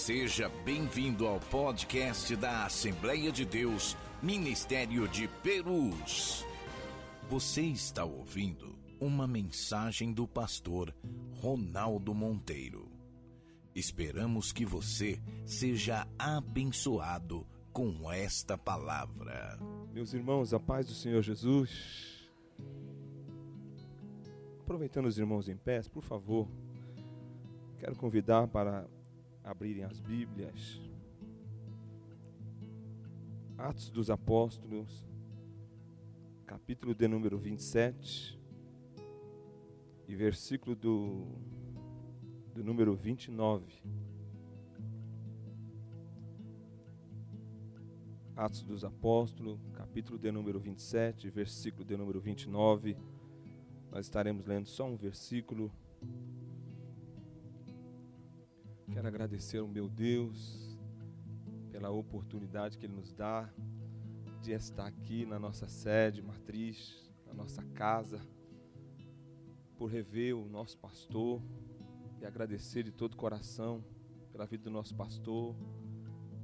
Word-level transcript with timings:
Seja 0.00 0.48
bem-vindo 0.64 1.26
ao 1.26 1.38
podcast 1.38 2.34
da 2.34 2.64
Assembleia 2.64 3.30
de 3.30 3.44
Deus, 3.44 3.94
Ministério 4.22 5.06
de 5.06 5.28
Perus. 5.42 6.42
Você 7.28 7.60
está 7.60 8.02
ouvindo 8.02 8.74
uma 8.98 9.26
mensagem 9.26 10.10
do 10.10 10.26
pastor 10.26 10.94
Ronaldo 11.34 12.14
Monteiro. 12.14 12.90
Esperamos 13.74 14.52
que 14.52 14.64
você 14.64 15.20
seja 15.44 16.08
abençoado 16.18 17.46
com 17.70 18.10
esta 18.10 18.56
palavra. 18.56 19.58
Meus 19.92 20.14
irmãos, 20.14 20.54
a 20.54 20.58
paz 20.58 20.86
do 20.86 20.94
Senhor 20.94 21.20
Jesus. 21.20 22.26
Aproveitando 24.60 25.04
os 25.04 25.18
irmãos 25.18 25.46
em 25.46 25.58
pé, 25.58 25.82
por 25.92 26.02
favor, 26.02 26.48
quero 27.78 27.94
convidar 27.96 28.48
para 28.48 28.88
abrirem 29.50 29.82
as 29.82 29.98
Bíblias. 29.98 30.80
Atos 33.58 33.90
dos 33.90 34.08
Apóstolos, 34.08 35.04
capítulo 36.46 36.94
de 36.94 37.08
número 37.08 37.36
27 37.36 38.40
e 40.06 40.14
versículo 40.14 40.76
do, 40.76 41.26
do 42.54 42.62
número 42.62 42.94
29. 42.94 43.82
Atos 48.36 48.62
dos 48.62 48.84
Apóstolos, 48.84 49.60
capítulo 49.74 50.16
de 50.16 50.30
número 50.30 50.60
27, 50.60 51.28
versículo 51.28 51.84
de 51.84 51.96
número 51.96 52.20
29. 52.20 52.96
Nós 53.90 54.06
estaremos 54.06 54.46
lendo 54.46 54.68
só 54.68 54.86
um 54.86 54.96
versículo. 54.96 55.72
Quero 58.92 59.06
agradecer 59.06 59.58
ao 59.58 59.68
meu 59.68 59.88
Deus 59.88 60.76
pela 61.70 61.90
oportunidade 61.90 62.76
que 62.76 62.86
Ele 62.86 62.94
nos 62.94 63.12
dá 63.12 63.48
de 64.42 64.50
estar 64.52 64.86
aqui 64.86 65.24
na 65.24 65.38
nossa 65.38 65.68
sede 65.68 66.20
matriz, 66.20 67.08
na 67.24 67.32
nossa 67.32 67.62
casa, 67.74 68.20
por 69.78 69.86
rever 69.86 70.36
o 70.36 70.48
nosso 70.48 70.76
pastor 70.76 71.40
e 72.20 72.26
agradecer 72.26 72.82
de 72.82 72.90
todo 72.90 73.14
o 73.14 73.16
coração 73.16 73.84
pela 74.32 74.44
vida 74.44 74.64
do 74.64 74.70
nosso 74.70 74.94
pastor, 74.96 75.54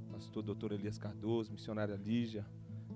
pastor 0.09 0.41
doutor 0.41 0.71
Elias 0.71 0.97
Cardoso, 0.97 1.51
missionária 1.51 1.95
Lígia, 1.95 2.45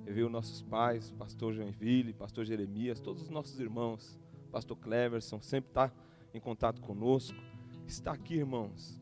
rever 0.06 0.26
os 0.26 0.32
nossos 0.32 0.62
pais, 0.62 1.12
pastor 1.12 1.54
Joinville, 1.54 2.14
pastor 2.14 2.46
Jeremias, 2.46 3.02
todos 3.02 3.24
os 3.24 3.30
nossos 3.30 3.60
irmãos, 3.60 4.18
pastor 4.50 4.78
Cleverson, 4.78 5.42
sempre 5.42 5.72
está 5.72 5.92
em 6.34 6.40
contato 6.40 6.82
conosco. 6.82 7.38
Está 7.86 8.14
aqui, 8.14 8.36
irmãos, 8.36 9.01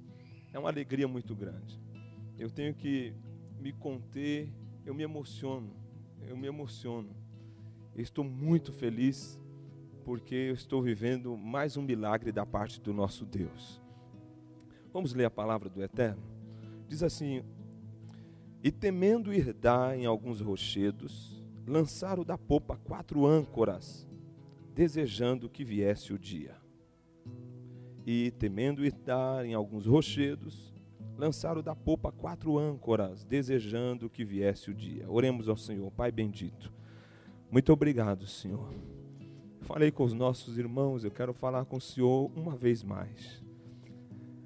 é 0.53 0.59
uma 0.59 0.69
alegria 0.69 1.07
muito 1.07 1.35
grande. 1.35 1.79
Eu 2.37 2.49
tenho 2.49 2.73
que 2.73 3.13
me 3.59 3.71
conter, 3.71 4.51
eu 4.85 4.93
me 4.93 5.03
emociono, 5.03 5.75
eu 6.21 6.35
me 6.37 6.47
emociono. 6.47 7.15
Eu 7.95 8.01
estou 8.01 8.23
muito 8.23 8.71
feliz 8.71 9.39
porque 10.03 10.35
eu 10.35 10.53
estou 10.53 10.81
vivendo 10.81 11.35
mais 11.37 11.77
um 11.77 11.81
milagre 11.81 12.31
da 12.31 12.45
parte 12.45 12.79
do 12.79 12.93
nosso 12.93 13.25
Deus. 13.25 13.81
Vamos 14.91 15.13
ler 15.13 15.25
a 15.25 15.31
palavra 15.31 15.69
do 15.69 15.83
Eterno? 15.83 16.23
Diz 16.87 17.03
assim: 17.03 17.43
E 18.63 18.71
temendo 18.71 19.33
ir 19.33 19.53
dar 19.53 19.97
em 19.97 20.05
alguns 20.05 20.41
rochedos, 20.41 21.43
lançaram 21.67 22.23
da 22.23 22.37
popa 22.37 22.77
quatro 22.77 23.25
âncoras, 23.25 24.07
desejando 24.73 25.49
que 25.49 25.63
viesse 25.63 26.13
o 26.13 26.17
dia 26.17 26.55
e, 28.11 28.31
temendo 28.31 28.81
dar 29.05 29.45
em 29.45 29.53
alguns 29.53 29.85
rochedos, 29.85 30.73
lançaram 31.15 31.61
da 31.61 31.75
popa 31.75 32.11
quatro 32.11 32.57
âncoras, 32.57 33.23
desejando 33.23 34.09
que 34.09 34.25
viesse 34.25 34.71
o 34.71 34.73
dia. 34.73 35.05
Oremos 35.07 35.47
ao 35.47 35.55
Senhor, 35.55 35.91
Pai 35.91 36.11
bendito. 36.11 36.73
Muito 37.51 37.71
obrigado, 37.71 38.25
Senhor. 38.25 38.73
Falei 39.61 39.91
com 39.91 40.03
os 40.03 40.13
nossos 40.13 40.57
irmãos, 40.57 41.03
eu 41.03 41.11
quero 41.11 41.35
falar 41.35 41.65
com 41.65 41.77
o 41.77 41.81
Senhor 41.81 42.31
uma 42.35 42.55
vez 42.55 42.83
mais. 42.83 43.43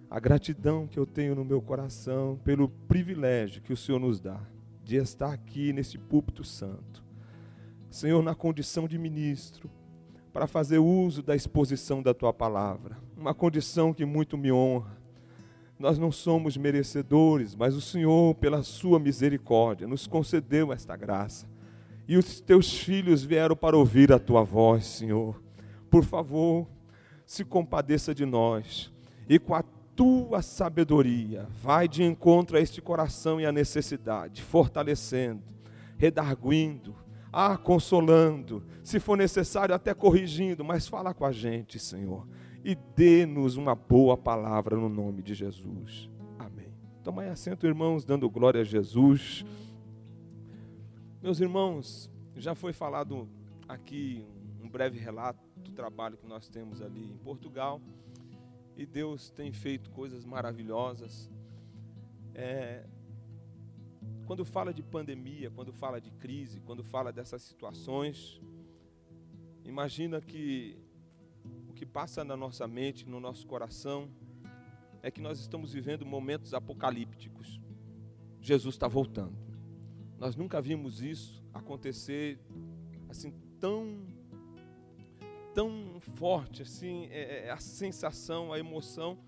A 0.10 0.20
gratidão 0.20 0.86
que 0.86 1.00
eu 1.00 1.06
tenho 1.06 1.34
no 1.34 1.46
meu 1.46 1.62
coração 1.62 2.38
pelo 2.44 2.68
privilégio 2.68 3.62
que 3.62 3.72
o 3.72 3.78
Senhor 3.78 3.98
nos 3.98 4.20
dá 4.20 4.42
de 4.84 4.98
estar 4.98 5.32
aqui 5.32 5.72
nesse 5.72 5.98
púlpito 5.98 6.44
santo. 6.44 7.02
Senhor, 7.90 8.22
na 8.22 8.36
condição 8.36 8.90
de 8.90 9.00
ministro, 9.00 9.72
para 10.34 10.48
fazer 10.48 10.80
uso 10.80 11.22
da 11.22 11.36
exposição 11.36 12.02
da 12.02 12.12
tua 12.12 12.34
palavra, 12.34 12.98
uma 13.16 13.36
condição 13.36 13.94
que 13.94 14.04
muito 14.04 14.36
me 14.36 14.52
honra. 14.52 14.98
Nós 15.78 16.00
não 16.00 16.12
somos 16.12 16.58
merecedores, 16.58 17.56
mas 17.56 17.76
o 17.76 17.82
Senhor, 17.82 18.34
pela 18.36 18.64
sua 18.64 19.00
misericórdia, 19.00 19.88
nos 19.88 20.08
concedeu 20.08 20.74
esta 20.74 20.96
graça. 20.96 21.48
E 22.08 22.18
os 22.18 22.42
teus 22.42 22.74
filhos 22.74 23.24
vieram 23.24 23.56
para 23.56 23.78
ouvir 23.78 24.12
a 24.12 24.18
tua 24.18 24.44
voz, 24.44 24.86
Senhor. 24.88 25.40
Por 25.90 26.04
favor, 26.04 26.68
se 27.26 27.46
compadeça 27.46 28.14
de 28.14 28.26
nós 28.26 28.92
e 29.30 29.38
com 29.38 29.54
a 29.54 29.64
tua 29.96 30.42
sabedoria, 30.42 31.48
vai 31.62 31.88
de 31.88 32.04
encontro 32.04 32.58
a 32.58 32.60
este 32.60 32.82
coração 32.82 33.40
e 33.40 33.46
a 33.46 33.52
necessidade, 33.52 34.42
fortalecendo, 34.42 35.44
redarguindo, 35.98 36.96
ah, 37.34 37.58
consolando, 37.58 38.64
se 38.84 39.00
for 39.00 39.18
necessário, 39.18 39.74
até 39.74 39.92
corrigindo, 39.92 40.64
mas 40.64 40.88
fala 40.88 41.16
com 41.16 41.26
a 41.26 41.32
gente, 41.32 41.80
Senhor, 41.80 42.28
e 42.64 42.76
dê-nos 42.96 43.58
uma 43.58 43.74
boa 43.74 44.16
palavra 44.16 44.78
no 44.78 44.88
nome 44.88 45.24
de 45.24 45.34
Jesus. 45.34 46.08
Amém. 46.38 46.72
Tomai 47.04 47.30
assento, 47.30 47.66
irmãos, 47.66 48.06
dando 48.06 48.30
glória 48.30 48.62
a 48.62 48.64
Jesus. 48.64 49.44
Meus 51.24 51.40
irmãos, 51.40 52.08
já 52.36 52.54
foi 52.54 52.72
falado 52.72 53.28
aqui 53.68 54.24
um 54.62 54.70
breve 54.70 55.00
relato 55.00 55.44
do 55.58 55.72
trabalho 55.72 56.18
que 56.18 56.28
nós 56.28 56.48
temos 56.48 56.84
ali 56.84 57.12
em 57.12 57.18
Portugal, 57.18 57.82
e 58.78 58.86
Deus 58.86 59.32
tem 59.32 59.52
feito 59.52 59.90
coisas 59.90 60.24
maravilhosas. 60.24 61.30
É, 62.36 62.86
quando 64.26 64.46
fala 64.46 64.74
de 64.74 64.82
pandemia, 64.82 65.52
quando 65.52 65.74
fala 65.74 66.00
de 66.00 66.12
crise, 66.12 66.60
quando 66.62 66.84
fala 66.84 67.12
dessas 67.12 67.42
situações, 67.42 68.42
imagina 69.66 70.22
que 70.22 70.78
o 71.70 71.74
que 71.74 71.86
passa 71.86 72.24
na 72.24 72.38
nossa 72.38 72.68
mente, 72.68 73.08
no 73.08 73.20
nosso 73.20 73.46
coração, 73.46 74.10
é 75.02 75.12
que 75.12 75.20
nós 75.20 75.40
estamos 75.40 75.74
vivendo 75.74 76.06
momentos 76.06 76.54
apocalípticos. 76.54 77.60
Jesus 78.40 78.76
está 78.76 78.88
voltando. 78.88 79.36
Nós 80.18 80.36
nunca 80.36 80.62
vimos 80.62 81.02
isso 81.02 81.44
acontecer 81.54 82.40
assim 83.10 83.32
tão 83.60 84.08
tão 85.54 86.00
forte 86.16 86.64
assim 86.64 87.06
é, 87.12 87.48
é 87.48 87.52
a 87.52 87.58
sensação, 87.58 88.52
a 88.52 88.58
emoção 88.58 89.20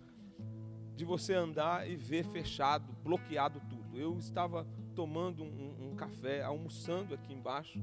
de 0.95 1.03
você 1.03 1.33
andar 1.33 1.89
e 1.89 1.95
ver 1.95 2.25
fechado, 2.25 2.95
bloqueado 3.03 3.61
tudo. 3.69 3.99
Eu 3.99 4.17
estava 4.17 4.65
tomando 4.95 5.43
um, 5.43 5.91
um 5.91 5.95
café, 5.95 6.41
almoçando 6.41 7.13
aqui 7.13 7.33
embaixo, 7.33 7.79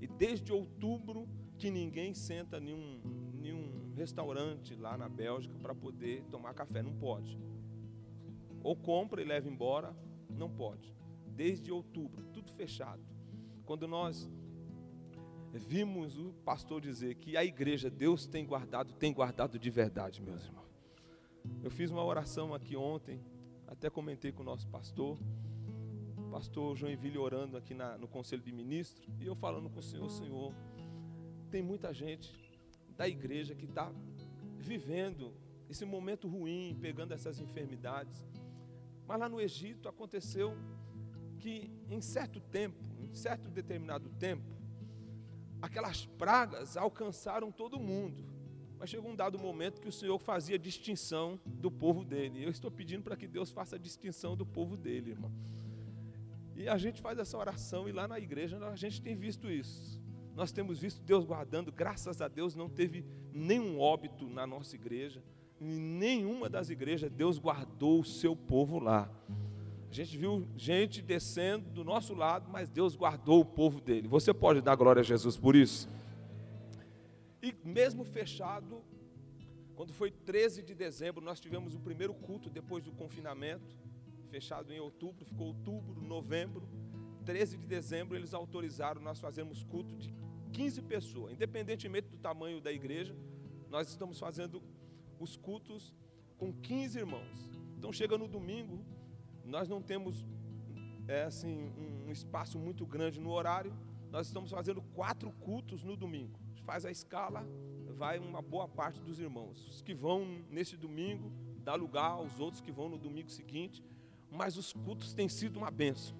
e 0.00 0.06
desde 0.06 0.52
outubro 0.52 1.28
que 1.56 1.70
ninguém 1.70 2.12
senta 2.14 2.58
em 2.58 2.74
um, 2.74 3.00
em 3.42 3.52
um 3.52 3.94
restaurante 3.94 4.74
lá 4.74 4.98
na 4.98 5.08
Bélgica 5.08 5.56
para 5.58 5.74
poder 5.74 6.24
tomar 6.30 6.54
café. 6.54 6.82
Não 6.82 6.92
pode. 6.92 7.38
Ou 8.62 8.76
compra 8.76 9.22
e 9.22 9.24
leva 9.24 9.48
embora, 9.48 9.96
não 10.28 10.50
pode. 10.50 10.94
Desde 11.26 11.72
outubro, 11.72 12.24
tudo 12.32 12.52
fechado. 12.52 13.02
Quando 13.64 13.86
nós 13.86 14.28
vimos 15.52 16.18
o 16.18 16.32
pastor 16.44 16.80
dizer 16.80 17.14
que 17.16 17.36
a 17.36 17.44
igreja, 17.44 17.88
Deus 17.88 18.26
tem 18.26 18.44
guardado, 18.44 18.92
tem 18.94 19.12
guardado 19.12 19.58
de 19.58 19.70
verdade, 19.70 20.20
meus 20.20 20.44
irmãos. 20.44 20.68
Eu 21.62 21.70
fiz 21.70 21.90
uma 21.90 22.04
oração 22.04 22.52
aqui 22.52 22.76
ontem, 22.76 23.20
até 23.66 23.88
comentei 23.88 24.32
com 24.32 24.42
o 24.42 24.46
nosso 24.46 24.68
pastor 24.68 25.18
pastor 26.30 26.76
Joinville 26.76 27.18
orando 27.18 27.56
aqui 27.56 27.74
na, 27.74 27.96
no 27.96 28.06
Conselho 28.06 28.42
de 28.42 28.52
Ministros, 28.52 29.08
e 29.20 29.26
eu 29.26 29.34
falando 29.34 29.68
com 29.70 29.80
o 29.80 29.82
Senhor, 29.82 30.08
Senhor, 30.10 30.54
tem 31.50 31.62
muita 31.62 31.92
gente 31.92 32.32
da 32.96 33.08
igreja 33.08 33.54
que 33.54 33.64
está 33.64 33.90
vivendo 34.58 35.32
esse 35.68 35.84
momento 35.84 36.28
ruim, 36.28 36.76
pegando 36.80 37.12
essas 37.12 37.38
enfermidades. 37.38 38.26
Mas 39.06 39.18
lá 39.18 39.28
no 39.28 39.40
Egito 39.40 39.88
aconteceu 39.88 40.56
que 41.38 41.70
em 41.90 42.00
certo 42.00 42.40
tempo, 42.40 42.84
em 43.00 43.14
certo 43.14 43.48
determinado 43.48 44.08
tempo, 44.10 44.44
aquelas 45.62 46.04
pragas 46.04 46.76
alcançaram 46.76 47.50
todo 47.50 47.78
mundo. 47.78 48.24
Mas 48.78 48.90
chegou 48.90 49.10
um 49.10 49.16
dado 49.16 49.38
momento 49.38 49.80
que 49.80 49.88
o 49.88 49.92
Senhor 49.92 50.18
fazia 50.18 50.58
distinção 50.58 51.40
do 51.46 51.70
povo 51.70 52.04
dele. 52.04 52.44
Eu 52.44 52.50
estou 52.50 52.70
pedindo 52.70 53.02
para 53.02 53.16
que 53.16 53.26
Deus 53.26 53.50
faça 53.50 53.78
distinção 53.78 54.36
do 54.36 54.46
povo 54.46 54.76
dele, 54.76 55.10
irmão. 55.10 55.32
E 56.58 56.68
a 56.68 56.76
gente 56.76 57.00
faz 57.00 57.16
essa 57.20 57.38
oração 57.38 57.88
e 57.88 57.92
lá 57.92 58.08
na 58.08 58.18
igreja 58.18 58.58
a 58.66 58.74
gente 58.74 59.00
tem 59.00 59.14
visto 59.14 59.48
isso. 59.48 60.02
Nós 60.34 60.50
temos 60.50 60.80
visto 60.80 61.00
Deus 61.00 61.24
guardando, 61.24 61.70
graças 61.70 62.20
a 62.20 62.26
Deus 62.26 62.56
não 62.56 62.68
teve 62.68 63.04
nenhum 63.32 63.78
óbito 63.78 64.28
na 64.28 64.44
nossa 64.44 64.74
igreja, 64.74 65.22
em 65.60 65.78
nenhuma 65.78 66.48
das 66.48 66.68
igrejas 66.68 67.12
Deus 67.12 67.38
guardou 67.38 68.00
o 68.00 68.04
seu 68.04 68.34
povo 68.34 68.80
lá. 68.80 69.08
A 69.88 69.94
gente 69.94 70.18
viu 70.18 70.48
gente 70.56 71.00
descendo 71.00 71.70
do 71.70 71.84
nosso 71.84 72.12
lado, 72.12 72.50
mas 72.50 72.68
Deus 72.68 72.96
guardou 72.96 73.40
o 73.40 73.44
povo 73.44 73.80
dele. 73.80 74.08
Você 74.08 74.34
pode 74.34 74.60
dar 74.60 74.74
glória 74.74 74.98
a 74.98 75.04
Jesus 75.04 75.36
por 75.36 75.54
isso? 75.54 75.88
E 77.40 77.54
mesmo 77.64 78.02
fechado, 78.02 78.82
quando 79.76 79.92
foi 79.92 80.10
13 80.10 80.64
de 80.64 80.74
dezembro, 80.74 81.24
nós 81.24 81.38
tivemos 81.38 81.76
o 81.76 81.78
primeiro 81.78 82.14
culto 82.14 82.50
depois 82.50 82.82
do 82.82 82.90
confinamento, 82.90 83.76
fechado 84.28 84.72
em 84.72 84.78
outubro, 84.78 85.24
ficou 85.24 85.48
outubro, 85.48 86.00
novembro, 86.00 86.68
13 87.24 87.58
de 87.58 87.66
dezembro 87.66 88.16
eles 88.16 88.32
autorizaram 88.32 89.00
nós 89.00 89.20
fazermos 89.20 89.62
culto 89.62 89.94
de 89.96 90.14
15 90.52 90.82
pessoas, 90.82 91.32
independentemente 91.32 92.08
do 92.08 92.16
tamanho 92.16 92.60
da 92.60 92.72
igreja, 92.72 93.14
nós 93.68 93.88
estamos 93.88 94.18
fazendo 94.18 94.62
os 95.18 95.36
cultos 95.36 95.94
com 96.36 96.52
15 96.52 96.98
irmãos. 96.98 97.50
Então 97.76 97.92
chega 97.92 98.16
no 98.16 98.26
domingo, 98.26 98.84
nós 99.44 99.68
não 99.68 99.82
temos 99.82 100.24
é, 101.06 101.24
assim, 101.24 101.72
um 102.06 102.12
espaço 102.12 102.58
muito 102.58 102.86
grande 102.86 103.20
no 103.20 103.30
horário, 103.30 103.74
nós 104.10 104.26
estamos 104.26 104.50
fazendo 104.50 104.80
quatro 104.94 105.30
cultos 105.32 105.82
no 105.82 105.96
domingo. 105.96 106.38
Faz 106.64 106.84
a 106.84 106.90
escala, 106.90 107.46
vai 107.96 108.18
uma 108.18 108.40
boa 108.40 108.68
parte 108.68 109.00
dos 109.00 109.18
irmãos. 109.18 109.66
Os 109.66 109.82
que 109.82 109.94
vão 109.94 110.44
nesse 110.50 110.76
domingo, 110.76 111.32
dá 111.62 111.74
lugar 111.74 112.12
aos 112.12 112.38
outros 112.38 112.60
que 112.60 112.72
vão 112.72 112.88
no 112.88 112.98
domingo 112.98 113.30
seguinte, 113.30 113.82
mas 114.30 114.56
os 114.56 114.72
cultos 114.72 115.14
têm 115.14 115.28
sido 115.28 115.56
uma 115.56 115.70
benção. 115.70 116.16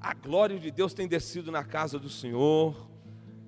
A 0.00 0.14
glória 0.14 0.58
de 0.58 0.70
Deus 0.70 0.94
tem 0.94 1.06
descido 1.06 1.52
na 1.52 1.64
casa 1.64 1.98
do 1.98 2.08
Senhor, 2.08 2.88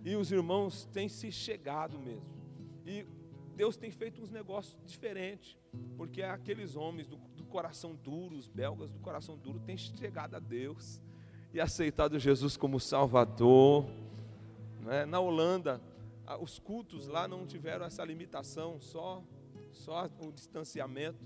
e 0.05 0.15
os 0.17 0.31
irmãos 0.31 0.85
têm 0.93 1.09
se 1.09 1.33
chegado 1.33 1.99
mesmo. 1.99 2.35
E 2.87 3.07
Deus 3.57 3.77
tem 3.77 3.91
feito 3.91 4.21
uns 4.21 4.31
negócios 4.31 4.77
diferentes, 4.87 5.57
porque 5.97 6.23
aqueles 6.23 6.77
homens 6.77 7.07
do, 7.07 7.17
do 7.37 7.45
coração 7.45 7.95
duro, 7.95 8.37
os 8.37 8.49
belgas 8.49 8.91
do 8.91 8.99
coração 8.99 9.37
duro, 9.39 9.59
têm 9.61 9.77
chegado 9.77 10.35
a 10.35 10.39
Deus 10.39 11.01
e 11.53 11.61
aceitado 11.61 12.19
Jesus 12.19 12.57
como 12.57 12.81
Salvador. 12.81 13.87
Né? 14.83 15.07
Na 15.07 15.21
Holanda, 15.21 15.81
os 16.41 16.59
cultos 16.59 17.07
lá 17.07 17.29
não 17.29 17.47
tiveram 17.47 17.87
essa 17.87 18.05
limitação, 18.05 18.81
só, 18.81 19.23
só 19.73 20.09
o 20.21 20.33
distanciamento. 20.33 21.25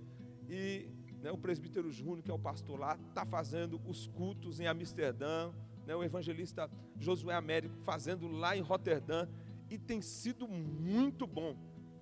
E 0.49 0.89
né, 1.23 1.31
o 1.31 1.39
presbítero 1.39 1.91
Júnior, 1.91 2.23
que 2.23 2.31
é 2.31 2.35
o 2.35 2.39
pastor 2.39 2.79
lá, 2.79 2.99
está 3.09 3.25
fazendo 3.25 3.81
os 3.87 4.07
cultos 4.07 4.61
em 4.61 4.67
Amsterdã. 4.67 5.51
Né, 5.87 5.97
o 5.97 6.05
evangelista 6.05 6.71
Josué 6.99 7.35
Américo 7.35 7.75
fazendo 7.79 8.29
lá 8.29 8.57
em 8.57 8.61
Roterdã. 8.61 9.27
E 9.71 9.79
tem 9.79 10.03
sido 10.03 10.47
muito 10.47 11.27
bom 11.27 11.57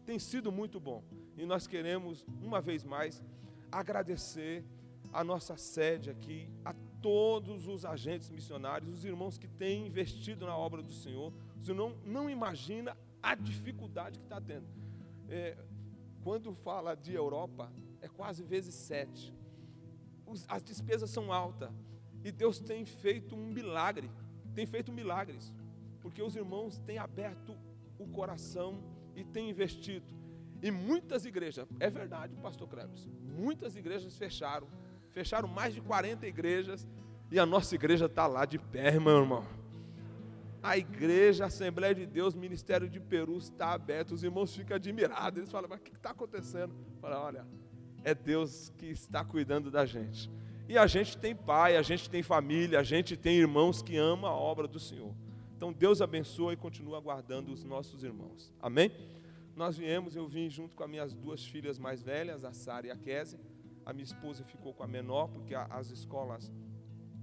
tem 0.07 0.19
sido 0.21 0.53
muito 0.53 0.79
bom. 0.79 1.03
E 1.37 1.45
nós 1.45 1.67
queremos, 1.67 2.25
uma 2.41 2.61
vez 2.61 2.85
mais, 2.85 3.23
agradecer 3.71 4.65
a 5.13 5.25
nossa 5.25 5.57
sede 5.57 6.09
aqui, 6.09 6.49
a 6.65 6.73
todos 7.03 7.67
os 7.67 7.85
agentes 7.85 8.31
missionários, 8.31 8.91
os 8.91 9.05
irmãos 9.05 9.37
que 9.37 9.49
têm 9.49 9.87
investido 9.87 10.47
na 10.47 10.57
obra 10.57 10.83
do 10.83 10.93
Senhor. 10.93 11.33
Você 11.61 11.75
não, 11.75 11.97
não 12.05 12.31
imagina 12.31 12.97
a 13.23 13.35
dificuldade 13.35 14.19
que 14.19 14.25
está 14.25 14.41
tendo. 14.41 14.67
É, 15.29 15.59
quando 16.23 16.55
fala 16.55 16.95
de 16.95 17.13
Europa, 17.13 17.71
é 18.07 18.09
quase 18.09 18.43
vezes 18.43 18.75
sete. 18.75 19.35
As 20.49 20.63
despesas 20.63 21.11
são 21.11 21.33
altas. 21.33 21.71
E 22.25 22.33
Deus 22.33 22.59
tem 22.59 22.85
feito 22.85 23.37
um 23.37 23.47
milagre. 23.47 24.11
Tem 24.55 24.67
feito 24.67 24.93
milagres. 24.93 25.53
Porque 26.01 26.23
os 26.23 26.35
irmãos 26.35 26.79
têm 26.79 26.99
aberto 26.99 27.57
o 27.99 28.07
coração 28.09 28.83
e 29.15 29.25
tem 29.25 29.51
investido. 29.51 30.07
E 30.63 30.71
muitas 30.71 31.25
igrejas, 31.25 31.67
é 31.79 31.91
verdade, 31.91 32.35
pastor 32.37 32.69
Krebs, 32.69 33.07
muitas 33.23 33.77
igrejas 33.77 34.17
fecharam, 34.17 34.67
fecharam 35.11 35.49
mais 35.49 35.75
de 35.75 35.81
40 35.81 36.27
igrejas, 36.27 36.87
e 37.31 37.39
a 37.39 37.45
nossa 37.45 37.75
igreja 37.75 38.07
está 38.07 38.27
lá 38.27 38.45
de 38.45 38.59
pé, 38.59 38.99
meu 38.99 39.19
irmão. 39.19 39.45
A 40.63 40.79
igreja, 40.79 41.45
a 41.45 41.47
Assembleia 41.49 41.95
de 41.95 42.07
Deus, 42.07 42.35
Ministério 42.35 42.89
de 42.89 42.99
Peru 42.99 43.37
está 43.37 43.73
aberto, 43.73 44.13
os 44.13 44.25
irmãos 44.25 44.55
ficam 44.57 44.77
admirados, 44.77 45.39
eles 45.39 45.51
falam, 45.51 45.69
mas 45.69 45.79
o 45.79 45.83
que 45.83 45.95
está 45.95 46.11
acontecendo? 46.11 46.75
Fala, 47.01 47.21
olha, 47.21 47.47
é 48.07 48.15
Deus 48.15 48.73
que 48.79 48.87
está 48.87 49.25
cuidando 49.25 49.69
da 49.69 49.85
gente. 49.85 50.31
E 50.69 50.79
a 50.79 50.87
gente 50.87 51.19
tem 51.19 51.35
pai, 51.35 51.77
a 51.77 51.83
gente 51.83 52.09
tem 52.09 52.23
família, 52.23 52.79
a 52.79 52.85
gente 52.85 53.17
tem 53.17 53.37
irmãos 53.37 53.83
que 53.83 53.97
amam 53.97 54.31
a 54.31 54.33
obra 54.33 54.69
do 54.69 54.79
Senhor. 54.79 55.13
Então 55.57 55.73
Deus 55.73 56.01
abençoa 56.01 56.53
e 56.53 56.57
continua 56.57 57.01
guardando 57.01 57.53
os 57.53 57.65
nossos 57.65 58.05
irmãos. 58.05 58.55
Amém? 58.63 58.93
Nós 59.57 59.77
viemos, 59.77 60.15
eu 60.15 60.29
vim 60.29 60.49
junto 60.49 60.77
com 60.77 60.85
as 60.85 60.89
minhas 60.89 61.15
duas 61.15 61.45
filhas 61.45 61.81
mais 61.81 62.01
velhas, 62.01 62.45
a 62.45 62.53
Sara 62.53 62.87
e 62.87 62.93
a 62.93 62.97
Kézia. 62.97 63.41
A 63.85 63.93
minha 63.93 64.05
esposa 64.05 64.45
ficou 64.45 64.73
com 64.73 64.85
a 64.85 64.87
menor, 64.87 65.27
porque 65.27 65.57
as 65.57 65.91
escolas 65.91 66.53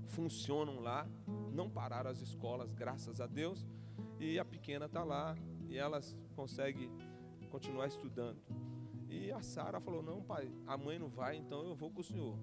funcionam 0.07 0.81
lá. 0.81 1.07
Não 1.53 1.69
pararam 1.69 2.09
as 2.09 2.19
escolas, 2.19 2.73
graças 2.73 3.21
a 3.21 3.25
Deus. 3.25 3.65
E 4.19 4.37
a 4.37 4.43
pequena 4.43 4.87
está 4.87 5.01
lá 5.01 5.33
e 5.69 5.77
elas 5.77 6.13
conseguem 6.35 6.91
continuar 7.49 7.87
estudando. 7.87 8.41
E 9.13 9.31
a 9.31 9.41
Sara 9.41 9.79
falou: 9.79 10.01
Não, 10.01 10.21
pai, 10.23 10.51
a 10.65 10.75
mãe 10.75 10.97
não 10.97 11.07
vai, 11.07 11.37
então 11.37 11.63
eu 11.63 11.75
vou 11.75 11.91
com 11.91 12.01
o 12.01 12.03
senhor. 12.03 12.35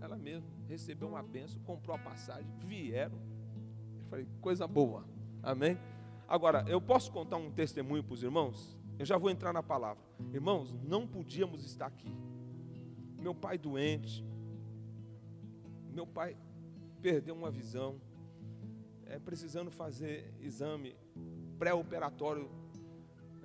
Ela 0.00 0.18
mesmo 0.18 0.46
recebeu 0.68 1.08
uma 1.08 1.22
benção, 1.22 1.62
comprou 1.62 1.96
a 1.96 1.98
passagem, 1.98 2.50
vieram. 2.58 3.18
Eu 3.98 4.04
falei: 4.04 4.28
Coisa 4.40 4.66
boa. 4.66 5.04
Amém? 5.42 5.78
Agora, 6.28 6.64
eu 6.68 6.80
posso 6.80 7.10
contar 7.10 7.38
um 7.38 7.50
testemunho 7.50 8.04
para 8.04 8.12
os 8.12 8.22
irmãos? 8.22 8.78
Eu 8.98 9.06
já 9.06 9.16
vou 9.16 9.30
entrar 9.30 9.52
na 9.52 9.62
palavra. 9.62 10.04
Irmãos, 10.30 10.74
não 10.84 11.06
podíamos 11.06 11.64
estar 11.64 11.86
aqui. 11.86 12.14
Meu 13.18 13.34
pai 13.34 13.56
doente, 13.56 14.22
meu 15.90 16.06
pai 16.06 16.36
perdeu 17.00 17.34
uma 17.34 17.50
visão, 17.50 17.98
é, 19.06 19.18
precisando 19.18 19.70
fazer 19.70 20.34
exame 20.38 20.94
pré-operatório 21.58 22.50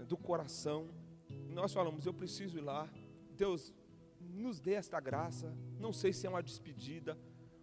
do 0.07 0.17
coração. 0.17 0.89
Nós 1.55 1.73
falamos, 1.73 2.05
eu 2.05 2.13
preciso 2.13 2.57
ir 2.57 2.61
lá. 2.61 2.87
Deus, 3.37 3.73
nos 4.19 4.59
dê 4.59 4.73
esta 4.73 4.99
graça. 4.99 5.55
Não 5.79 5.93
sei 5.93 6.11
se 6.11 6.27
é 6.27 6.29
uma 6.29 6.43
despedida, 6.43 7.17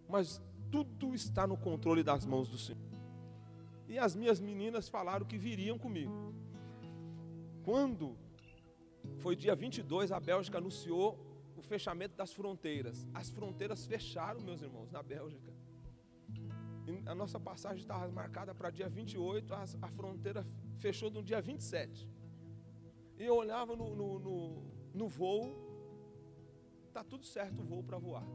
mas 0.09 0.41
tudo 0.71 1.13
está 1.13 1.45
no 1.45 1.55
controle 1.55 2.01
das 2.01 2.25
mãos 2.25 2.49
do 2.49 2.57
Senhor. 2.57 2.81
E 3.87 3.99
as 3.99 4.15
minhas 4.15 4.39
meninas 4.39 4.89
falaram 4.89 5.23
que 5.23 5.37
viriam 5.37 5.77
comigo. 5.77 6.33
Quando 7.63 8.17
foi 9.19 9.35
dia 9.35 9.55
22, 9.55 10.11
a 10.11 10.19
Bélgica 10.19 10.57
anunciou 10.57 11.19
o 11.55 11.61
fechamento 11.61 12.15
das 12.15 12.33
fronteiras. 12.33 13.07
As 13.13 13.29
fronteiras 13.29 13.85
fecharam, 13.85 14.41
meus 14.41 14.63
irmãos, 14.63 14.89
na 14.89 15.03
Bélgica. 15.03 15.53
E 16.87 17.07
a 17.07 17.13
nossa 17.13 17.39
passagem 17.39 17.77
estava 17.77 18.07
marcada 18.11 18.55
para 18.55 18.71
dia 18.71 18.89
28, 18.89 19.53
a, 19.53 19.63
a 19.83 19.87
fronteira 19.89 20.45
fechou 20.79 21.11
no 21.11 21.21
dia 21.21 21.39
27. 21.39 22.09
E 23.17 23.23
eu 23.23 23.35
olhava 23.35 23.75
no, 23.75 23.95
no, 23.95 24.19
no, 24.19 24.63
no 24.93 25.07
voo, 25.07 25.55
está 26.87 27.03
tudo 27.03 27.25
certo 27.25 27.61
o 27.61 27.63
voo 27.63 27.83
para 27.83 27.97
voar. 27.97 28.25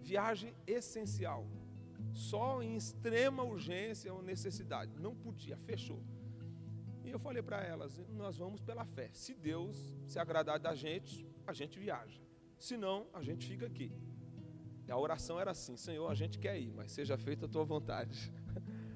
Viagem 0.00 0.54
essencial. 0.66 1.46
Só 2.12 2.62
em 2.62 2.76
extrema 2.76 3.42
urgência 3.42 4.12
ou 4.12 4.22
necessidade. 4.22 4.98
Não 4.98 5.14
podia, 5.14 5.56
fechou. 5.58 6.02
E 7.04 7.10
eu 7.10 7.18
falei 7.18 7.42
para 7.42 7.62
elas: 7.62 7.98
nós 8.10 8.36
vamos 8.36 8.60
pela 8.60 8.84
fé. 8.84 9.10
Se 9.12 9.34
Deus 9.34 9.76
se 10.06 10.18
agradar 10.18 10.58
da 10.58 10.74
gente, 10.74 11.26
a 11.46 11.52
gente 11.52 11.78
viaja. 11.78 12.20
Se 12.58 12.76
não, 12.76 13.06
a 13.12 13.22
gente 13.22 13.46
fica 13.46 13.66
aqui. 13.66 13.92
E 14.86 14.90
a 14.90 14.96
oração 14.96 15.38
era 15.40 15.50
assim: 15.50 15.76
Senhor, 15.76 16.10
a 16.10 16.14
gente 16.14 16.38
quer 16.38 16.58
ir, 16.58 16.72
mas 16.72 16.92
seja 16.92 17.16
feita 17.16 17.46
a 17.46 17.48
tua 17.48 17.64
vontade. 17.64 18.32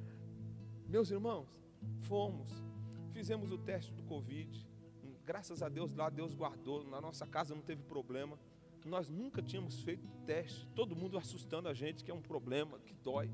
Meus 0.88 1.10
irmãos, 1.10 1.48
fomos, 2.00 2.50
fizemos 3.12 3.50
o 3.50 3.58
teste 3.58 3.92
do 3.94 4.02
Covid. 4.02 4.66
Graças 5.24 5.62
a 5.62 5.68
Deus 5.68 5.94
lá, 5.94 6.10
Deus 6.10 6.34
guardou. 6.34 6.84
Na 6.84 7.00
nossa 7.00 7.26
casa 7.26 7.54
não 7.54 7.62
teve 7.62 7.82
problema. 7.84 8.38
Nós 8.84 9.08
nunca 9.08 9.40
tínhamos 9.40 9.80
feito 9.82 10.08
teste, 10.26 10.66
todo 10.74 10.96
mundo 10.96 11.16
assustando 11.16 11.68
a 11.68 11.74
gente 11.74 12.02
que 12.02 12.10
é 12.10 12.14
um 12.14 12.20
problema, 12.20 12.80
que 12.80 12.94
dói. 12.94 13.30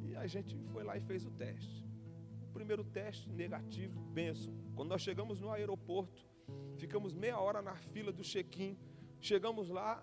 E 0.00 0.16
a 0.16 0.26
gente 0.26 0.56
foi 0.72 0.82
lá 0.82 0.96
e 0.96 1.00
fez 1.00 1.26
o 1.26 1.30
teste. 1.30 1.84
O 2.48 2.52
primeiro 2.52 2.82
teste 2.82 3.28
negativo, 3.30 4.00
benção. 4.00 4.54
Quando 4.74 4.88
nós 4.88 5.02
chegamos 5.02 5.40
no 5.40 5.50
aeroporto, 5.50 6.26
ficamos 6.76 7.12
meia 7.12 7.38
hora 7.38 7.60
na 7.60 7.76
fila 7.76 8.10
do 8.10 8.22
check-in. 8.22 8.76
Chegamos 9.20 9.68
lá, 9.68 10.02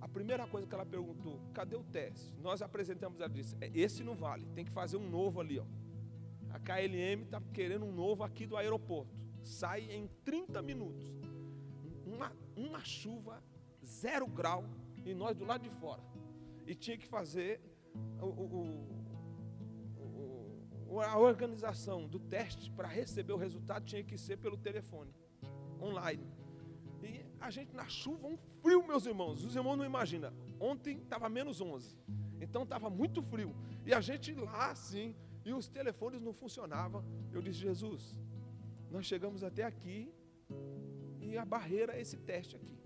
a 0.00 0.08
primeira 0.08 0.46
coisa 0.46 0.66
que 0.66 0.74
ela 0.74 0.86
perguntou: 0.86 1.40
cadê 1.52 1.76
o 1.76 1.84
teste? 1.84 2.32
Nós 2.40 2.60
apresentamos, 2.60 3.20
ela 3.20 3.30
disse: 3.30 3.56
é, 3.60 3.70
esse 3.72 4.02
não 4.02 4.16
vale, 4.16 4.46
tem 4.54 4.64
que 4.64 4.72
fazer 4.72 4.96
um 4.96 5.08
novo 5.08 5.40
ali. 5.40 5.60
Ó. 5.60 5.64
A 6.50 6.58
KLM 6.58 7.22
está 7.22 7.40
querendo 7.52 7.84
um 7.84 7.92
novo 7.92 8.24
aqui 8.24 8.46
do 8.46 8.56
aeroporto. 8.56 9.16
Sai 9.42 9.82
em 9.90 10.08
30 10.24 10.60
minutos. 10.62 11.06
Uma, 12.06 12.32
uma 12.56 12.84
chuva 12.84 13.42
zero 13.84 14.26
grau, 14.26 14.64
e 15.04 15.14
nós 15.14 15.36
do 15.36 15.44
lado 15.44 15.62
de 15.62 15.70
fora. 15.70 16.02
E 16.66 16.74
tinha 16.74 16.96
que 16.98 17.06
fazer 17.06 17.60
o, 18.20 18.26
o, 18.26 18.98
o, 20.88 21.00
a 21.00 21.18
organização 21.18 22.06
do 22.06 22.18
teste 22.18 22.70
para 22.70 22.86
receber 22.88 23.32
o 23.32 23.36
resultado 23.36 23.84
tinha 23.84 24.04
que 24.04 24.18
ser 24.18 24.36
pelo 24.36 24.56
telefone, 24.56 25.14
online. 25.80 26.26
E 27.02 27.24
a 27.40 27.50
gente 27.50 27.74
na 27.74 27.88
chuva, 27.88 28.26
um 28.26 28.36
frio, 28.60 28.86
meus 28.86 29.06
irmãos. 29.06 29.44
Os 29.44 29.56
irmãos 29.56 29.76
não 29.76 29.84
imaginam. 29.84 30.32
Ontem 30.60 30.98
estava 30.98 31.28
menos 31.28 31.60
11. 31.60 31.96
Então 32.40 32.64
estava 32.64 32.90
muito 32.90 33.22
frio. 33.22 33.54
E 33.86 33.94
a 33.94 34.00
gente 34.00 34.34
lá 34.34 34.70
assim, 34.70 35.14
e 35.44 35.52
os 35.52 35.68
telefones 35.68 36.20
não 36.20 36.32
funcionavam. 36.34 37.04
Eu 37.32 37.40
disse, 37.40 37.60
Jesus, 37.60 38.14
nós 38.90 39.06
chegamos 39.06 39.44
até 39.44 39.64
aqui 39.64 40.12
e 41.20 41.36
a 41.36 41.44
barreira 41.44 41.94
é 41.96 42.00
esse 42.00 42.16
teste 42.16 42.56
aqui. 42.56 42.78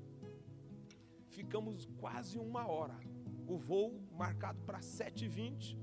Ficamos 1.29 1.87
quase 1.99 2.39
uma 2.39 2.67
hora. 2.67 2.99
O 3.47 3.57
voo 3.57 4.01
marcado 4.13 4.61
para 4.63 4.81
7h20. 4.81 5.77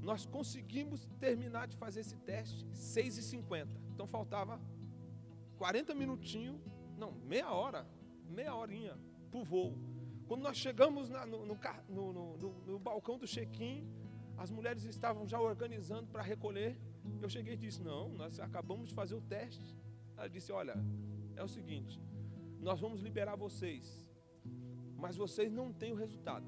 Nós 0.00 0.26
conseguimos 0.26 1.08
terminar 1.20 1.68
de 1.68 1.76
fazer 1.76 2.00
esse 2.00 2.16
teste 2.16 2.66
6h50. 2.72 3.68
Então 3.92 4.06
faltava 4.06 4.60
40 5.58 5.94
minutinhos, 5.94 6.60
não, 6.98 7.12
meia 7.12 7.50
hora, 7.52 7.86
meia 8.28 8.54
horinha 8.54 8.98
para 9.30 9.40
o 9.40 9.44
voo. 9.44 9.78
Quando 10.26 10.42
nós 10.42 10.56
chegamos 10.56 11.08
na, 11.08 11.26
no, 11.26 11.44
no, 11.44 11.58
no, 11.88 12.36
no, 12.66 12.78
balcão 12.78 13.18
do 13.18 13.26
check-in, 13.26 13.86
as 14.36 14.50
mulheres 14.50 14.84
estavam 14.84 15.26
já 15.26 15.40
organizando 15.40 16.08
para 16.08 16.22
recolher. 16.22 16.76
Eu 17.20 17.28
cheguei 17.28 17.54
e 17.54 17.56
disse: 17.56 17.82
Não, 17.82 18.08
nós 18.10 18.38
acabamos 18.40 18.88
de 18.88 18.94
fazer 18.94 19.14
o 19.14 19.20
teste. 19.20 19.76
Ela 20.16 20.28
disse: 20.28 20.52
Olha, 20.52 20.74
é 21.36 21.42
o 21.42 21.48
seguinte, 21.48 22.00
nós 22.60 22.80
vamos 22.80 23.00
liberar 23.00 23.36
vocês, 23.36 24.10
mas 24.96 25.16
vocês 25.16 25.52
não 25.52 25.72
têm 25.72 25.92
o 25.92 25.96
resultado. 25.96 26.46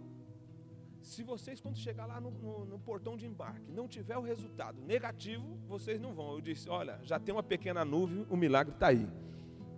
Se 1.01 1.23
vocês, 1.23 1.61
quando 1.61 1.77
chegar 1.77 2.07
lá 2.07 2.19
no, 2.19 2.31
no, 2.31 2.65
no, 2.65 2.79
portão 2.79 3.15
de 3.17 3.27
embarque, 3.27 3.71
não 3.71 3.87
tiver 3.87 4.17
o 4.17 4.23
resultado 4.23 4.81
negativo, 4.81 5.59
vocês 5.67 6.01
não 6.01 6.15
vão. 6.15 6.33
Eu 6.33 6.41
disse: 6.41 6.69
Olha, 6.69 6.99
já 7.03 7.21
tem 7.21 7.35
uma 7.35 7.43
pequena 7.43 7.85
nuvem, 7.85 8.27
o 8.31 8.37
milagre 8.37 8.73
está 8.73 8.89
aí. 8.89 9.07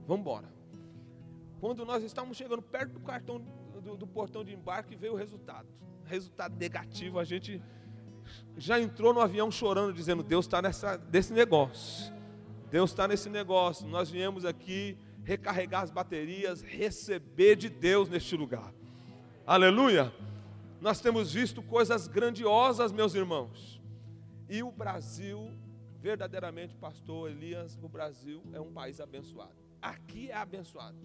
Vamos 0.07 0.21
embora. 0.21 0.53
Quando 1.59 1.85
nós 1.85 2.05
estávamos 2.05 2.37
chegando 2.37 2.63
perto 2.63 2.93
do 2.93 3.01
cartão 3.01 3.39
do, 3.81 3.97
do 3.97 4.07
portão 4.07 4.45
de 4.45 4.53
embarque, 4.53 4.95
veio 4.95 5.15
o 5.15 5.17
resultado. 5.17 5.69
Resultado 6.05 6.57
negativo, 6.57 7.19
a 7.19 7.25
gente 7.25 7.61
já 8.57 8.81
entrou 8.81 9.13
no 9.13 9.21
avião 9.21 9.51
chorando, 9.51 9.93
dizendo: 9.93 10.23
Deus 10.23 10.47
está 10.47 10.61
nesse 11.11 11.33
negócio. 11.33 12.13
Deus 12.71 12.91
está 12.91 13.07
nesse 13.07 13.29
negócio. 13.29 13.87
Nós 13.87 14.11
viemos 14.11 14.45
aqui 14.45 14.99
recarregar 15.25 15.83
as 15.83 15.91
baterias, 15.91 16.63
receber 16.63 17.57
de 17.57 17.69
Deus 17.69 18.09
neste 18.09 18.37
lugar. 18.37 18.73
Aleluia! 19.47 20.13
Nós 20.81 21.01
temos 21.01 21.33
visto 21.33 21.63
coisas 21.63 22.07
grandiosas, 22.07 22.93
meus 22.93 23.15
irmãos. 23.15 23.81
E 24.49 24.63
o 24.63 24.71
Brasil, 24.71 25.51
verdadeiramente, 26.01 26.75
pastor 26.77 27.31
Elias, 27.31 27.79
o 27.83 27.89
Brasil 27.89 28.43
é 28.53 28.61
um 28.61 28.73
país 28.73 29.01
abençoado. 29.01 29.55
Aqui 29.81 30.31
é 30.31 30.37
abençoado. 30.37 30.97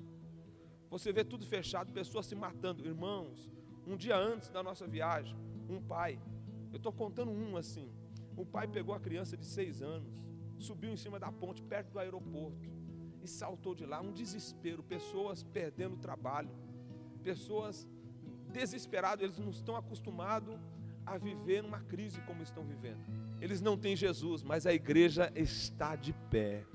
Você 0.90 1.14
vê 1.14 1.24
tudo 1.24 1.46
fechado, 1.46 1.94
pessoas 1.94 2.26
se 2.26 2.36
matando. 2.36 2.86
Irmãos, 2.86 3.50
um 3.88 3.96
dia 3.96 4.18
antes 4.18 4.50
da 4.50 4.62
nossa 4.62 4.86
viagem, 4.86 5.36
um 5.70 5.82
pai, 5.82 6.20
eu 6.72 6.78
estou 6.78 6.92
contando 6.92 7.32
um 7.32 7.58
assim. 7.58 7.90
O 8.36 8.46
pai 8.46 8.68
pegou 8.68 8.96
a 8.96 9.00
criança 9.00 9.36
de 9.36 9.46
seis 9.46 9.82
anos, 9.82 10.08
subiu 10.58 10.92
em 10.92 10.98
cima 10.98 11.20
da 11.20 11.32
ponte, 11.32 11.62
perto 11.62 11.92
do 11.92 12.00
aeroporto, 12.00 12.70
e 13.22 13.28
saltou 13.28 13.76
de 13.76 13.86
lá. 13.86 14.02
Um 14.02 14.12
desespero, 14.12 14.82
pessoas 14.82 15.44
perdendo 15.44 15.96
o 15.96 15.98
trabalho, 15.98 16.50
pessoas 17.24 17.88
desesperadas, 18.52 19.24
eles 19.24 19.38
não 19.38 19.50
estão 19.50 19.76
acostumados 19.76 20.58
a 21.06 21.18
viver 21.18 21.62
numa 21.62 21.82
crise 21.82 22.22
como 22.22 22.42
estão 22.42 22.64
vivendo. 22.64 23.04
Eles 23.40 23.62
não 23.62 23.78
têm 23.78 23.96
Jesus, 23.96 24.44
mas 24.44 24.66
a 24.66 24.74
igreja 24.74 25.32
está 25.36 25.96
de 25.96 26.14
pé. 26.30 26.66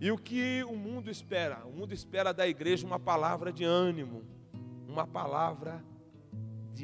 E 0.00 0.10
o 0.10 0.16
que 0.16 0.62
o 0.64 0.76
mundo 0.76 1.10
espera? 1.10 1.66
O 1.66 1.72
mundo 1.72 1.92
espera 1.92 2.32
da 2.32 2.46
igreja 2.46 2.86
uma 2.86 2.98
palavra 3.00 3.52
de 3.52 3.64
ânimo, 3.64 4.22
uma 4.86 5.06
palavra 5.06 5.82
de 5.82 5.97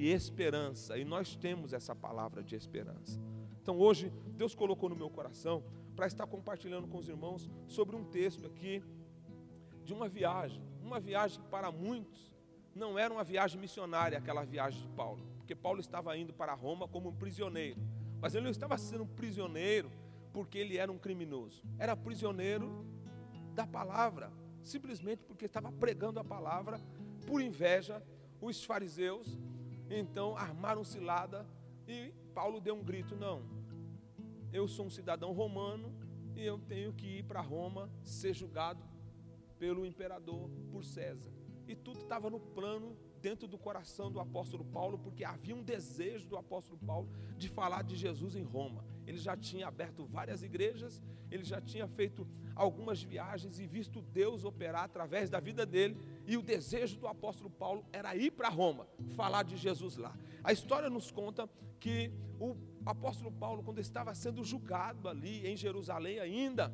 esperança. 0.03 0.97
E 0.97 1.05
nós 1.05 1.37
temos 1.37 1.73
essa 1.73 1.95
palavra 1.95 2.43
de 2.43 2.57
esperança. 2.57 3.21
Então 3.63 3.79
hoje, 3.79 4.13
Deus 4.37 4.55
colocou 4.55 4.89
no 4.89 4.97
meu 4.97 5.11
coração 5.11 5.63
para 5.95 6.07
estar 6.07 6.27
compartilhando 6.27 6.89
com 6.89 6.99
os 6.99 7.09
irmãos 7.09 7.49
sobre 7.67 7.95
um 7.97 8.05
texto 8.05 8.47
aqui 8.47 8.83
de 9.85 9.93
uma 9.93 10.09
viagem. 10.09 10.63
Uma 10.83 11.01
viagem 11.01 11.41
que 11.41 11.49
para 11.49 11.71
muitos 11.71 12.35
não 12.75 12.99
era 12.99 13.13
uma 13.13 13.25
viagem 13.25 13.61
missionária, 13.61 14.19
aquela 14.19 14.45
viagem 14.45 14.83
de 14.83 14.89
Paulo. 14.89 15.25
Porque 15.39 15.55
Paulo 15.55 15.81
estava 15.81 16.17
indo 16.17 16.33
para 16.33 16.55
Roma 16.55 16.89
como 16.89 17.11
um 17.11 17.15
prisioneiro. 17.15 17.81
Mas 18.21 18.35
ele 18.35 18.45
não 18.45 18.51
estava 18.51 18.77
sendo 18.77 19.05
um 19.05 19.07
prisioneiro 19.07 19.91
porque 20.33 20.59
ele 20.59 20.77
era 20.77 20.91
um 20.91 20.99
criminoso. 20.99 21.63
Era 21.79 21.97
prisioneiro 21.97 22.85
da 23.55 23.67
palavra, 23.67 24.33
simplesmente 24.63 25.23
porque 25.23 25.45
estava 25.45 25.71
pregando 25.71 26.19
a 26.19 26.25
palavra 26.25 26.81
por 27.27 27.41
inveja. 27.41 28.03
Os 28.41 28.65
fariseus 28.65 29.39
então 29.99 30.37
armaram 30.37 30.85
cilada 30.85 31.47
e 31.87 32.13
Paulo 32.35 32.61
deu 32.61 32.75
um 32.75 32.83
grito: 32.83 33.15
Não, 33.17 33.43
eu 34.53 34.67
sou 34.67 34.87
um 34.87 34.91
cidadão 34.91 35.33
romano 35.33 35.93
e 36.37 36.45
eu 36.45 36.59
tenho 36.59 36.93
que 36.93 37.19
ir 37.19 37.25
para 37.25 37.41
Roma 37.41 37.91
ser 38.03 38.35
julgado 38.35 38.83
pelo 39.59 39.87
imperador, 39.87 40.51
por 40.71 40.85
César. 40.85 41.31
E 41.67 41.75
tudo 41.75 42.01
estava 42.01 42.29
no 42.29 42.39
plano 42.39 42.97
dentro 43.21 43.49
do 43.49 43.57
coração 43.57 44.13
do 44.13 44.21
apóstolo 44.21 44.65
Paulo, 44.67 44.99
porque 44.99 45.25
havia 45.25 45.57
um 45.57 45.63
desejo 45.63 46.29
do 46.29 46.37
apóstolo 46.37 46.79
Paulo 46.79 47.09
de 47.39 47.49
falar 47.49 47.83
de 47.83 47.97
Jesus 47.97 48.37
em 48.37 48.43
Roma. 48.43 48.85
Ele 49.07 49.17
já 49.17 49.35
tinha 49.35 49.67
aberto 49.67 50.05
várias 50.05 50.43
igrejas, 50.43 51.03
ele 51.31 51.43
já 51.43 51.61
tinha 51.61 51.89
feito 51.89 52.29
algumas 52.55 53.03
viagens 53.03 53.59
e 53.59 53.67
visto 53.67 54.03
Deus 54.03 54.45
operar 54.45 54.85
através 54.85 55.31
da 55.31 55.41
vida 55.41 55.65
dele, 55.65 55.97
e 56.27 56.37
o 56.37 56.43
desejo 56.43 56.97
do 56.99 57.07
apóstolo 57.07 57.51
Paulo 57.51 57.85
era 57.93 58.15
ir 58.17 58.31
para 58.31 58.49
Roma, 58.49 58.87
falar 59.15 59.43
de 59.43 59.57
Jesus 59.57 59.97
lá. 59.97 60.17
A 60.43 60.53
história 60.53 60.89
nos 60.89 61.11
conta 61.11 61.49
que 61.79 62.11
o 62.41 62.57
apóstolo 62.85 63.31
Paulo, 63.31 63.63
quando 63.63 63.81
estava 63.81 64.15
sendo 64.15 64.43
julgado 64.43 65.09
ali 65.09 65.47
em 65.47 65.57
Jerusalém 65.57 66.19
ainda, 66.19 66.73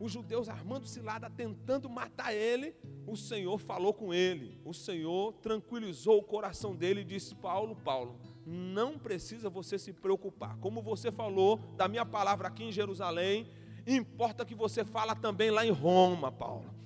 os 0.00 0.12
judeus 0.12 0.48
armando 0.48 0.86
cilada, 0.86 1.28
tentando 1.28 1.88
matar 1.88 2.32
ele, 2.32 2.74
o 3.06 3.16
Senhor 3.16 3.58
falou 3.58 3.92
com 3.92 4.14
ele. 4.14 4.60
O 4.64 4.72
Senhor 4.72 5.32
tranquilizou 5.34 6.18
o 6.18 6.22
coração 6.22 6.74
dele 6.76 7.00
e 7.00 7.04
disse: 7.04 7.34
Paulo, 7.34 7.74
Paulo, 7.74 8.20
não 8.46 8.98
precisa 8.98 9.50
você 9.50 9.78
se 9.78 9.92
preocupar. 9.92 10.56
Como 10.58 10.80
você 10.80 11.10
falou 11.10 11.58
da 11.76 11.88
minha 11.88 12.06
palavra 12.06 12.48
aqui 12.48 12.64
em 12.64 12.72
Jerusalém, 12.72 13.48
importa 13.86 14.44
que 14.44 14.54
você 14.54 14.84
fala 14.84 15.16
também 15.16 15.50
lá 15.50 15.66
em 15.66 15.70
Roma, 15.70 16.30
Paulo. 16.30 16.77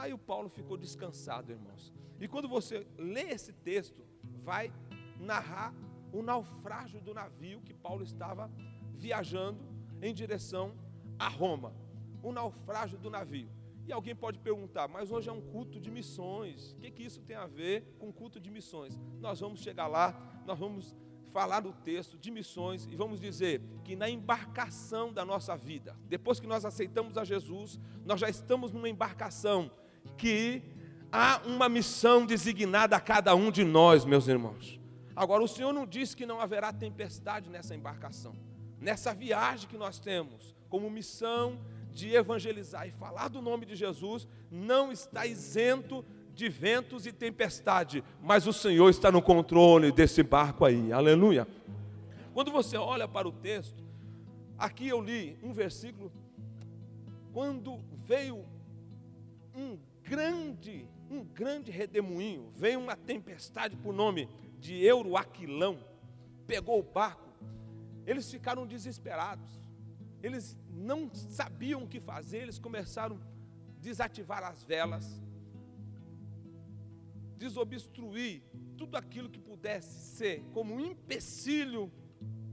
Aí 0.00 0.14
o 0.14 0.18
Paulo 0.18 0.48
ficou 0.48 0.76
descansado, 0.76 1.52
irmãos. 1.52 1.92
E 2.18 2.26
quando 2.26 2.48
você 2.48 2.86
lê 2.96 3.28
esse 3.36 3.52
texto, 3.52 4.02
vai 4.42 4.72
narrar 5.18 5.74
o 6.12 6.22
naufrágio 6.22 7.00
do 7.00 7.12
navio 7.12 7.60
que 7.60 7.74
Paulo 7.74 8.02
estava 8.02 8.50
viajando 8.94 9.60
em 10.00 10.14
direção 10.14 10.74
a 11.18 11.28
Roma 11.28 11.74
o 12.22 12.32
naufrágio 12.32 12.98
do 12.98 13.10
navio. 13.10 13.50
E 13.86 13.92
alguém 13.92 14.14
pode 14.14 14.38
perguntar, 14.38 14.88
mas 14.88 15.10
hoje 15.10 15.28
é 15.28 15.32
um 15.32 15.40
culto 15.40 15.80
de 15.80 15.90
missões. 15.90 16.72
O 16.72 16.76
que, 16.76 16.90
que 16.90 17.02
isso 17.02 17.20
tem 17.22 17.36
a 17.36 17.46
ver 17.46 17.96
com 17.98 18.12
culto 18.12 18.38
de 18.38 18.50
missões? 18.50 18.98
Nós 19.20 19.40
vamos 19.40 19.60
chegar 19.60 19.86
lá, 19.86 20.42
nós 20.46 20.58
vamos 20.58 20.96
falar 21.32 21.60
do 21.60 21.72
texto 21.72 22.18
de 22.18 22.30
missões 22.30 22.86
e 22.86 22.96
vamos 22.96 23.20
dizer 23.20 23.62
que 23.84 23.94
na 23.94 24.08
embarcação 24.08 25.12
da 25.12 25.24
nossa 25.24 25.56
vida, 25.56 25.96
depois 26.08 26.40
que 26.40 26.46
nós 26.46 26.64
aceitamos 26.64 27.16
a 27.16 27.24
Jesus, 27.24 27.78
nós 28.04 28.20
já 28.20 28.28
estamos 28.28 28.72
numa 28.72 28.88
embarcação 28.88 29.70
que 30.20 30.62
há 31.10 31.40
uma 31.46 31.66
missão 31.66 32.26
designada 32.26 32.94
a 32.94 33.00
cada 33.00 33.34
um 33.34 33.50
de 33.50 33.64
nós, 33.64 34.04
meus 34.04 34.28
irmãos. 34.28 34.78
Agora, 35.16 35.42
o 35.42 35.48
Senhor 35.48 35.72
não 35.72 35.86
disse 35.86 36.14
que 36.14 36.26
não 36.26 36.40
haverá 36.40 36.72
tempestade 36.72 37.48
nessa 37.48 37.74
embarcação, 37.74 38.36
nessa 38.78 39.14
viagem 39.14 39.66
que 39.66 39.78
nós 39.78 39.98
temos 39.98 40.54
como 40.68 40.90
missão 40.90 41.58
de 41.90 42.14
evangelizar 42.14 42.86
e 42.86 42.92
falar 42.92 43.28
do 43.28 43.40
nome 43.40 43.64
de 43.64 43.74
Jesus 43.74 44.28
não 44.50 44.92
está 44.92 45.26
isento 45.26 46.04
de 46.34 46.48
ventos 46.48 47.06
e 47.06 47.12
tempestade, 47.12 48.04
mas 48.22 48.46
o 48.46 48.52
Senhor 48.52 48.88
está 48.88 49.10
no 49.10 49.20
controle 49.20 49.90
desse 49.90 50.22
barco 50.22 50.64
aí, 50.64 50.92
aleluia. 50.92 51.48
Quando 52.32 52.52
você 52.52 52.76
olha 52.76 53.08
para 53.08 53.26
o 53.26 53.32
texto, 53.32 53.82
aqui 54.56 54.86
eu 54.86 55.00
li 55.00 55.38
um 55.42 55.52
versículo, 55.52 56.12
quando 57.32 57.80
veio 58.06 58.44
um 59.54 59.76
grande, 60.10 60.88
um 61.08 61.22
grande 61.22 61.70
redemoinho, 61.70 62.50
veio 62.56 62.80
uma 62.80 62.96
tempestade 62.96 63.76
por 63.76 63.94
nome 63.94 64.28
de 64.58 64.84
Euroaquilão, 64.84 65.78
pegou 66.48 66.80
o 66.80 66.82
barco, 66.82 67.30
eles 68.04 68.28
ficaram 68.28 68.66
desesperados, 68.66 69.48
eles 70.20 70.58
não 70.68 71.08
sabiam 71.14 71.84
o 71.84 71.86
que 71.86 72.00
fazer, 72.00 72.38
eles 72.38 72.58
começaram 72.58 73.18
a 73.18 73.80
desativar 73.80 74.42
as 74.42 74.64
velas, 74.64 75.22
desobstruir 77.38 78.42
tudo 78.76 78.96
aquilo 78.96 79.30
que 79.30 79.38
pudesse 79.38 80.16
ser 80.16 80.42
como 80.52 80.74
um 80.74 80.80
empecilho 80.80 81.88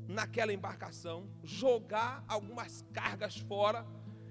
naquela 0.08 0.54
embarcação, 0.54 1.28
jogar 1.44 2.24
algumas 2.28 2.86
cargas 2.94 3.36
fora 3.36 3.84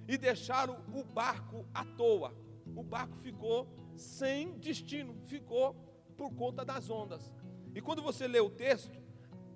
e 0.06 0.16
deixaram 0.16 0.80
o 0.95 1.02
barco 1.02 1.66
à 1.75 1.85
toa. 1.85 2.46
O 2.76 2.83
barco 2.83 3.16
ficou 3.16 3.66
sem 3.97 4.59
destino, 4.59 5.16
ficou 5.26 5.75
por 6.16 6.30
conta 6.35 6.64
das 6.64 6.90
ondas. 6.90 7.33
E 7.75 7.80
quando 7.80 8.02
você 8.02 8.28
lê 8.28 8.38
o 8.38 8.50
texto, 8.50 8.99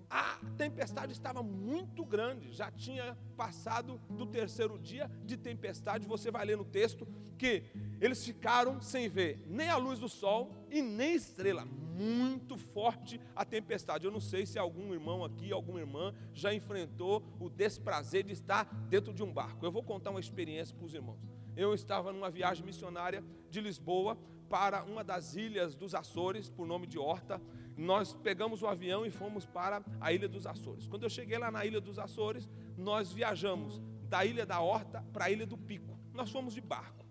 a 0.09 0.41
tempestade 0.57 1.13
estava 1.13 1.43
muito 1.43 2.05
grande, 2.05 2.53
já 2.53 2.71
tinha 2.71 3.17
passado 3.37 4.01
do 4.11 4.27
terceiro 4.27 4.77
dia 4.77 5.09
de 5.25 5.37
tempestade. 5.37 6.07
Você 6.09 6.31
vai 6.33 6.45
ler 6.45 6.57
no 6.57 6.65
texto 6.65 7.07
que 7.39 7.63
eles 8.01 8.25
ficaram 8.25 8.83
sem 8.83 9.09
ver 9.09 9.45
nem 9.47 9.69
a 9.69 9.77
luz 9.77 10.01
do 10.01 10.09
sol 10.09 10.53
e 10.69 10.83
nem 10.83 11.15
estrela. 11.15 11.65
Muito 11.65 12.57
forte 12.57 13.21
a 13.37 13.45
tempestade. 13.45 14.05
Eu 14.05 14.11
não 14.11 14.21
sei 14.21 14.47
se 14.47 14.59
algum 14.59 14.93
irmão 14.93 15.23
aqui, 15.25 15.53
alguma 15.53 15.79
irmã 15.79 16.13
já 16.35 16.53
enfrentou 16.53 17.23
o 17.39 17.49
desprazer 17.49 18.25
de 18.25 18.33
estar 18.33 18.65
dentro 18.89 19.13
de 19.13 19.23
um 19.23 19.33
barco. 19.33 19.65
Eu 19.65 19.71
vou 19.71 19.83
contar 19.83 20.11
uma 20.11 20.21
experiência 20.21 20.75
para 20.75 20.87
os 20.87 20.95
irmãos. 20.95 21.40
Eu 21.61 21.75
estava 21.75 22.11
numa 22.11 22.31
viagem 22.31 22.65
missionária 22.65 23.23
de 23.51 23.61
Lisboa 23.61 24.17
para 24.49 24.83
uma 24.83 25.05
das 25.05 25.37
ilhas 25.37 25.75
dos 25.75 25.95
Açores, 25.95 26.49
por 26.49 26.67
nome 26.67 26.87
de 26.87 26.99
Horta 26.99 27.39
nós 27.77 28.13
pegamos 28.13 28.63
o 28.63 28.67
avião 28.67 29.07
e 29.07 29.11
fomos 29.11 29.47
para 29.47 29.83
a 30.01 30.13
Ilha 30.13 30.29
dos 30.29 30.47
Açores. 30.47 30.87
Quando 30.87 31.05
eu 31.05 31.11
cheguei 31.11 31.39
lá 31.39 31.51
na 31.51 31.65
Ilha 31.65 31.81
dos 31.81 31.99
Açores, 31.99 32.49
nós 32.77 33.13
viajamos 33.13 33.81
da 34.09 34.25
Ilha 34.25 34.45
da 34.45 34.61
Horta 34.61 35.03
para 35.13 35.27
a 35.27 35.31
Ilha 35.31 35.47
do 35.47 35.57
Pico. 35.57 35.99
Nós 36.13 36.31
fomos 36.31 36.53
de 36.53 36.61
barco. 36.61 37.07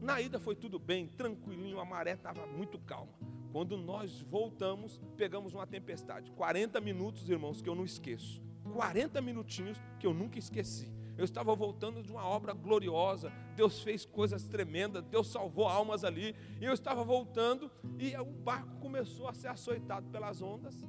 Na 0.00 0.20
ida 0.20 0.38
foi 0.38 0.54
tudo 0.54 0.78
bem, 0.78 1.06
tranquilinho, 1.06 1.80
a 1.80 1.84
maré 1.84 2.12
estava 2.12 2.46
muito 2.46 2.78
calma. 2.78 3.12
Quando 3.52 3.76
nós 3.76 4.20
voltamos, 4.22 5.00
pegamos 5.16 5.54
uma 5.54 5.66
tempestade. 5.66 6.30
40 6.32 6.80
minutos, 6.80 7.28
irmãos, 7.28 7.62
que 7.62 7.68
eu 7.68 7.74
não 7.74 7.84
esqueço. 7.84 8.42
40 8.72 9.20
minutinhos 9.22 9.80
que 9.98 10.06
eu 10.06 10.12
nunca 10.12 10.38
esqueci. 10.38 10.92
Eu 11.16 11.24
estava 11.24 11.54
voltando 11.54 12.02
de 12.02 12.10
uma 12.10 12.26
obra 12.26 12.52
gloriosa. 12.52 13.32
Deus 13.54 13.82
fez 13.82 14.04
coisas 14.04 14.46
tremendas. 14.46 15.04
Deus 15.04 15.28
salvou 15.28 15.66
almas 15.66 16.04
ali. 16.04 16.34
E 16.60 16.64
eu 16.64 16.72
estava 16.72 17.04
voltando 17.04 17.70
e 17.98 18.16
o 18.16 18.24
barco 18.24 18.76
começou 18.80 19.28
a 19.28 19.34
ser 19.34 19.48
açoitado 19.48 20.08
pelas 20.10 20.42
ondas. 20.42 20.84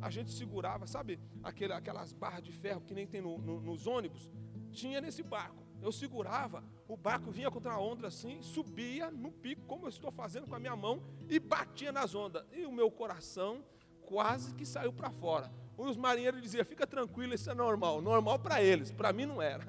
A 0.00 0.10
gente 0.10 0.32
segurava, 0.32 0.86
sabe, 0.86 1.20
aquele, 1.42 1.72
aquelas 1.72 2.12
barras 2.12 2.42
de 2.42 2.52
ferro 2.52 2.80
que 2.80 2.94
nem 2.94 3.06
tem 3.06 3.20
no, 3.20 3.38
no, 3.38 3.60
nos 3.60 3.86
ônibus? 3.86 4.30
Tinha 4.70 5.00
nesse 5.00 5.22
barco. 5.22 5.62
Eu 5.80 5.90
segurava, 5.90 6.62
o 6.86 6.96
barco 6.96 7.32
vinha 7.32 7.50
contra 7.50 7.72
a 7.72 7.80
onda 7.80 8.06
assim, 8.06 8.40
subia 8.40 9.10
no 9.10 9.32
pico, 9.32 9.62
como 9.66 9.86
eu 9.86 9.88
estou 9.88 10.12
fazendo 10.12 10.46
com 10.46 10.54
a 10.54 10.60
minha 10.60 10.76
mão, 10.76 11.02
e 11.28 11.40
batia 11.40 11.90
nas 11.90 12.14
ondas. 12.14 12.44
E 12.52 12.64
o 12.64 12.70
meu 12.70 12.88
coração 12.88 13.64
quase 14.06 14.54
que 14.54 14.64
saiu 14.64 14.92
para 14.92 15.10
fora. 15.10 15.50
Os 15.82 15.96
marinheiros 15.96 16.40
diziam: 16.40 16.64
fica 16.64 16.86
tranquilo, 16.86 17.34
isso 17.34 17.50
é 17.50 17.54
normal. 17.54 18.00
Normal 18.00 18.38
para 18.38 18.62
eles, 18.62 18.92
para 18.92 19.12
mim 19.12 19.26
não 19.26 19.42
era. 19.42 19.66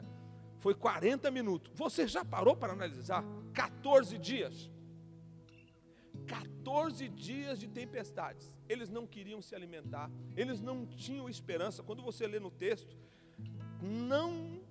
Foi 0.60 0.76
40 0.76 1.30
minutos. 1.32 1.72
Você 1.76 2.08
já 2.08 2.24
parou 2.24 2.56
para 2.56 2.74
analisar? 2.74 3.24
14 3.54 4.18
dias. 4.18 4.72
14 6.28 7.10
dias 7.10 7.60
de 7.60 7.68
tempestades. 7.68 8.52
Eles 8.70 8.90
não 8.90 9.06
queriam 9.06 9.42
se 9.42 9.56
alimentar, 9.56 10.10
eles 10.38 10.62
não 10.62 10.86
tinham 10.86 11.28
esperança. 11.28 11.84
Quando 11.84 12.02
você 12.02 12.26
lê 12.28 12.40
no 12.40 12.52
texto, 12.52 12.96
não 13.82 14.62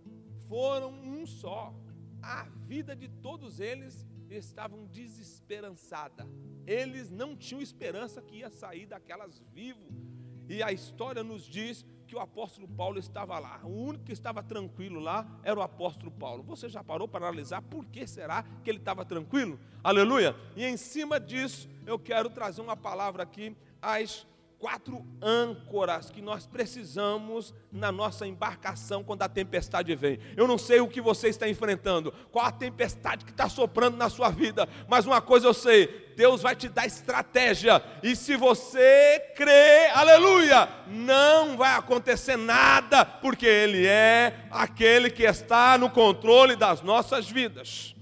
foram 0.48 0.92
um 0.92 1.26
só. 1.26 1.74
A 2.22 2.44
vida 2.66 2.94
de 2.94 3.08
todos 3.08 3.58
eles 3.58 4.06
estavam 4.30 4.86
desesperançada. 4.86 6.26
Eles 6.66 7.10
não 7.10 7.36
tinham 7.36 7.60
esperança 7.60 8.22
que 8.22 8.36
ia 8.36 8.48
sair 8.48 8.86
daquelas 8.86 9.40
vivos 9.52 10.11
e 10.48 10.62
a 10.62 10.72
história 10.72 11.22
nos 11.22 11.44
diz 11.44 11.84
que 12.06 12.16
o 12.16 12.20
apóstolo 12.20 12.68
Paulo 12.68 12.98
estava 12.98 13.38
lá. 13.38 13.60
O 13.64 13.68
único 13.68 14.04
que 14.04 14.12
estava 14.12 14.42
tranquilo 14.42 15.00
lá 15.00 15.26
era 15.42 15.58
o 15.58 15.62
apóstolo 15.62 16.10
Paulo. 16.10 16.42
Você 16.42 16.68
já 16.68 16.84
parou 16.84 17.08
para 17.08 17.26
analisar 17.26 17.62
por 17.62 17.86
que 17.86 18.06
será 18.06 18.44
que 18.62 18.70
ele 18.70 18.78
estava 18.78 19.02
tranquilo? 19.02 19.58
Aleluia! 19.82 20.36
E 20.54 20.64
em 20.64 20.76
cima 20.76 21.18
disso, 21.18 21.70
eu 21.86 21.98
quero 21.98 22.28
trazer 22.28 22.60
uma 22.60 22.76
palavra 22.76 23.22
aqui 23.22 23.56
às 23.80 24.26
quatro 24.62 25.04
âncoras 25.20 26.08
que 26.08 26.22
nós 26.22 26.46
precisamos 26.46 27.52
na 27.72 27.90
nossa 27.90 28.28
embarcação 28.28 29.02
quando 29.02 29.22
a 29.22 29.28
tempestade 29.28 29.92
vem. 29.96 30.20
Eu 30.36 30.46
não 30.46 30.56
sei 30.56 30.80
o 30.80 30.86
que 30.86 31.00
você 31.00 31.26
está 31.26 31.48
enfrentando, 31.48 32.14
qual 32.30 32.46
a 32.46 32.52
tempestade 32.52 33.24
que 33.24 33.32
está 33.32 33.48
soprando 33.48 33.96
na 33.96 34.08
sua 34.08 34.30
vida, 34.30 34.68
mas 34.86 35.04
uma 35.04 35.20
coisa 35.20 35.48
eu 35.48 35.52
sei: 35.52 36.12
Deus 36.16 36.42
vai 36.42 36.54
te 36.54 36.68
dar 36.68 36.86
estratégia, 36.86 37.82
e 38.04 38.14
se 38.14 38.36
você 38.36 39.32
crê, 39.34 39.88
aleluia, 39.92 40.68
não 40.86 41.56
vai 41.56 41.74
acontecer 41.74 42.36
nada, 42.36 43.04
porque 43.04 43.46
Ele 43.46 43.84
é 43.84 44.46
aquele 44.48 45.10
que 45.10 45.24
está 45.24 45.76
no 45.76 45.90
controle 45.90 46.54
das 46.54 46.82
nossas 46.82 47.28
vidas. 47.28 47.96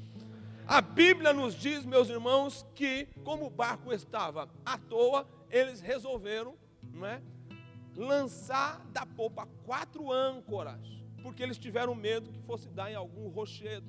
A 0.68 0.82
Bíblia 0.82 1.32
nos 1.32 1.54
diz, 1.54 1.86
meus 1.86 2.10
irmãos, 2.10 2.66
que 2.74 3.08
como 3.24 3.46
o 3.46 3.50
barco 3.50 3.94
estava 3.94 4.46
à 4.64 4.76
toa, 4.76 5.26
eles 5.50 5.80
resolveram 5.80 6.56
não 6.92 7.06
é, 7.06 7.22
lançar 7.96 8.84
da 8.92 9.04
popa 9.04 9.46
quatro 9.64 10.10
âncoras, 10.10 10.80
porque 11.22 11.42
eles 11.42 11.58
tiveram 11.58 11.94
medo 11.94 12.30
que 12.30 12.40
fosse 12.40 12.68
dar 12.68 12.90
em 12.90 12.94
algum 12.94 13.28
rochedo. 13.28 13.86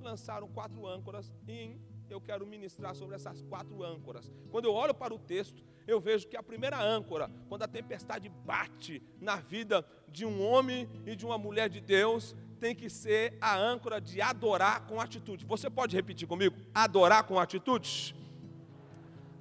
Lançaram 0.00 0.48
quatro 0.48 0.86
âncoras 0.86 1.32
e 1.46 1.76
eu 2.10 2.20
quero 2.20 2.46
ministrar 2.46 2.94
sobre 2.94 3.16
essas 3.16 3.42
quatro 3.42 3.82
âncoras. 3.82 4.30
Quando 4.50 4.64
eu 4.64 4.72
olho 4.72 4.94
para 4.94 5.14
o 5.14 5.18
texto, 5.18 5.62
eu 5.86 6.00
vejo 6.00 6.28
que 6.28 6.36
a 6.36 6.42
primeira 6.42 6.80
âncora, 6.80 7.30
quando 7.48 7.62
a 7.62 7.68
tempestade 7.68 8.28
bate 8.28 9.02
na 9.20 9.36
vida 9.36 9.84
de 10.08 10.24
um 10.24 10.46
homem 10.46 10.88
e 11.06 11.16
de 11.16 11.24
uma 11.24 11.38
mulher 11.38 11.68
de 11.68 11.80
Deus, 11.80 12.36
tem 12.60 12.74
que 12.74 12.90
ser 12.90 13.36
a 13.40 13.56
âncora 13.56 14.00
de 14.00 14.20
adorar 14.20 14.86
com 14.86 15.00
atitude. 15.00 15.46
Você 15.46 15.70
pode 15.70 15.96
repetir 15.96 16.26
comigo? 16.26 16.56
Adorar 16.74 17.24
com 17.24 17.38
atitude? 17.38 18.14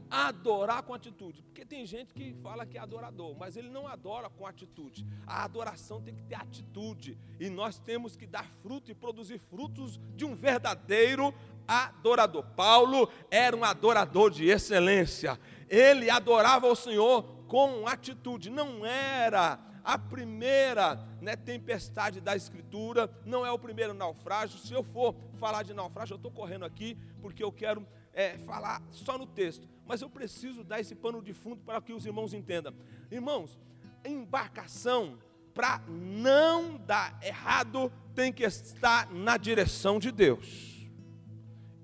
Adorar 0.10 0.84
com 0.84 0.94
atitude. 0.94 1.42
Porque 1.44 1.66
tem 1.66 1.86
gente 1.86 2.14
que 2.14 2.34
fala 2.42 2.66
que 2.66 2.78
é 2.78 2.82
adorador, 2.82 3.36
mas 3.38 3.56
ele 3.56 3.70
não 3.70 3.88
adora 3.88 4.30
com 4.30 4.46
atitude. 4.46 5.06
A 5.26 5.44
adoração 5.44 6.02
tem 6.02 6.16
que 6.16 6.24
ter 6.24 6.36
atitude. 6.36 7.18
E 7.40 7.50
nós 7.50 7.80
temos 7.80 8.16
que 8.16 8.26
dar 8.26 8.50
fruto 8.62 8.92
e 8.92 8.96
produzir 8.96 9.40
frutos 9.40 10.00
de 10.16 10.26
um 10.26 10.36
verdadeiro 10.36 11.34
adorador. 11.68 12.44
Paulo 12.56 13.10
era 13.30 13.56
um 13.56 13.64
adorador 13.64 14.32
de 14.32 14.46
excelência. 14.46 15.40
Ele 15.70 16.10
adorava 16.10 16.68
o 16.68 16.76
Senhor 16.76 17.24
com 17.48 17.88
atitude. 17.88 18.50
Não 18.50 18.86
era 18.86 19.60
a 19.88 19.98
primeira 19.98 21.00
né, 21.22 21.38
tempestade 21.38 22.20
da 22.20 22.36
Escritura, 22.36 23.10
não 23.26 23.46
é 23.46 23.52
o 23.52 23.58
primeiro 23.58 23.94
naufrágio. 23.94 24.60
Se 24.60 24.74
eu 24.74 24.84
for 24.84 25.16
falar 25.40 25.64
de 25.64 25.74
naufrágio, 25.74 26.14
eu 26.14 26.18
estou 26.18 26.30
correndo 26.30 26.66
aqui 26.66 26.98
porque 27.22 27.42
eu 27.42 27.54
quero 27.54 27.88
é, 28.14 28.38
falar 28.40 28.82
só 28.92 29.18
no 29.18 29.26
texto, 29.26 29.66
mas 29.88 30.02
eu 30.02 30.10
preciso 30.10 30.64
dar 30.64 30.80
esse 30.80 30.94
pano 30.94 31.22
de 31.22 31.34
fundo 31.34 31.62
para 31.62 31.82
que 31.82 31.94
os 31.94 32.06
irmãos 32.06 32.34
entendam. 32.34 32.74
Irmãos, 33.10 33.58
embarcação, 34.06 35.18
para 35.54 35.80
não 35.88 36.78
dar 36.78 37.18
errado, 37.24 37.92
tem 38.14 38.32
que 38.32 38.44
estar 38.44 39.12
na 39.12 39.38
direção 39.38 40.00
de 40.00 40.12
Deus. 40.12 40.88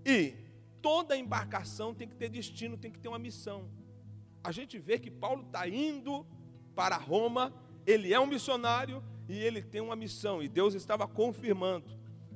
E 0.05 0.35
toda 0.81 1.17
embarcação 1.17 1.93
tem 1.93 2.07
que 2.07 2.15
ter 2.15 2.29
destino, 2.29 2.77
tem 2.77 2.91
que 2.91 2.99
ter 2.99 3.07
uma 3.07 3.19
missão. 3.19 3.69
A 4.43 4.51
gente 4.51 4.77
vê 4.77 4.99
que 4.99 5.09
Paulo 5.09 5.43
está 5.43 5.67
indo 5.67 6.25
para 6.75 6.97
Roma, 6.97 7.53
ele 7.85 8.13
é 8.13 8.19
um 8.19 8.27
missionário 8.27 9.01
e 9.29 9.37
ele 9.37 9.61
tem 9.61 9.79
uma 9.79 9.95
missão, 9.95 10.43
e 10.43 10.49
Deus 10.49 10.73
estava 10.73 11.07
confirmando. 11.07 11.87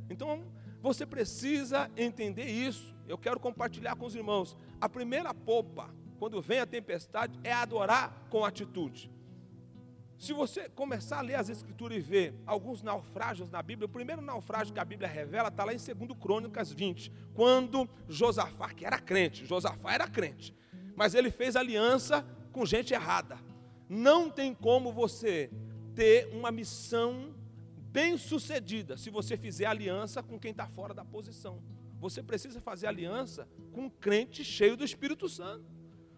Então, 0.10 0.46
você 0.82 1.06
precisa 1.06 1.92
entender 1.98 2.46
isso. 2.46 2.96
Eu 3.08 3.18
quero 3.18 3.40
compartilhar 3.40 3.96
com 3.96 4.06
os 4.06 4.16
irmãos. 4.16 4.56
A 4.80 4.88
primeira 4.88 5.34
popa, 5.34 5.90
quando 6.20 6.42
vem 6.42 6.60
a 6.60 6.66
tempestade, 6.66 7.40
é 7.44 7.52
adorar 7.52 8.28
com 8.30 8.46
atitude. 8.46 9.12
Se 10.18 10.34
você 10.34 10.68
começar 10.70 11.20
a 11.20 11.22
ler 11.22 11.36
as 11.36 11.48
escrituras 11.48 11.98
e 11.98 12.02
ver 12.02 12.34
alguns 12.46 12.82
naufrágios 12.82 13.50
na 13.50 13.62
Bíblia, 13.62 13.86
o 13.86 13.90
primeiro 13.90 14.22
naufrágio 14.22 14.74
que 14.74 14.80
a 14.80 14.86
Bíblia 14.86 15.08
revela 15.08 15.50
está 15.50 15.64
lá 15.64 15.74
em 15.74 15.78
2 15.78 16.20
Crônicas 16.20 16.72
20, 16.72 17.12
quando 17.36 17.88
Josafá, 18.10 18.74
que 18.74 18.84
era 18.84 19.00
crente, 19.00 19.46
Josafá 19.46 19.94
era 19.94 20.08
crente, 20.08 20.56
mas 20.96 21.14
ele 21.14 21.30
fez 21.30 21.56
aliança 21.56 22.26
com 22.52 22.66
gente 22.66 22.94
errada. 22.94 23.38
Não 23.88 24.30
tem 24.30 24.56
como 24.56 24.92
você 24.92 25.52
ter 25.94 26.28
uma 26.34 26.52
missão 26.52 27.34
bem-sucedida 27.92 28.98
se 28.98 29.12
você 29.12 29.38
fizer 29.38 29.66
aliança 29.66 30.24
com 30.24 30.40
quem 30.40 30.52
está 30.52 30.68
fora 30.68 30.94
da 30.94 31.06
posição. 31.06 31.62
Você 32.00 32.22
precisa 32.22 32.62
fazer 32.62 32.88
aliança 32.88 33.48
com 33.72 33.86
um 33.86 33.90
crente 33.90 34.44
cheio 34.44 34.78
do 34.78 34.84
Espírito 34.84 35.28
Santo. 35.28 35.66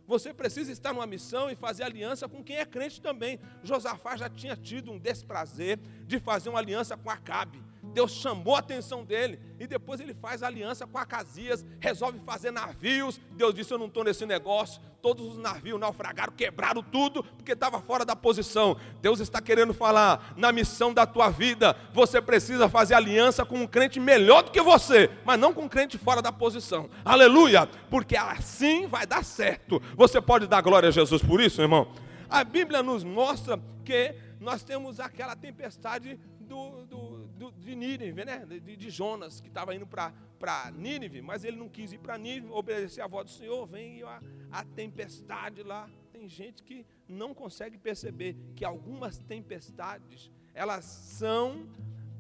Você 0.10 0.34
precisa 0.34 0.72
estar 0.72 0.92
numa 0.92 1.06
missão 1.06 1.52
e 1.52 1.56
fazer 1.56 1.84
aliança 1.84 2.28
com 2.28 2.44
quem 2.44 2.56
é 2.58 2.66
crente 2.66 3.00
também. 3.00 3.40
Josafá 3.62 4.18
já 4.18 4.28
tinha 4.28 4.56
tido 4.56 4.92
um 4.92 4.98
desprazer 4.98 5.80
de 6.08 6.20
fazer 6.20 6.50
uma 6.50 6.58
aliança 6.58 6.98
com 6.98 7.12
Acabe. 7.12 7.62
Deus 7.94 8.12
chamou 8.14 8.56
a 8.56 8.60
atenção 8.60 9.06
dele 9.06 9.40
e 9.60 9.68
depois 9.68 10.00
ele 10.00 10.16
faz 10.16 10.42
aliança 10.42 10.88
com 10.88 10.98
Acasias, 10.98 11.66
resolve 11.80 12.20
fazer 12.26 12.52
navios. 12.52 13.20
Deus 13.38 13.54
disse: 13.54 13.72
Eu 13.72 13.78
não 13.78 13.86
estou 13.86 14.04
nesse 14.04 14.26
negócio. 14.26 14.82
Todos 15.02 15.26
os 15.26 15.38
navios 15.38 15.80
naufragaram, 15.80 16.34
quebraram 16.34 16.84
tudo, 16.84 17.24
porque 17.24 17.54
estava 17.54 17.80
fora 17.80 18.04
da 18.04 18.16
posição. 18.16 18.76
Deus 19.02 19.20
está 19.20 19.42
querendo 19.42 19.74
falar 19.74 20.34
na 20.36 20.52
missão 20.52 20.94
da 20.94 21.06
tua 21.06 21.30
vida. 21.30 21.76
Você 21.94 22.22
precisa 22.22 22.68
fazer 22.68 22.96
aliança 22.96 23.46
com 23.46 23.60
um 23.60 23.68
crente 23.68 24.00
melhor 24.00 24.44
do 24.44 24.52
que 24.52 24.62
você, 24.62 25.10
mas 25.24 25.40
não 25.40 25.54
com 25.54 25.64
um 25.64 25.70
crente 25.70 25.98
fora 25.98 26.22
da 26.22 26.32
posição. 26.32 26.90
Aleluia! 27.06 27.68
Porque 27.90 28.18
assim 28.18 28.88
vai 28.88 29.08
dar 29.08 29.24
certo. 29.24 29.82
Você 29.96 30.20
pode 30.20 30.48
dar 30.48 30.62
glória 30.62 30.90
a 30.90 30.92
Jesus 30.92 31.22
por 31.22 31.40
isso, 31.40 31.62
irmão? 31.62 31.88
A 32.30 32.44
Bíblia 32.44 32.84
nos 32.84 33.04
mostra 33.04 33.60
que 33.86 34.14
nós 34.40 34.64
temos 34.64 35.00
aquela 35.00 35.36
tempestade 35.36 36.20
do, 36.40 36.86
do, 36.86 37.19
do 37.40 37.52
de 37.54 37.74
Nínive, 37.74 38.26
né? 38.26 38.46
de, 38.46 38.76
de 38.76 38.90
Jonas, 38.90 39.40
que 39.40 39.48
estava 39.48 39.74
indo 39.74 39.88
para 39.88 40.72
Nínive, 40.76 41.22
mas 41.22 41.46
ele 41.46 41.56
não 41.56 41.70
quis 41.70 41.94
ir 41.94 41.98
para 41.98 42.18
Nínive, 42.18 42.52
obedecer 42.52 43.02
a 43.02 43.08
voz 43.08 43.32
do 43.32 43.32
Senhor, 43.32 43.66
vem 43.66 44.04
a, 44.04 44.22
a 44.52 44.66
tempestade 44.66 45.64
lá. 45.64 45.90
Tem 46.12 46.28
gente 46.28 46.62
que 46.62 46.86
não 47.08 47.34
consegue 47.34 47.78
perceber 47.78 48.36
que 48.56 48.66
algumas 48.66 49.18
tempestades, 49.18 50.30
elas 50.54 50.84
são 50.84 51.66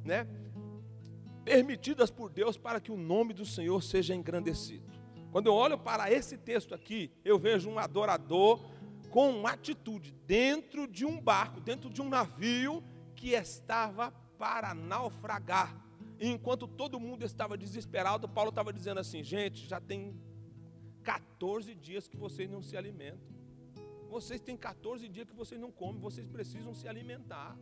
né, 0.05 0.25
permitidas 1.43 2.09
por 2.09 2.29
Deus 2.29 2.57
para 2.57 2.79
que 2.79 2.91
o 2.91 2.97
nome 2.97 3.33
do 3.33 3.45
Senhor 3.45 3.83
seja 3.83 4.15
engrandecido. 4.15 4.87
Quando 5.33 5.47
eu 5.47 5.53
olho 5.53 5.77
para 5.77 6.09
esse 6.09 6.37
texto 6.37 6.73
aqui, 6.73 7.11
eu 7.25 7.37
vejo 7.37 7.69
um 7.69 7.77
adorador 7.77 8.59
com 9.09 9.29
uma 9.31 9.51
atitude 9.51 10.13
dentro 10.25 10.87
de 10.87 11.05
um 11.05 11.19
barco, 11.19 11.59
dentro 11.59 11.89
de 11.89 12.01
um 12.01 12.07
navio, 12.07 12.81
que 13.15 13.31
estava 13.31 14.13
para 14.39 14.73
naufragar. 14.73 15.75
E 16.17 16.27
enquanto 16.27 16.67
todo 16.67 16.99
mundo 16.99 17.23
estava 17.25 17.57
desesperado, 17.57 18.27
Paulo 18.27 18.49
estava 18.49 18.73
dizendo 18.73 18.99
assim: 18.99 19.21
gente, 19.21 19.67
já 19.67 19.79
tem 19.79 20.15
14 21.03 21.75
dias 21.75 22.07
que 22.07 22.17
vocês 22.17 22.49
não 22.49 22.61
se 22.61 22.75
alimentam. 22.75 23.29
Vocês 24.09 24.41
têm 24.41 24.57
14 24.57 25.07
dias 25.07 25.27
que 25.27 25.35
vocês 25.35 25.61
não 25.61 25.71
comem, 25.71 26.01
vocês 26.01 26.25
precisam 26.25 26.73
se 26.73 26.87
alimentar. 26.87 27.55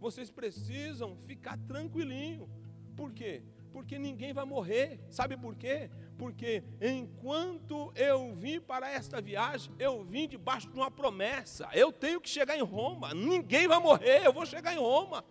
Vocês 0.00 0.30
precisam 0.30 1.16
ficar 1.26 1.56
tranquilinho. 1.58 2.50
Por 2.96 3.12
quê? 3.12 3.42
Porque 3.72 3.98
ninguém 3.98 4.32
vai 4.32 4.44
morrer. 4.44 5.00
Sabe 5.10 5.36
por 5.36 5.54
quê? 5.54 5.88
Porque 6.18 6.64
enquanto 6.80 7.92
eu 7.94 8.34
vim 8.34 8.60
para 8.60 8.90
esta 8.90 9.20
viagem, 9.20 9.72
eu 9.78 10.04
vim 10.04 10.28
debaixo 10.28 10.68
de 10.68 10.76
uma 10.76 10.90
promessa. 10.90 11.68
Eu 11.72 11.92
tenho 11.92 12.20
que 12.20 12.28
chegar 12.28 12.56
em 12.56 12.62
Roma. 12.62 13.14
Ninguém 13.14 13.68
vai 13.68 13.78
morrer, 13.78 14.26
eu 14.26 14.32
vou 14.32 14.44
chegar 14.44 14.74
em 14.74 14.78
Roma. 14.78 15.24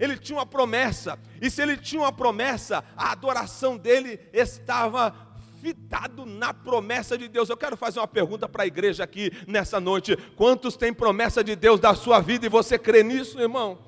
Ele 0.00 0.16
tinha 0.16 0.38
uma 0.38 0.46
promessa, 0.46 1.18
e 1.42 1.50
se 1.50 1.60
ele 1.60 1.76
tinha 1.76 2.00
uma 2.00 2.10
promessa, 2.10 2.82
a 2.96 3.12
adoração 3.12 3.76
dele 3.76 4.18
estava 4.32 5.14
fitado 5.60 6.24
na 6.24 6.54
promessa 6.54 7.18
de 7.18 7.28
Deus. 7.28 7.50
Eu 7.50 7.56
quero 7.56 7.76
fazer 7.76 8.00
uma 8.00 8.08
pergunta 8.08 8.48
para 8.48 8.62
a 8.62 8.66
igreja 8.66 9.04
aqui 9.04 9.30
nessa 9.46 9.78
noite: 9.78 10.16
quantos 10.36 10.74
têm 10.74 10.92
promessa 10.92 11.44
de 11.44 11.54
Deus 11.54 11.78
da 11.78 11.94
sua 11.94 12.18
vida 12.18 12.46
e 12.46 12.48
você 12.48 12.78
crê 12.78 13.02
nisso, 13.02 13.38
irmão? 13.38 13.78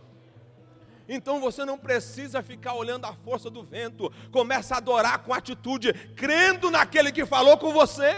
Então 1.08 1.40
você 1.40 1.64
não 1.64 1.78
precisa 1.78 2.42
ficar 2.42 2.74
olhando 2.74 3.06
a 3.06 3.14
força 3.14 3.50
do 3.50 3.62
vento. 3.62 4.12
Começa 4.30 4.74
a 4.74 4.78
adorar 4.78 5.18
com 5.20 5.32
atitude, 5.32 5.92
crendo 6.14 6.70
naquele 6.70 7.10
que 7.10 7.26
falou 7.26 7.56
com 7.56 7.72
você. 7.72 8.14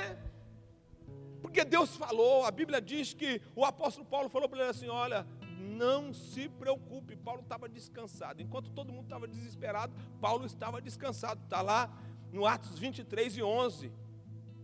Porque 1.40 1.64
Deus 1.64 1.96
falou, 1.96 2.44
a 2.44 2.50
Bíblia 2.50 2.80
diz 2.80 3.14
que 3.14 3.40
o 3.54 3.64
apóstolo 3.64 4.04
Paulo 4.04 4.28
falou 4.28 4.48
para 4.48 4.60
ele 4.60 4.70
assim: 4.70 4.88
olha, 4.88 5.24
não 5.74 6.14
se 6.14 6.48
preocupe. 6.48 7.16
Paulo 7.16 7.42
estava 7.42 7.68
descansado. 7.68 8.40
Enquanto 8.40 8.70
todo 8.70 8.92
mundo 8.92 9.04
estava 9.04 9.26
desesperado, 9.26 9.94
Paulo 10.20 10.46
estava 10.46 10.80
descansado. 10.80 11.42
Está 11.44 11.60
lá 11.60 11.92
no 12.32 12.46
Atos 12.46 12.78
23 12.78 13.36
e 13.36 13.42
11. 13.42 13.92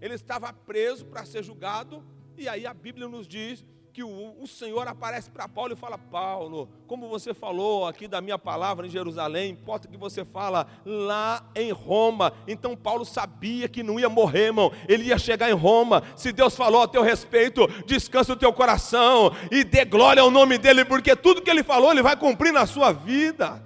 Ele 0.01 0.15
estava 0.15 0.53
preso 0.53 1.05
para 1.07 1.25
ser 1.25 1.43
julgado. 1.43 2.05
E 2.37 2.49
aí 2.49 2.67
a 2.67 2.73
Bíblia 2.73 3.09
nos 3.09 3.27
diz 3.27 3.65
que 3.93 4.03
o, 4.03 4.41
o 4.41 4.47
Senhor 4.47 4.87
aparece 4.87 5.31
para 5.31 5.49
Paulo 5.49 5.73
e 5.73 5.77
fala: 5.77 5.99
Paulo, 5.99 6.69
como 6.87 7.09
você 7.09 7.35
falou 7.35 7.87
aqui 7.87 8.07
da 8.07 8.21
minha 8.21 8.39
palavra 8.39 8.87
em 8.87 8.91
Jerusalém, 8.91 9.51
importa 9.51 9.89
que 9.89 9.97
você 9.97 10.25
fala 10.25 10.67
lá 10.85 11.45
em 11.55 11.73
Roma. 11.73 12.33
Então 12.47 12.77
Paulo 12.77 13.05
sabia 13.05 13.69
que 13.69 13.83
não 13.83 13.99
ia 13.99 14.09
morrer, 14.09 14.47
irmão, 14.47 14.73
ele 14.89 15.05
ia 15.05 15.19
chegar 15.19 15.51
em 15.51 15.55
Roma. 15.55 16.03
Se 16.17 16.33
Deus 16.33 16.55
falou 16.55 16.83
a 16.83 16.89
teu 16.89 17.03
respeito, 17.03 17.67
descansa 17.85 18.33
o 18.33 18.37
teu 18.37 18.53
coração 18.53 19.33
e 19.51 19.65
dê 19.65 19.85
glória 19.85 20.23
ao 20.23 20.31
nome 20.31 20.59
dele, 20.59 20.85
porque 20.85 21.17
tudo 21.17 21.43
que 21.43 21.51
ele 21.51 21.63
falou, 21.63 21.91
ele 21.91 22.03
vai 22.03 22.17
cumprir 22.17 22.53
na 22.53 22.67
sua 22.67 22.93
vida. 22.93 23.63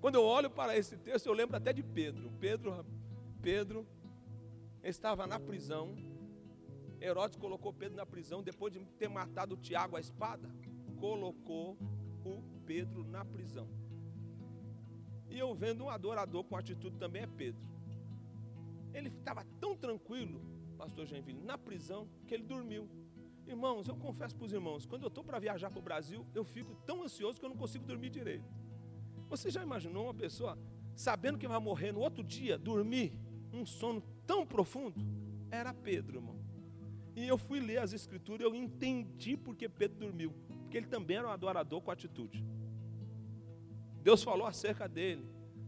Quando 0.00 0.14
eu 0.14 0.24
olho 0.24 0.48
para 0.48 0.76
esse 0.76 0.96
texto, 0.96 1.26
eu 1.26 1.32
lembro 1.32 1.56
até 1.56 1.72
de 1.72 1.82
Pedro. 1.82 2.30
Pedro, 2.40 2.86
Pedro 3.42 3.86
estava 4.82 5.26
na 5.26 5.38
prisão 5.40 5.96
Herodes 7.00 7.36
colocou 7.36 7.72
Pedro 7.72 7.96
na 7.96 8.06
prisão 8.06 8.42
depois 8.42 8.72
de 8.72 8.80
ter 8.98 9.08
matado 9.08 9.56
Tiago 9.56 9.96
à 9.96 10.00
espada. 10.00 10.48
Colocou 10.98 11.76
o 12.24 12.42
Pedro 12.64 13.04
na 13.04 13.24
prisão. 13.24 13.68
E 15.28 15.38
eu 15.38 15.54
vendo 15.54 15.84
um 15.84 15.90
adorador 15.90 16.44
com 16.44 16.56
atitude 16.56 16.96
também 16.96 17.22
é 17.22 17.26
Pedro. 17.26 17.60
Ele 18.94 19.08
estava 19.08 19.44
tão 19.60 19.76
tranquilo, 19.76 20.40
pastor 20.78 21.04
Genville, 21.04 21.42
na 21.42 21.58
prisão, 21.58 22.08
que 22.26 22.32
ele 22.32 22.42
dormiu. 22.42 22.88
Irmãos, 23.46 23.86
eu 23.86 23.96
confesso 23.96 24.34
para 24.34 24.46
os 24.46 24.52
irmãos, 24.52 24.86
quando 24.86 25.02
eu 25.02 25.08
estou 25.08 25.22
para 25.22 25.38
viajar 25.38 25.70
para 25.70 25.78
o 25.78 25.82
Brasil, 25.82 26.26
eu 26.34 26.44
fico 26.44 26.74
tão 26.86 27.02
ansioso 27.02 27.38
que 27.38 27.44
eu 27.44 27.50
não 27.50 27.56
consigo 27.56 27.84
dormir 27.84 28.10
direito. 28.10 28.50
Você 29.28 29.50
já 29.50 29.62
imaginou 29.62 30.04
uma 30.04 30.14
pessoa 30.14 30.58
sabendo 30.94 31.38
que 31.38 31.46
vai 31.46 31.60
morrer 31.60 31.92
no 31.92 32.00
outro 32.00 32.24
dia, 32.24 32.56
dormir 32.56 33.12
um 33.52 33.66
sono 33.66 34.02
tão 34.26 34.46
profundo? 34.46 34.98
Era 35.50 35.74
Pedro, 35.74 36.16
irmão. 36.16 36.45
E 37.16 37.26
eu 37.26 37.38
fui 37.38 37.58
ler 37.58 37.78
as 37.78 37.94
escrituras 37.94 38.42
e 38.42 38.44
eu 38.44 38.54
entendi 38.54 39.38
porque 39.38 39.70
Pedro 39.70 40.00
dormiu. 40.00 40.34
Porque 40.62 40.76
ele 40.76 40.86
também 40.86 41.16
era 41.16 41.26
um 41.26 41.30
adorador 41.30 41.80
com 41.80 41.90
atitude. 41.90 42.44
Deus 44.02 44.22
falou 44.22 44.46
acerca 44.46 44.86
dele. 44.86 45.26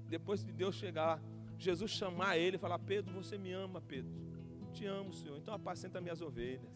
Depois 0.09 0.45
de 0.45 0.53
Deus 0.53 0.75
chegar, 0.75 1.21
Jesus 1.59 1.91
chamar 1.91 2.37
ele 2.37 2.57
e 2.57 2.59
falar: 2.59 2.79
Pedro, 2.79 3.15
você 3.15 3.39
me 3.39 3.51
ama, 3.51 3.81
Pedro. 3.81 4.13
Te 4.75 4.85
amo, 4.85 5.13
Senhor. 5.15 5.39
Então 5.39 5.55
apacenta 5.55 6.01
minhas 6.03 6.21
ovelhas. 6.21 6.71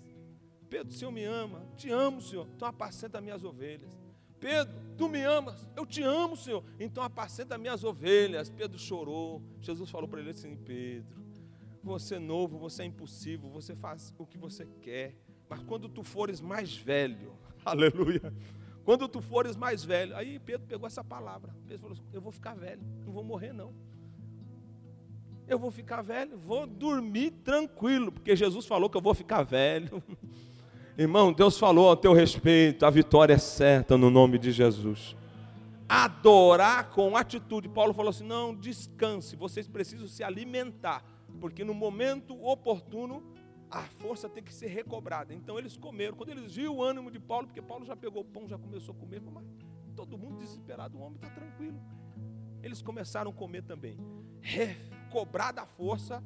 Pedro, 0.71 0.89
o 0.89 0.97
Senhor 0.97 1.13
me 1.13 1.25
ama. 1.25 1.67
Te 1.77 1.91
amo, 1.91 2.23
Senhor. 2.23 2.49
Então 2.57 2.67
apacenta 2.67 3.21
minhas 3.21 3.45
ovelhas. 3.45 4.01
Pedro, 4.41 4.75
tu 4.97 5.09
me 5.09 5.23
amas. 5.23 5.69
Eu 5.77 5.87
te 5.87 6.03
amo, 6.03 6.37
Senhor. 6.37 6.65
Então 6.81 7.05
apacenta 7.05 7.59
minhas 7.59 7.85
ovelhas. 7.85 8.51
Pedro 8.51 8.79
chorou. 8.79 9.43
Jesus 9.61 9.91
falou 9.91 10.09
para 10.09 10.21
ele 10.21 10.31
assim: 10.31 10.57
Pedro, 10.57 11.22
você 11.83 12.17
é 12.17 12.19
novo, 12.19 12.59
você 12.59 12.83
é 12.83 12.87
impossível, 12.87 13.49
você 13.51 13.75
faz 13.75 14.15
o 14.19 14.27
que 14.27 14.39
você 14.39 14.67
quer. 14.81 15.17
Mas 15.49 15.61
quando 15.65 15.89
tu 15.89 16.03
fores 16.03 16.41
mais 16.41 16.77
velho, 16.77 17.33
aleluia. 17.65 18.33
Quando 18.85 19.09
tu 19.09 19.21
fores 19.21 19.57
mais 19.57 19.85
velho, 19.85 20.17
aí 20.17 20.39
Pedro 20.39 20.67
pegou 20.67 20.87
essa 20.87 21.05
palavra. 21.05 21.55
Pedro 21.67 21.83
falou 21.83 21.93
assim, 21.93 22.09
eu 22.13 22.21
vou 22.21 22.33
ficar 22.33 22.55
velho, 22.55 22.83
não 23.05 23.13
vou 23.13 23.25
morrer 23.25 23.53
não. 23.53 23.73
Eu 25.49 25.59
vou 25.59 25.71
ficar 25.71 26.03
velho, 26.03 26.39
vou 26.39 26.67
dormir 26.67 27.33
tranquilo, 27.45 28.13
porque 28.13 28.35
Jesus 28.35 28.65
falou 28.65 28.89
que 28.89 28.97
eu 28.97 29.03
vou 29.03 29.15
ficar 29.15 29.43
velho. 29.43 30.03
Irmão, 30.97 31.33
Deus 31.33 31.59
falou 31.59 31.91
a 31.91 31.97
teu 31.97 32.13
respeito, 32.13 32.85
a 32.85 32.91
vitória 32.91 33.35
é 33.35 33.39
certa 33.39 33.97
no 33.97 34.11
nome 34.11 34.39
de 34.39 34.53
Jesus. 34.53 35.17
Adorar 35.89 36.91
com 36.91 37.17
atitude. 37.17 37.69
Paulo 37.69 37.93
falou 37.93 38.11
assim: 38.11 38.25
não, 38.25 38.55
descanse, 38.55 39.37
vocês 39.37 39.69
precisam 39.69 40.07
se 40.07 40.23
alimentar 40.23 41.05
porque 41.41 41.65
no 41.65 41.75
momento 41.75 42.41
oportuno 42.45 43.23
a 43.71 43.83
força 43.83 44.29
tem 44.29 44.43
que 44.43 44.53
ser 44.53 44.69
recobrada. 44.69 45.33
Então 45.33 45.59
eles 45.59 45.77
comeram. 45.77 46.15
Quando 46.15 46.29
eles 46.29 46.55
viram 46.55 46.77
o 46.77 46.83
ânimo 46.83 47.11
de 47.11 47.19
Paulo, 47.19 47.47
porque 47.47 47.63
Paulo 47.63 47.87
já 47.87 47.97
pegou 47.97 48.23
o 48.23 48.25
pão, 48.25 48.47
já 48.47 48.59
começou 48.59 48.95
a 48.95 48.99
comer, 48.99 49.21
mas 49.21 49.45
todo 49.97 50.19
mundo 50.19 50.39
desesperado, 50.39 50.99
o 50.99 51.01
homem 51.01 51.17
está 51.17 51.31
tranquilo. 51.31 51.81
Eles 52.63 52.83
começaram 52.83 53.31
a 53.31 53.35
comer 53.35 53.63
também. 53.63 53.97
Recobrada 54.41 55.63
a 55.63 55.67
força, 55.67 56.23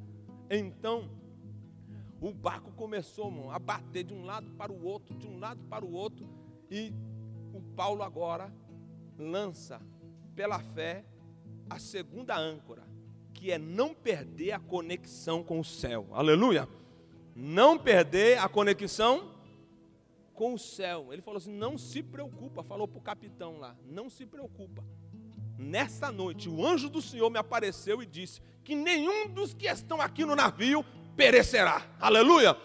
então 0.49 1.09
o 2.19 2.33
barco 2.33 2.71
começou 2.71 3.51
a 3.51 3.59
bater 3.59 4.03
de 4.03 4.13
um 4.13 4.25
lado 4.25 4.51
para 4.51 4.71
o 4.71 4.83
outro, 4.83 5.15
de 5.15 5.27
um 5.27 5.39
lado 5.39 5.63
para 5.65 5.85
o 5.85 5.91
outro, 5.91 6.27
e 6.69 6.93
o 7.53 7.61
Paulo 7.75 8.03
agora 8.03 8.51
lança 9.17 9.81
pela 10.35 10.59
fé 10.59 11.05
a 11.69 11.79
segunda 11.79 12.35
âncora 12.37 12.86
é 13.51 13.57
não 13.57 13.93
perder 13.93 14.51
a 14.51 14.59
conexão 14.59 15.43
com 15.43 15.59
o 15.59 15.65
céu. 15.65 16.07
Aleluia! 16.11 16.67
Não 17.35 17.77
perder 17.77 18.39
a 18.39 18.49
conexão 18.49 19.35
com 20.33 20.53
o 20.53 20.59
céu. 20.59 21.11
Ele 21.11 21.21
falou 21.21 21.37
assim: 21.37 21.51
não 21.51 21.77
se 21.77 22.01
preocupa, 22.01 22.63
falou 22.63 22.87
para 22.87 22.99
o 22.99 23.01
capitão 23.01 23.57
lá, 23.57 23.75
não 23.85 24.09
se 24.09 24.25
preocupa. 24.25 24.83
Nessa 25.57 26.11
noite, 26.11 26.47
o 26.47 26.65
anjo 26.65 26.87
do 26.87 27.01
Senhor 27.01 27.29
me 27.29 27.39
apareceu 27.39 28.01
e 28.01 28.05
disse 28.05 28.39
que 28.63 28.75
nenhum 28.75 29.27
dos 29.27 29.53
que 29.53 29.67
estão 29.67 29.99
aqui 29.99 30.23
no 30.23 30.35
navio 30.35 30.85
perecerá. 31.15 31.81
Aleluia! 31.99 32.55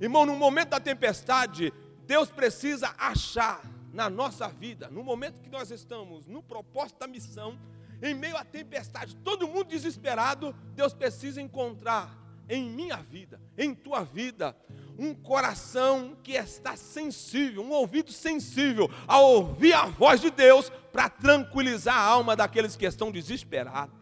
Irmão, 0.00 0.26
no 0.26 0.34
momento 0.34 0.70
da 0.70 0.80
tempestade, 0.80 1.72
Deus 2.06 2.30
precisa 2.30 2.92
achar 2.98 3.62
na 3.92 4.10
nossa 4.10 4.48
vida, 4.48 4.90
no 4.90 5.04
momento 5.04 5.40
que 5.40 5.48
nós 5.48 5.70
estamos 5.70 6.26
no 6.26 6.42
propósito 6.42 6.98
da 6.98 7.06
missão, 7.06 7.56
em 8.04 8.14
meio 8.14 8.36
à 8.36 8.44
tempestade, 8.44 9.16
todo 9.16 9.48
mundo 9.48 9.64
desesperado, 9.64 10.54
Deus 10.74 10.92
precisa 10.92 11.40
encontrar 11.40 12.18
em 12.48 12.68
minha 12.68 12.98
vida, 12.98 13.40
em 13.56 13.74
tua 13.74 14.04
vida, 14.04 14.54
um 14.98 15.14
coração 15.14 16.14
que 16.22 16.32
está 16.32 16.76
sensível, 16.76 17.62
um 17.62 17.70
ouvido 17.70 18.12
sensível 18.12 18.90
a 19.08 19.18
ouvir 19.18 19.72
a 19.72 19.86
voz 19.86 20.20
de 20.20 20.30
Deus 20.30 20.70
para 20.92 21.08
tranquilizar 21.08 21.96
a 21.96 22.02
alma 22.02 22.36
daqueles 22.36 22.76
que 22.76 22.84
estão 22.84 23.10
desesperados. 23.10 23.96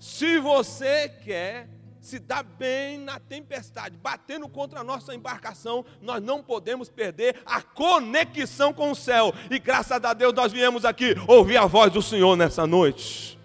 Se 0.00 0.38
você 0.38 1.08
quer 1.08 1.68
se 2.08 2.18
dar 2.18 2.42
bem 2.42 2.98
na 2.98 3.20
tempestade, 3.20 3.96
batendo 3.98 4.48
contra 4.48 4.80
a 4.80 4.84
nossa 4.84 5.14
embarcação, 5.14 5.84
nós 6.00 6.22
não 6.22 6.42
podemos 6.42 6.88
perder 6.88 7.36
a 7.44 7.60
conexão 7.60 8.72
com 8.72 8.90
o 8.90 8.96
céu. 8.96 9.34
E 9.50 9.58
graças 9.58 10.02
a 10.02 10.14
Deus 10.14 10.32
nós 10.32 10.50
viemos 10.50 10.86
aqui 10.86 11.14
ouvir 11.26 11.58
a 11.58 11.66
voz 11.66 11.92
do 11.92 12.00
Senhor 12.00 12.34
nessa 12.34 12.66
noite. 12.66 13.38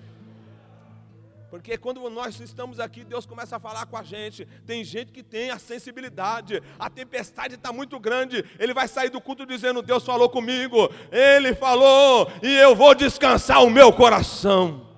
Porque 1.50 1.78
quando 1.78 2.10
nós 2.10 2.40
estamos 2.40 2.80
aqui, 2.80 3.04
Deus 3.04 3.28
começa 3.28 3.58
a 3.58 3.60
falar 3.60 3.86
com 3.86 3.96
a 3.96 4.02
gente. 4.02 4.48
Tem 4.66 4.84
gente 4.84 5.12
que 5.12 5.22
tem 5.22 5.52
a 5.52 5.60
sensibilidade, 5.60 6.64
a 6.80 6.90
tempestade 6.90 7.56
está 7.56 7.72
muito 7.72 8.00
grande. 8.00 8.44
Ele 8.58 8.74
vai 8.74 8.88
sair 8.88 9.10
do 9.10 9.22
culto 9.22 9.46
dizendo: 9.46 9.84
Deus 9.84 10.04
falou 10.04 10.30
comigo, 10.30 10.90
Ele 11.12 11.54
falou, 11.54 12.32
e 12.42 12.56
eu 12.56 12.76
vou 12.76 12.96
descansar 12.96 13.64
o 13.64 13.70
meu 13.70 13.94
coração. 13.94 14.94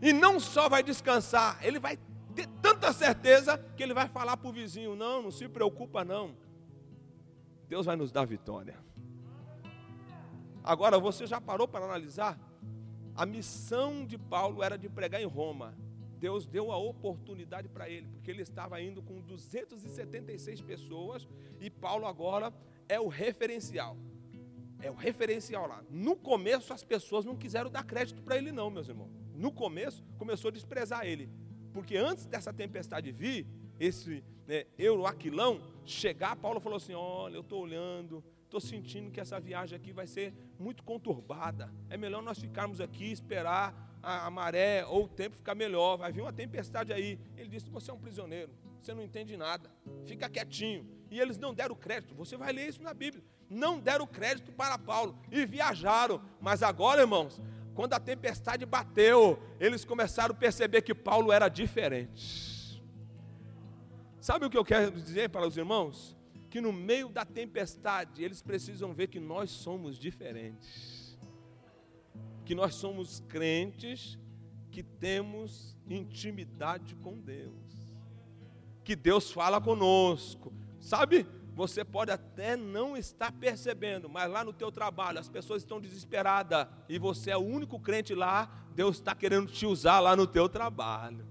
E 0.00 0.12
não 0.12 0.38
só 0.38 0.68
vai 0.68 0.82
descansar, 0.82 1.58
ele 1.62 1.78
vai 1.78 1.98
ter 2.36 2.46
tanta 2.60 2.92
certeza 2.92 3.58
que 3.76 3.82
ele 3.82 3.94
vai 3.94 4.08
falar 4.08 4.36
para 4.36 4.48
o 4.48 4.52
vizinho: 4.52 4.94
não, 4.94 5.22
não 5.22 5.30
se 5.30 5.48
preocupa, 5.48 6.04
não. 6.04 6.36
Deus 7.68 7.86
vai 7.86 7.96
nos 7.96 8.12
dar 8.12 8.26
vitória. 8.26 8.78
Agora, 10.62 10.98
você 10.98 11.26
já 11.26 11.40
parou 11.40 11.66
para 11.66 11.84
analisar? 11.84 12.38
A 13.14 13.24
missão 13.24 14.04
de 14.04 14.18
Paulo 14.18 14.62
era 14.62 14.76
de 14.76 14.88
pregar 14.88 15.22
em 15.22 15.26
Roma. 15.26 15.74
Deus 16.18 16.46
deu 16.46 16.70
a 16.72 16.76
oportunidade 16.76 17.68
para 17.68 17.88
ele, 17.88 18.08
porque 18.08 18.30
ele 18.30 18.42
estava 18.42 18.80
indo 18.80 19.02
com 19.02 19.20
276 19.20 20.60
pessoas 20.62 21.28
e 21.60 21.70
Paulo 21.70 22.06
agora 22.06 22.52
é 22.88 22.98
o 22.98 23.08
referencial. 23.08 23.96
É 24.80 24.90
o 24.90 24.94
referencial 24.94 25.66
lá. 25.66 25.82
No 25.90 26.16
começo 26.16 26.72
as 26.72 26.84
pessoas 26.84 27.24
não 27.24 27.36
quiseram 27.36 27.70
dar 27.70 27.84
crédito 27.84 28.22
para 28.22 28.36
ele 28.36 28.52
não, 28.52 28.70
meus 28.70 28.88
irmãos. 28.88 29.10
No 29.34 29.52
começo 29.52 30.04
começou 30.18 30.48
a 30.48 30.52
desprezar 30.52 31.06
ele. 31.06 31.30
Porque 31.76 31.94
antes 31.94 32.24
dessa 32.24 32.54
tempestade 32.54 33.12
vir, 33.12 33.46
esse 33.78 34.24
né, 34.48 34.64
Euroaquilão 34.78 35.60
chegar, 35.84 36.34
Paulo 36.34 36.58
falou 36.58 36.78
assim: 36.78 36.94
Olha, 36.94 37.34
eu 37.34 37.42
estou 37.42 37.60
olhando, 37.60 38.24
estou 38.44 38.58
sentindo 38.58 39.10
que 39.10 39.20
essa 39.20 39.38
viagem 39.38 39.76
aqui 39.76 39.92
vai 39.92 40.06
ser 40.06 40.32
muito 40.58 40.82
conturbada. 40.82 41.70
É 41.90 41.98
melhor 41.98 42.22
nós 42.22 42.38
ficarmos 42.38 42.80
aqui, 42.80 43.12
esperar 43.12 43.98
a, 44.02 44.26
a 44.26 44.30
maré 44.30 44.86
ou 44.86 45.04
o 45.04 45.08
tempo 45.08 45.36
ficar 45.36 45.54
melhor. 45.54 45.98
Vai 45.98 46.10
vir 46.10 46.22
uma 46.22 46.32
tempestade 46.32 46.94
aí. 46.94 47.20
Ele 47.36 47.50
disse: 47.50 47.68
Você 47.68 47.90
é 47.90 47.94
um 47.94 48.00
prisioneiro, 48.00 48.50
você 48.80 48.94
não 48.94 49.02
entende 49.02 49.36
nada, 49.36 49.70
fica 50.06 50.30
quietinho. 50.30 50.88
E 51.10 51.20
eles 51.20 51.36
não 51.36 51.52
deram 51.52 51.76
crédito. 51.76 52.14
Você 52.14 52.38
vai 52.38 52.54
ler 52.54 52.70
isso 52.70 52.82
na 52.82 52.94
Bíblia. 52.94 53.22
Não 53.50 53.78
deram 53.78 54.06
crédito 54.06 54.50
para 54.50 54.78
Paulo 54.78 55.14
e 55.30 55.44
viajaram. 55.44 56.22
Mas 56.40 56.62
agora, 56.62 57.02
irmãos, 57.02 57.38
quando 57.76 57.92
a 57.92 58.00
tempestade 58.00 58.64
bateu, 58.64 59.38
eles 59.60 59.84
começaram 59.84 60.34
a 60.34 60.38
perceber 60.38 60.80
que 60.80 60.94
Paulo 60.94 61.30
era 61.30 61.46
diferente. 61.46 62.82
Sabe 64.18 64.46
o 64.46 64.50
que 64.50 64.56
eu 64.56 64.64
quero 64.64 64.90
dizer 64.90 65.28
para 65.28 65.46
os 65.46 65.58
irmãos? 65.58 66.16
Que 66.48 66.58
no 66.58 66.72
meio 66.72 67.10
da 67.10 67.26
tempestade, 67.26 68.24
eles 68.24 68.40
precisam 68.40 68.94
ver 68.94 69.08
que 69.08 69.20
nós 69.20 69.50
somos 69.50 69.98
diferentes. 69.98 71.18
Que 72.46 72.54
nós 72.54 72.74
somos 72.76 73.20
crentes 73.28 74.18
que 74.70 74.82
temos 74.82 75.76
intimidade 75.86 76.94
com 76.96 77.20
Deus. 77.20 77.52
Que 78.82 78.96
Deus 78.96 79.30
fala 79.30 79.60
conosco. 79.60 80.50
Sabe? 80.80 81.26
Você 81.56 81.82
pode 81.82 82.10
até 82.10 82.54
não 82.54 82.98
estar 82.98 83.32
percebendo, 83.32 84.10
mas 84.10 84.30
lá 84.30 84.44
no 84.44 84.52
teu 84.52 84.70
trabalho 84.70 85.18
as 85.18 85.26
pessoas 85.26 85.62
estão 85.62 85.80
desesperadas 85.80 86.66
e 86.86 86.98
você 86.98 87.30
é 87.30 87.36
o 87.36 87.40
único 87.40 87.80
crente 87.80 88.14
lá, 88.14 88.50
Deus 88.74 88.96
está 88.96 89.14
querendo 89.14 89.50
te 89.50 89.64
usar 89.64 89.98
lá 90.00 90.14
no 90.14 90.26
teu 90.26 90.50
trabalho. 90.50 91.26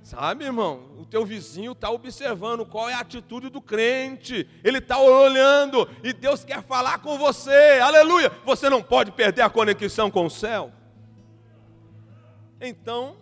Sabe, 0.00 0.44
irmão? 0.44 0.92
O 0.96 1.04
teu 1.04 1.26
vizinho 1.26 1.72
está 1.72 1.90
observando 1.90 2.64
qual 2.64 2.88
é 2.88 2.94
a 2.94 3.00
atitude 3.00 3.48
do 3.48 3.60
crente. 3.60 4.48
Ele 4.62 4.78
está 4.78 4.96
olhando 4.96 5.88
e 6.04 6.12
Deus 6.12 6.44
quer 6.44 6.62
falar 6.62 7.00
com 7.00 7.18
você. 7.18 7.80
Aleluia! 7.82 8.30
Você 8.44 8.70
não 8.70 8.80
pode 8.80 9.10
perder 9.10 9.42
a 9.42 9.50
conexão 9.50 10.08
com 10.08 10.24
o 10.24 10.30
céu. 10.30 10.72
Então, 12.60 13.16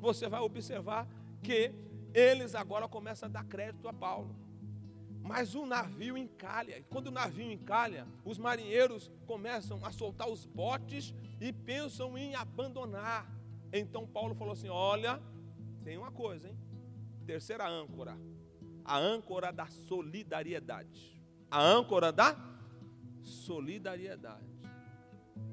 você 0.00 0.26
vai 0.26 0.40
observar 0.40 1.06
que 1.42 1.70
eles 2.14 2.54
agora 2.54 2.88
começam 2.88 3.28
a 3.28 3.32
dar 3.32 3.44
crédito 3.44 3.86
a 3.86 3.92
Paulo. 3.92 4.34
Mas 5.22 5.54
o 5.54 5.64
navio 5.64 6.16
encalha. 6.16 6.78
E 6.78 6.82
quando 6.82 7.06
o 7.06 7.12
navio 7.12 7.50
encalha, 7.50 8.06
os 8.24 8.38
marinheiros 8.38 9.10
começam 9.26 9.84
a 9.84 9.92
soltar 9.92 10.28
os 10.28 10.44
botes 10.44 11.14
e 11.40 11.52
pensam 11.52 12.18
em 12.18 12.34
abandonar. 12.34 13.30
Então 13.72 14.06
Paulo 14.06 14.34
falou 14.34 14.52
assim: 14.52 14.68
Olha, 14.68 15.20
tem 15.84 15.96
uma 15.96 16.10
coisa, 16.10 16.48
hein? 16.48 16.58
Terceira 17.24 17.68
âncora. 17.68 18.18
A 18.84 18.98
âncora 18.98 19.52
da 19.52 19.66
solidariedade. 19.68 21.22
A 21.50 21.62
âncora 21.62 22.10
da 22.10 22.36
solidariedade. 23.22 24.52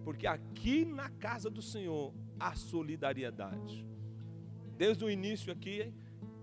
Porque 0.04 0.26
aqui 0.26 0.84
na 0.84 1.10
casa 1.10 1.50
do 1.50 1.62
Senhor 1.62 2.12
há 2.40 2.56
solidariedade. 2.56 3.86
Desde 4.78 5.06
o 5.06 5.10
início 5.10 5.54
aqui, 5.54 5.94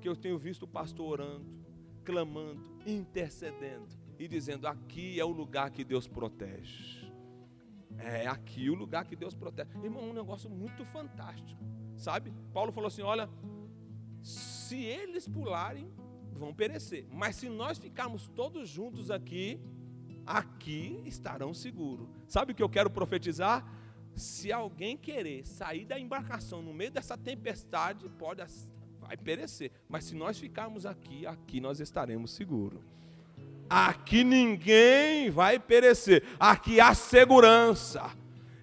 que 0.01 0.09
eu 0.09 0.15
tenho 0.15 0.39
visto 0.39 0.65
o 0.65 0.69
pastor 0.69 1.21
orando, 1.21 1.47
clamando, 2.05 2.76
intercedendo 2.87 3.88
e 4.18 4.29
dizendo: 4.29 4.66
aqui 4.66 5.20
é 5.20 5.25
o 5.25 5.31
lugar 5.31 5.70
que 5.70 5.85
Deus 5.85 6.07
protege. 6.07 7.05
É 7.99 8.27
aqui 8.27 8.70
o 8.70 8.75
lugar 8.75 9.05
que 9.05 9.16
Deus 9.16 9.35
protege. 9.35 9.70
Irmão, 9.83 10.11
um 10.11 10.12
negócio 10.12 10.49
muito 10.49 10.85
fantástico. 10.87 11.61
Sabe? 11.96 12.33
Paulo 12.53 12.72
falou 12.72 12.88
assim: 12.88 13.03
olha, 13.03 13.29
se 14.22 14.77
eles 14.77 15.29
pularem, 15.29 15.90
vão 16.33 16.55
perecer. 16.55 17.07
Mas 17.11 17.37
se 17.37 17.49
nós 17.49 17.79
ficarmos 17.79 18.29
todos 18.29 18.68
juntos 18.68 19.11
aqui, 19.11 19.61
aqui 20.27 21.03
estarão 21.05 21.55
seguros. 21.55 22.09
Sabe 22.29 22.53
o 22.53 22.55
que 22.55 22.62
eu 22.62 22.68
quero 22.68 22.90
profetizar? 22.90 23.66
Se 24.14 24.51
alguém 24.51 24.96
querer 24.96 25.46
sair 25.46 25.85
da 25.85 25.99
embarcação 25.99 26.62
no 26.62 26.72
meio 26.72 26.90
dessa 26.90 27.16
tempestade, 27.18 28.09
pode 28.18 28.40
vai 29.07 29.16
perecer. 29.16 29.71
Mas 29.88 30.05
se 30.05 30.14
nós 30.14 30.38
ficarmos 30.38 30.85
aqui, 30.85 31.27
aqui 31.27 31.61
nós 31.61 31.81
estaremos 31.81 32.33
seguros. 32.33 32.81
Aqui 33.69 34.23
ninguém 34.23 35.31
vai 35.31 35.59
perecer. 35.59 36.23
Aqui 36.38 36.81
há 36.81 36.95
segurança. 36.95 38.11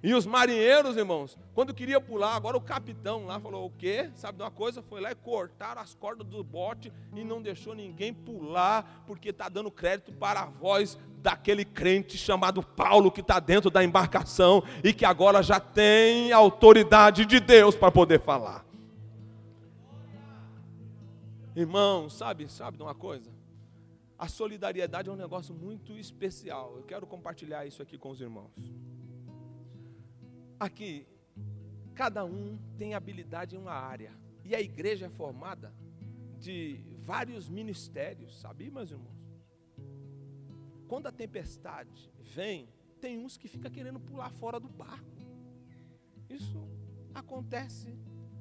E 0.02 0.14
os 0.14 0.26
marinheiros, 0.26 0.98
irmãos, 0.98 1.38
quando 1.56 1.74
queria 1.74 2.00
pular, 2.02 2.36
agora 2.36 2.58
o 2.58 2.62
capitão 2.62 3.26
lá 3.26 3.40
falou: 3.40 3.66
o 3.66 3.70
quê? 3.70 4.10
Sabe 4.16 4.38
de 4.38 4.44
uma 4.44 4.52
coisa? 4.52 4.82
Foi 4.82 5.00
lá 5.00 5.12
e 5.12 5.16
cortaram 5.16 5.82
as 5.82 5.96
cordas 5.96 6.28
do 6.28 6.44
bote 6.44 6.92
e 7.16 7.24
não 7.24 7.42
deixou 7.42 7.74
ninguém 7.74 8.14
pular, 8.14 9.04
porque 9.08 9.30
está 9.30 9.48
dando 9.48 9.72
crédito 9.72 10.12
para 10.12 10.42
a 10.42 10.46
voz 10.46 10.98
daquele 11.22 11.64
crente 11.64 12.18
chamado 12.18 12.62
Paulo 12.62 13.10
que 13.10 13.22
está 13.22 13.40
dentro 13.40 13.70
da 13.70 13.82
embarcação 13.82 14.62
e 14.84 14.92
que 14.92 15.06
agora 15.06 15.42
já 15.42 15.58
tem 15.58 16.34
autoridade 16.34 17.26
de 17.26 17.40
Deus 17.40 17.74
para 17.74 17.90
poder 17.90 18.20
falar. 18.20 18.66
Irmão, 21.56 22.10
sabe, 22.10 22.50
sabe 22.50 22.78
de 22.78 22.84
uma 22.84 22.96
coisa? 22.96 23.32
A 24.18 24.28
solidariedade 24.28 25.10
é 25.10 25.12
um 25.12 25.16
negócio 25.16 25.54
muito 25.54 25.98
especial. 25.98 26.78
Eu 26.78 26.84
quero 26.84 27.06
compartilhar 27.06 27.66
isso 27.66 27.82
aqui 27.82 27.98
com 27.98 28.10
os 28.10 28.20
irmãos. 28.20 28.74
Aqui, 30.60 31.06
cada 31.94 32.26
um 32.26 32.58
tem 32.78 32.96
habilidade 32.96 33.56
em 33.56 33.60
uma 33.60 33.74
área. 33.74 34.12
E 34.44 34.56
a 34.56 34.62
igreja 34.62 35.06
é 35.06 35.10
formada 35.10 35.74
de 36.40 36.84
vários 37.00 37.48
ministérios, 37.48 38.40
sabia, 38.40 38.72
meus 38.72 38.90
irmãos? 38.90 39.14
Quando 40.88 41.08
a 41.08 41.12
tempestade 41.12 42.12
vem, 42.20 42.68
tem 43.00 43.18
uns 43.18 43.38
que 43.38 43.48
ficam 43.48 43.72
querendo 43.72 44.00
pular 44.00 44.32
fora 44.32 44.60
do 44.60 44.70
barco. 44.70 45.22
Isso 46.30 46.68
acontece 47.14 47.94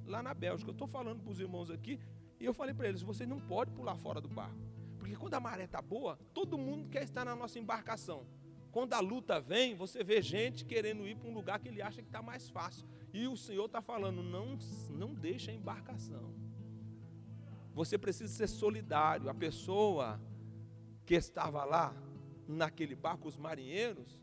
lá 0.06 0.22
na 0.22 0.32
Bélgica. 0.32 0.70
Eu 0.70 0.72
estou 0.72 0.88
falando 0.88 1.20
para 1.20 1.30
os 1.30 1.40
irmãos 1.40 1.70
aqui, 1.70 2.00
e 2.42 2.44
eu 2.44 2.52
falei 2.52 2.74
para 2.74 2.88
eles: 2.88 3.02
vocês 3.02 3.28
não 3.28 3.40
podem 3.40 3.72
pular 3.72 3.96
fora 3.96 4.20
do 4.20 4.28
barco. 4.28 4.58
Porque 4.98 5.14
quando 5.14 5.34
a 5.34 5.40
maré 5.40 5.64
está 5.64 5.80
boa, 5.80 6.18
todo 6.34 6.58
mundo 6.58 6.88
quer 6.88 7.04
estar 7.04 7.24
na 7.24 7.36
nossa 7.36 7.58
embarcação. 7.58 8.26
Quando 8.72 8.94
a 8.94 9.00
luta 9.00 9.40
vem, 9.40 9.76
você 9.76 10.02
vê 10.02 10.20
gente 10.20 10.64
querendo 10.64 11.06
ir 11.06 11.16
para 11.16 11.28
um 11.28 11.34
lugar 11.34 11.60
que 11.60 11.68
ele 11.68 11.80
acha 11.80 12.02
que 12.02 12.08
está 12.08 12.20
mais 12.20 12.48
fácil. 12.50 12.86
E 13.12 13.28
o 13.28 13.36
Senhor 13.36 13.66
está 13.66 13.80
falando: 13.80 14.22
não, 14.24 14.58
não 14.90 15.14
deixa 15.14 15.52
a 15.52 15.54
embarcação. 15.54 16.34
Você 17.74 17.96
precisa 17.96 18.32
ser 18.32 18.48
solidário. 18.48 19.28
A 19.28 19.34
pessoa 19.34 20.20
que 21.06 21.14
estava 21.14 21.64
lá, 21.64 21.94
naquele 22.48 22.96
barco, 22.96 23.28
os 23.28 23.36
marinheiros, 23.36 24.20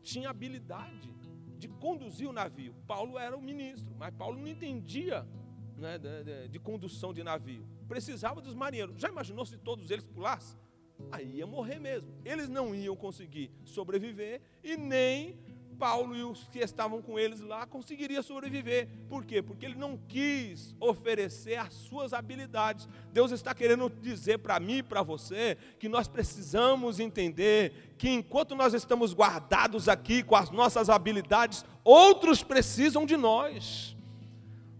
tinha 0.00 0.30
habilidade 0.30 1.12
de 1.58 1.66
conduzir 1.68 2.28
o 2.28 2.32
navio. 2.32 2.74
Paulo 2.86 3.18
era 3.18 3.36
o 3.36 3.42
ministro, 3.42 3.94
mas 3.96 4.14
Paulo 4.14 4.38
não 4.38 4.46
entendia 4.46 5.26
né, 5.82 5.98
de, 5.98 6.24
de, 6.24 6.48
de 6.48 6.58
condução 6.58 7.12
de 7.12 7.22
navio. 7.22 7.66
Precisava 7.88 8.40
dos 8.40 8.54
marinheiros. 8.54 8.98
Já 8.98 9.08
imaginou 9.08 9.44
se 9.44 9.58
todos 9.58 9.90
eles 9.90 10.04
pulassem? 10.04 10.56
Aí 11.10 11.36
ia 11.36 11.46
morrer 11.46 11.80
mesmo. 11.80 12.08
Eles 12.24 12.48
não 12.48 12.74
iam 12.74 12.94
conseguir 12.94 13.50
sobreviver 13.64 14.40
e 14.62 14.76
nem 14.76 15.36
Paulo 15.78 16.14
e 16.14 16.22
os 16.22 16.44
que 16.44 16.60
estavam 16.60 17.02
com 17.02 17.18
eles 17.18 17.40
lá 17.40 17.66
conseguiria 17.66 18.22
sobreviver. 18.22 18.88
Por 19.08 19.24
quê? 19.24 19.42
Porque 19.42 19.66
ele 19.66 19.74
não 19.74 19.98
quis 20.08 20.76
oferecer 20.78 21.56
as 21.56 21.74
suas 21.74 22.12
habilidades. 22.12 22.88
Deus 23.12 23.32
está 23.32 23.52
querendo 23.52 23.90
dizer 23.90 24.38
para 24.38 24.60
mim 24.60 24.76
e 24.76 24.82
para 24.82 25.02
você 25.02 25.58
que 25.80 25.88
nós 25.88 26.06
precisamos 26.06 27.00
entender 27.00 27.94
que 27.98 28.08
enquanto 28.08 28.54
nós 28.54 28.74
estamos 28.74 29.12
guardados 29.12 29.88
aqui 29.88 30.22
com 30.22 30.36
as 30.36 30.50
nossas 30.50 30.88
habilidades, 30.88 31.64
outros 31.82 32.44
precisam 32.44 33.04
de 33.04 33.16
nós. 33.16 33.96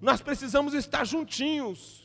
Nós 0.03 0.21
precisamos 0.21 0.75
estar 0.75 1.07
juntinhos. 1.07 2.03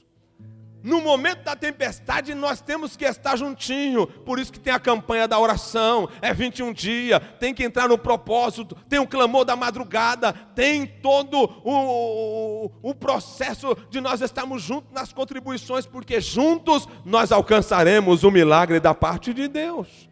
No 0.84 1.02
momento 1.02 1.44
da 1.44 1.56
tempestade, 1.56 2.36
nós 2.36 2.62
temos 2.62 2.96
que 2.96 3.04
estar 3.04 3.36
juntinho. 3.36 4.06
Por 4.06 4.38
isso 4.38 4.54
que 4.54 4.60
tem 4.60 4.72
a 4.72 4.80
campanha 4.80 5.28
da 5.28 5.40
oração, 5.40 6.08
é 6.22 6.32
21 6.32 6.72
dias, 6.72 7.20
tem 7.40 7.56
que 7.56 7.64
entrar 7.64 7.90
no 7.90 7.98
propósito, 7.98 8.76
tem 8.88 9.00
o 9.00 9.08
clamor 9.08 9.44
da 9.44 9.56
madrugada, 9.56 10.32
tem 10.32 10.86
todo 10.86 11.38
o, 11.64 12.66
o, 12.66 12.72
o 12.84 12.96
processo 12.96 13.76
de 13.90 14.00
nós 14.00 14.22
estarmos 14.22 14.62
juntos 14.62 14.92
nas 14.94 15.12
contribuições, 15.12 15.88
porque 15.88 16.22
juntos 16.22 16.88
nós 17.04 17.32
alcançaremos 17.32 18.24
o 18.24 18.30
milagre 18.30 18.80
da 18.80 18.94
parte 18.94 19.34
de 19.34 19.48
Deus. 19.48 20.08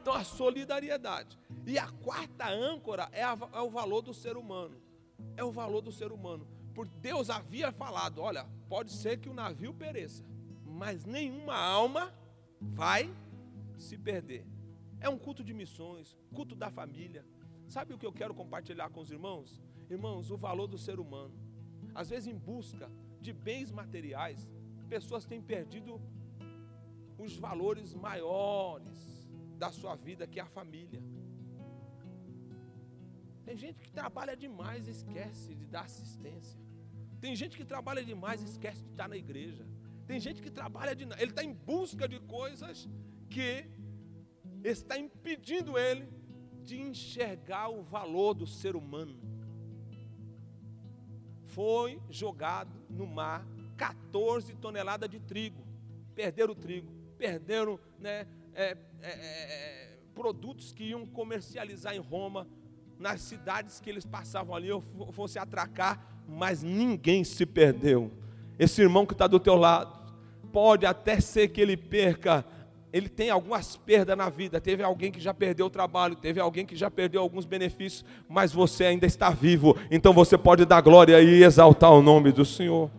Então 0.00 0.14
a 0.14 0.24
solidariedade. 0.24 1.38
E 1.66 1.78
a 1.78 1.86
quarta 2.02 2.48
âncora 2.48 3.08
é, 3.12 3.22
a, 3.22 3.36
é 3.52 3.60
o 3.60 3.68
valor 3.68 4.00
do 4.00 4.14
ser 4.14 4.38
humano. 4.38 4.74
É 5.36 5.44
o 5.44 5.52
valor 5.52 5.82
do 5.82 5.92
ser 5.92 6.10
humano. 6.10 6.46
Porque 6.74 6.94
Deus 7.00 7.30
havia 7.30 7.70
falado: 7.72 8.20
olha, 8.20 8.46
pode 8.68 8.92
ser 8.92 9.18
que 9.18 9.28
o 9.28 9.34
navio 9.34 9.74
pereça, 9.74 10.24
mas 10.64 11.04
nenhuma 11.04 11.56
alma 11.56 12.12
vai 12.60 13.12
se 13.78 13.98
perder. 13.98 14.46
É 15.00 15.08
um 15.08 15.18
culto 15.18 15.42
de 15.42 15.52
missões, 15.52 16.16
culto 16.32 16.54
da 16.54 16.70
família. 16.70 17.24
Sabe 17.66 17.94
o 17.94 17.98
que 17.98 18.06
eu 18.06 18.12
quero 18.12 18.34
compartilhar 18.34 18.90
com 18.90 19.00
os 19.00 19.10
irmãos? 19.10 19.60
Irmãos, 19.90 20.30
o 20.30 20.36
valor 20.36 20.66
do 20.66 20.78
ser 20.78 21.00
humano. 21.00 21.34
Às 21.94 22.08
vezes, 22.10 22.28
em 22.32 22.38
busca 22.38 22.90
de 23.20 23.32
bens 23.32 23.70
materiais, 23.70 24.48
pessoas 24.88 25.24
têm 25.24 25.40
perdido 25.40 26.00
os 27.18 27.36
valores 27.36 27.94
maiores 27.94 29.28
da 29.58 29.70
sua 29.70 29.94
vida, 29.94 30.26
que 30.26 30.38
é 30.40 30.42
a 30.42 30.46
família. 30.46 31.02
Tem 33.44 33.56
gente 33.56 33.82
que 33.82 33.90
trabalha 33.90 34.36
demais 34.36 34.86
e 34.86 34.90
esquece 34.90 35.54
de 35.54 35.66
dar 35.66 35.82
assistência. 35.82 36.61
Tem 37.22 37.36
gente 37.36 37.56
que 37.56 37.64
trabalha 37.64 38.04
demais 38.04 38.42
e 38.42 38.46
esquece 38.46 38.82
de 38.82 38.90
estar 38.90 39.08
na 39.08 39.16
igreja. 39.16 39.64
Tem 40.08 40.18
gente 40.18 40.42
que 40.42 40.50
trabalha 40.50 40.92
de 40.92 41.04
ele 41.04 41.30
está 41.30 41.44
em 41.44 41.54
busca 41.54 42.08
de 42.08 42.18
coisas 42.18 42.88
que 43.30 43.64
está 44.64 44.98
impedindo 44.98 45.78
ele 45.78 46.08
de 46.64 46.80
enxergar 46.80 47.68
o 47.68 47.80
valor 47.80 48.34
do 48.34 48.44
ser 48.44 48.74
humano. 48.74 49.16
Foi 51.46 52.02
jogado 52.10 52.76
no 52.90 53.06
mar 53.06 53.46
14 53.76 54.56
toneladas 54.56 55.08
de 55.08 55.20
trigo. 55.20 55.64
Perderam 56.16 56.54
o 56.54 56.56
trigo, 56.56 56.92
perderam 57.16 57.78
né, 58.00 58.26
é, 58.52 58.76
é, 59.00 59.10
é, 59.10 59.98
produtos 60.12 60.72
que 60.72 60.84
iam 60.86 61.06
comercializar 61.06 61.94
em 61.94 62.00
Roma 62.00 62.48
nas 62.98 63.20
cidades 63.20 63.78
que 63.78 63.88
eles 63.88 64.04
passavam 64.04 64.56
ali, 64.56 64.72
ou 64.72 64.82
fosse 65.12 65.38
atracar, 65.38 66.11
mas 66.28 66.62
ninguém 66.62 67.24
se 67.24 67.44
perdeu. 67.44 68.10
Esse 68.58 68.82
irmão 68.82 69.06
que 69.06 69.12
está 69.12 69.26
do 69.26 69.40
teu 69.40 69.56
lado, 69.56 70.02
pode 70.52 70.84
até 70.84 71.18
ser 71.18 71.48
que 71.48 71.60
ele 71.60 71.76
perca, 71.76 72.44
ele 72.92 73.08
tem 73.08 73.30
algumas 73.30 73.76
perdas 73.76 74.16
na 74.16 74.28
vida. 74.28 74.60
Teve 74.60 74.82
alguém 74.82 75.10
que 75.10 75.18
já 75.18 75.32
perdeu 75.32 75.66
o 75.66 75.70
trabalho, 75.70 76.14
teve 76.14 76.38
alguém 76.38 76.66
que 76.66 76.76
já 76.76 76.90
perdeu 76.90 77.22
alguns 77.22 77.46
benefícios, 77.46 78.04
mas 78.28 78.52
você 78.52 78.84
ainda 78.84 79.06
está 79.06 79.30
vivo, 79.30 79.76
então 79.90 80.12
você 80.12 80.36
pode 80.36 80.64
dar 80.64 80.80
glória 80.82 81.20
e 81.22 81.42
exaltar 81.42 81.90
o 81.90 82.02
nome 82.02 82.30
do 82.30 82.44
Senhor. 82.44 82.90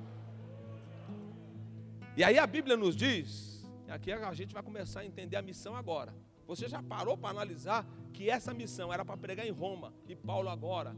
E 2.17 2.23
aí 2.23 2.37
a 2.37 2.45
Bíblia 2.45 2.75
nos 2.75 2.95
diz, 2.95 3.65
aqui 3.87 4.11
a 4.11 4.33
gente 4.33 4.53
vai 4.53 4.63
começar 4.63 5.01
a 5.01 5.05
entender 5.05 5.35
a 5.35 5.41
missão 5.41 5.75
agora. 5.75 6.13
Você 6.47 6.67
já 6.67 6.83
parou 6.83 7.17
para 7.17 7.29
analisar 7.29 7.85
que 8.11 8.29
essa 8.29 8.53
missão 8.53 8.91
era 8.91 9.05
para 9.05 9.15
pregar 9.15 9.47
em 9.47 9.51
Roma 9.51 9.93
e 10.07 10.15
Paulo 10.15 10.49
agora 10.49 10.95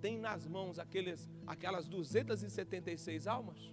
tem 0.00 0.18
nas 0.18 0.46
mãos 0.46 0.78
aqueles, 0.78 1.28
aquelas 1.46 1.88
276 1.88 3.26
almas? 3.26 3.72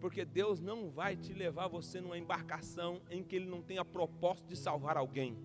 Porque 0.00 0.24
Deus 0.24 0.60
não 0.60 0.90
vai 0.90 1.16
te 1.16 1.32
levar 1.32 1.68
você 1.68 2.00
numa 2.00 2.18
embarcação 2.18 3.00
em 3.08 3.22
que 3.22 3.36
Ele 3.36 3.46
não 3.46 3.62
tenha 3.62 3.84
propósito 3.84 4.48
de 4.48 4.56
salvar 4.56 4.96
alguém. 4.96 5.36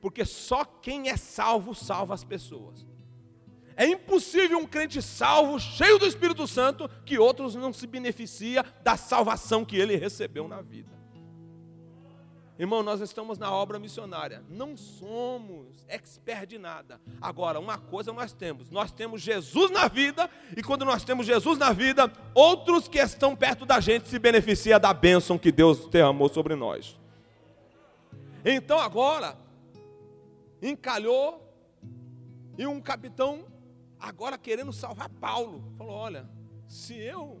Porque 0.00 0.24
só 0.24 0.64
quem 0.64 1.08
é 1.08 1.16
salvo 1.16 1.74
salva 1.74 2.14
as 2.14 2.22
pessoas. 2.22 2.86
É 3.74 3.86
impossível 3.86 4.58
um 4.58 4.66
crente 4.66 5.00
salvo, 5.00 5.58
cheio 5.58 5.98
do 5.98 6.06
Espírito 6.06 6.46
Santo, 6.46 6.88
que 7.06 7.18
outros 7.18 7.54
não 7.54 7.72
se 7.72 7.86
beneficia 7.86 8.64
da 8.82 8.96
salvação 8.96 9.64
que 9.64 9.76
ele 9.76 9.96
recebeu 9.96 10.48
na 10.48 10.60
vida. 10.60 10.97
Irmão, 12.58 12.82
nós 12.82 13.00
estamos 13.00 13.38
na 13.38 13.52
obra 13.52 13.78
missionária. 13.78 14.42
Não 14.48 14.76
somos 14.76 15.84
expert 15.86 16.44
de 16.48 16.58
nada. 16.58 17.00
Agora, 17.20 17.60
uma 17.60 17.78
coisa 17.78 18.12
nós 18.12 18.32
temos: 18.32 18.68
nós 18.68 18.90
temos 18.90 19.22
Jesus 19.22 19.70
na 19.70 19.86
vida, 19.86 20.28
e 20.56 20.62
quando 20.62 20.84
nós 20.84 21.04
temos 21.04 21.24
Jesus 21.24 21.56
na 21.56 21.72
vida, 21.72 22.12
outros 22.34 22.88
que 22.88 22.98
estão 22.98 23.36
perto 23.36 23.64
da 23.64 23.78
gente 23.78 24.08
se 24.08 24.18
beneficiam 24.18 24.80
da 24.80 24.92
bênção 24.92 25.38
que 25.38 25.52
Deus 25.52 25.86
derramou 25.86 26.28
sobre 26.28 26.56
nós. 26.56 26.98
Então 28.44 28.80
agora, 28.80 29.36
encalhou, 30.60 31.48
e 32.58 32.66
um 32.66 32.80
capitão, 32.80 33.46
agora 34.00 34.36
querendo 34.36 34.72
salvar 34.72 35.08
Paulo, 35.08 35.62
falou: 35.78 35.94
Olha, 35.94 36.28
se 36.66 36.96
eu 36.96 37.40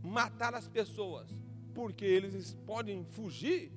matar 0.00 0.54
as 0.54 0.68
pessoas, 0.68 1.28
porque 1.74 2.04
eles 2.04 2.54
podem 2.64 3.04
fugir, 3.04 3.72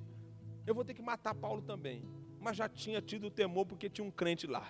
eu 0.66 0.74
vou 0.74 0.84
ter 0.84 0.94
que 0.94 1.02
matar 1.02 1.34
Paulo 1.34 1.62
também. 1.62 2.02
Mas 2.40 2.56
já 2.56 2.68
tinha 2.68 3.00
tido 3.00 3.30
temor 3.30 3.64
porque 3.66 3.88
tinha 3.88 4.06
um 4.06 4.10
crente 4.10 4.46
lá. 4.46 4.68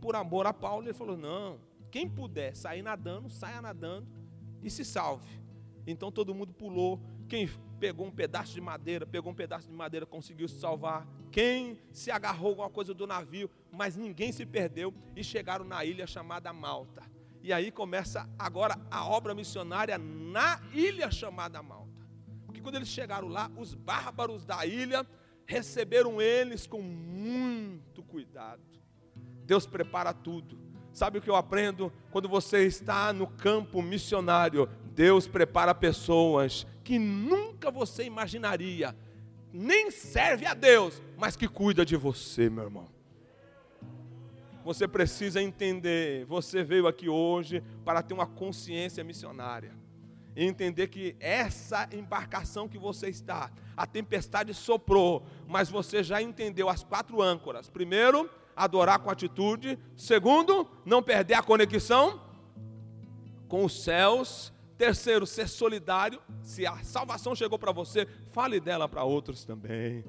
Por 0.00 0.14
amor 0.14 0.46
a 0.46 0.52
Paulo, 0.52 0.84
ele 0.84 0.94
falou: 0.94 1.16
não, 1.16 1.58
quem 1.90 2.08
puder 2.08 2.54
sair 2.54 2.82
nadando, 2.82 3.28
saia 3.30 3.62
nadando 3.62 4.06
e 4.62 4.70
se 4.70 4.84
salve. 4.84 5.40
Então 5.86 6.12
todo 6.12 6.34
mundo 6.34 6.52
pulou. 6.52 7.00
Quem 7.28 7.48
pegou 7.80 8.06
um 8.06 8.10
pedaço 8.10 8.52
de 8.54 8.60
madeira, 8.60 9.06
pegou 9.06 9.32
um 9.32 9.34
pedaço 9.34 9.66
de 9.66 9.74
madeira, 9.74 10.06
conseguiu 10.06 10.46
se 10.48 10.60
salvar. 10.60 11.06
Quem 11.30 11.78
se 11.92 12.10
agarrou 12.10 12.50
alguma 12.50 12.70
coisa 12.70 12.94
do 12.94 13.06
navio, 13.06 13.50
mas 13.72 13.96
ninguém 13.96 14.30
se 14.30 14.46
perdeu 14.46 14.94
e 15.14 15.24
chegaram 15.24 15.64
na 15.64 15.84
ilha 15.84 16.06
chamada 16.06 16.52
Malta. 16.52 17.02
E 17.42 17.52
aí 17.52 17.70
começa 17.70 18.28
agora 18.38 18.78
a 18.90 19.06
obra 19.06 19.34
missionária 19.34 19.98
na 19.98 20.60
ilha 20.72 21.10
chamada 21.10 21.62
Malta 21.62 21.85
quando 22.66 22.74
eles 22.74 22.88
chegaram 22.88 23.28
lá, 23.28 23.48
os 23.56 23.74
bárbaros 23.74 24.44
da 24.44 24.66
ilha 24.66 25.06
receberam 25.46 26.20
eles 26.20 26.66
com 26.66 26.82
muito 26.82 28.02
cuidado. 28.02 28.60
Deus 29.44 29.64
prepara 29.64 30.12
tudo. 30.12 30.58
Sabe 30.92 31.18
o 31.18 31.22
que 31.22 31.30
eu 31.30 31.36
aprendo? 31.36 31.92
Quando 32.10 32.28
você 32.28 32.66
está 32.66 33.12
no 33.12 33.28
campo 33.28 33.80
missionário, 33.80 34.68
Deus 34.86 35.28
prepara 35.28 35.72
pessoas 35.76 36.66
que 36.82 36.98
nunca 36.98 37.70
você 37.70 38.02
imaginaria, 38.02 38.96
nem 39.52 39.88
serve 39.92 40.44
a 40.44 40.52
Deus, 40.52 41.00
mas 41.16 41.36
que 41.36 41.46
cuida 41.46 41.86
de 41.86 41.94
você, 41.94 42.50
meu 42.50 42.64
irmão. 42.64 42.88
Você 44.64 44.88
precisa 44.88 45.40
entender, 45.40 46.24
você 46.24 46.64
veio 46.64 46.88
aqui 46.88 47.08
hoje 47.08 47.62
para 47.84 48.02
ter 48.02 48.12
uma 48.12 48.26
consciência 48.26 49.04
missionária 49.04 49.85
e 50.36 50.44
entender 50.44 50.88
que 50.88 51.16
essa 51.18 51.88
embarcação 51.90 52.68
que 52.68 52.76
você 52.76 53.08
está, 53.08 53.50
a 53.74 53.86
tempestade 53.86 54.52
soprou, 54.52 55.24
mas 55.48 55.70
você 55.70 56.02
já 56.02 56.20
entendeu 56.20 56.68
as 56.68 56.84
quatro 56.84 57.22
âncoras. 57.22 57.70
Primeiro, 57.70 58.28
adorar 58.54 58.98
com 58.98 59.10
atitude. 59.10 59.78
Segundo, 59.96 60.68
não 60.84 61.02
perder 61.02 61.34
a 61.34 61.42
conexão 61.42 62.20
com 63.48 63.64
os 63.64 63.82
céus. 63.82 64.52
Terceiro, 64.76 65.26
ser 65.26 65.48
solidário. 65.48 66.20
Se 66.42 66.66
a 66.66 66.76
salvação 66.82 67.34
chegou 67.34 67.58
para 67.58 67.72
você, 67.72 68.06
fale 68.30 68.60
dela 68.60 68.86
para 68.86 69.04
outros 69.04 69.42
também. 69.42 70.04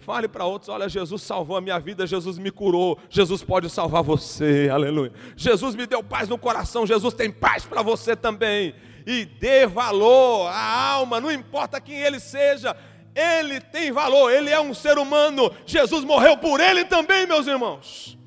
Fale 0.00 0.26
para 0.26 0.44
outros: 0.44 0.68
olha, 0.68 0.88
Jesus 0.88 1.22
salvou 1.22 1.56
a 1.56 1.60
minha 1.60 1.78
vida, 1.78 2.04
Jesus 2.04 2.36
me 2.36 2.50
curou, 2.50 2.98
Jesus 3.08 3.44
pode 3.44 3.70
salvar 3.70 4.02
você, 4.02 4.68
aleluia. 4.72 5.12
Jesus 5.36 5.76
me 5.76 5.86
deu 5.86 6.02
paz 6.02 6.28
no 6.28 6.38
coração, 6.38 6.86
Jesus 6.86 7.14
tem 7.14 7.30
paz 7.30 7.64
para 7.64 7.82
você 7.82 8.16
também 8.16 8.74
e 9.10 9.24
dê 9.24 9.66
valor 9.66 10.48
à 10.48 10.90
alma, 10.90 11.18
não 11.18 11.32
importa 11.32 11.80
quem 11.80 11.96
ele 11.96 12.20
seja. 12.20 12.76
ele 13.14 13.58
tem 13.58 13.90
valor, 13.90 14.30
ele 14.30 14.50
é 14.50 14.60
um 14.60 14.74
ser 14.74 14.98
humano. 14.98 15.50
Jesus 15.64 16.04
morreu 16.04 16.36
por 16.36 16.60
ele 16.60 16.84
também, 16.84 17.26
meus 17.26 17.46
irmãos. 17.46 18.18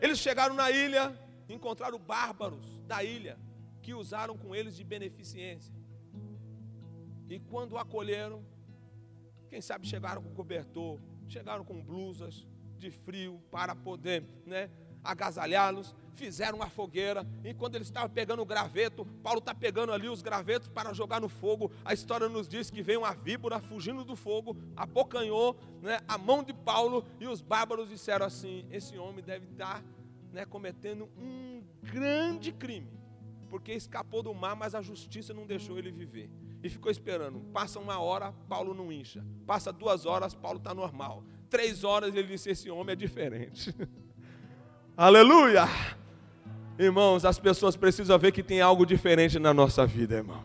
Eles 0.00 0.20
chegaram 0.20 0.54
na 0.54 0.70
ilha, 0.70 1.12
encontraram 1.48 1.98
bárbaros 1.98 2.78
da 2.86 3.02
ilha 3.02 3.36
que 3.82 3.92
usaram 3.92 4.38
com 4.38 4.54
eles 4.54 4.76
de 4.76 4.84
beneficência. 4.84 5.74
E 7.28 7.40
quando 7.40 7.76
acolheram, 7.76 8.44
quem 9.50 9.60
sabe 9.60 9.88
chegaram 9.88 10.22
com 10.22 10.32
cobertor, 10.32 11.00
chegaram 11.26 11.64
com 11.64 11.82
blusas 11.82 12.46
de 12.78 12.92
frio 12.92 13.42
para 13.50 13.74
poder, 13.74 14.22
né, 14.46 14.70
agasalhá-los, 15.02 15.96
fizeram 16.14 16.58
uma 16.58 16.68
fogueira, 16.68 17.26
e 17.44 17.52
quando 17.52 17.74
eles 17.74 17.88
estavam 17.88 18.08
pegando 18.08 18.40
o 18.40 18.46
graveto, 18.46 19.04
Paulo 19.22 19.40
está 19.40 19.54
pegando 19.54 19.92
ali 19.92 20.08
os 20.08 20.22
gravetos 20.22 20.68
para 20.68 20.92
jogar 20.92 21.20
no 21.20 21.28
fogo. 21.28 21.70
A 21.84 21.92
história 21.92 22.28
nos 22.28 22.48
diz 22.48 22.70
que 22.70 22.82
veio 22.82 23.00
uma 23.00 23.14
víbora 23.14 23.60
fugindo 23.60 24.04
do 24.04 24.16
fogo, 24.16 24.56
abocanhou 24.76 25.56
né, 25.82 26.00
a 26.08 26.16
mão 26.16 26.42
de 26.42 26.52
Paulo, 26.52 27.04
e 27.20 27.26
os 27.26 27.42
bárbaros 27.42 27.88
disseram 27.88 28.26
assim: 28.26 28.66
Esse 28.70 28.96
homem 28.96 29.22
deve 29.22 29.46
estar 29.46 29.80
tá, 29.80 29.84
né, 30.32 30.44
cometendo 30.44 31.08
um 31.18 31.62
grande 31.82 32.52
crime, 32.52 32.90
porque 33.50 33.72
escapou 33.72 34.22
do 34.22 34.34
mar, 34.34 34.56
mas 34.56 34.74
a 34.74 34.82
justiça 34.82 35.34
não 35.34 35.46
deixou 35.46 35.78
ele 35.78 35.90
viver. 35.90 36.30
E 36.62 36.68
ficou 36.70 36.90
esperando. 36.90 37.40
Passa 37.52 37.78
uma 37.78 37.98
hora, 37.98 38.32
Paulo 38.48 38.72
não 38.72 38.90
incha. 38.90 39.22
Passa 39.46 39.70
duas 39.70 40.06
horas, 40.06 40.34
Paulo 40.34 40.56
está 40.56 40.72
normal. 40.72 41.22
Três 41.50 41.84
horas, 41.84 42.14
ele 42.14 42.28
disse: 42.28 42.50
Esse 42.50 42.70
homem 42.70 42.94
é 42.94 42.96
diferente. 42.96 43.74
Aleluia! 44.96 45.64
Irmãos, 46.76 47.24
as 47.24 47.38
pessoas 47.38 47.76
precisam 47.76 48.18
ver 48.18 48.32
que 48.32 48.42
tem 48.42 48.60
algo 48.60 48.84
diferente 48.84 49.38
na 49.38 49.54
nossa 49.54 49.86
vida, 49.86 50.16
irmão. 50.16 50.44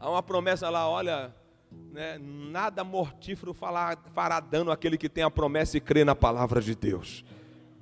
Há 0.00 0.10
uma 0.10 0.22
promessa 0.22 0.68
lá, 0.68 0.88
olha, 0.88 1.32
né, 1.92 2.18
nada 2.18 2.82
mortífero 2.82 3.54
fará, 3.54 4.40
dano 4.40 4.72
àquele 4.72 4.98
que 4.98 5.08
tem 5.08 5.22
a 5.22 5.30
promessa 5.30 5.76
e 5.76 5.80
crê 5.80 6.04
na 6.04 6.16
palavra 6.16 6.60
de 6.60 6.74
Deus. 6.74 7.24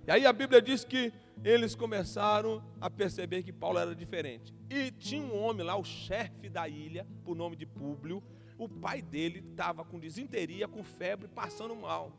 E 0.07 0.11
aí 0.11 0.27
a 0.27 0.33
Bíblia 0.33 0.61
diz 0.61 0.85
que 0.85 1.11
eles 1.43 1.75
começaram 1.75 2.63
a 2.79 2.91
perceber 2.91 3.43
que 3.43 3.53
Paulo 3.53 3.79
era 3.79 3.95
diferente. 3.95 4.55
E 4.69 4.91
tinha 4.91 5.25
um 5.25 5.43
homem 5.43 5.65
lá, 5.65 5.77
o 5.77 5.85
chefe 5.85 6.51
da 6.51 6.69
ilha, 6.69 7.07
por 7.25 7.35
nome 7.35 7.57
de 7.57 7.65
Públio, 7.65 8.23
o 8.59 8.69
pai 8.69 9.01
dele 9.01 9.43
estava 9.51 9.87
com 9.87 9.99
desinteria, 9.99 10.69
com 10.69 10.85
febre, 10.85 11.29
passando 11.29 11.75
mal. 11.75 12.13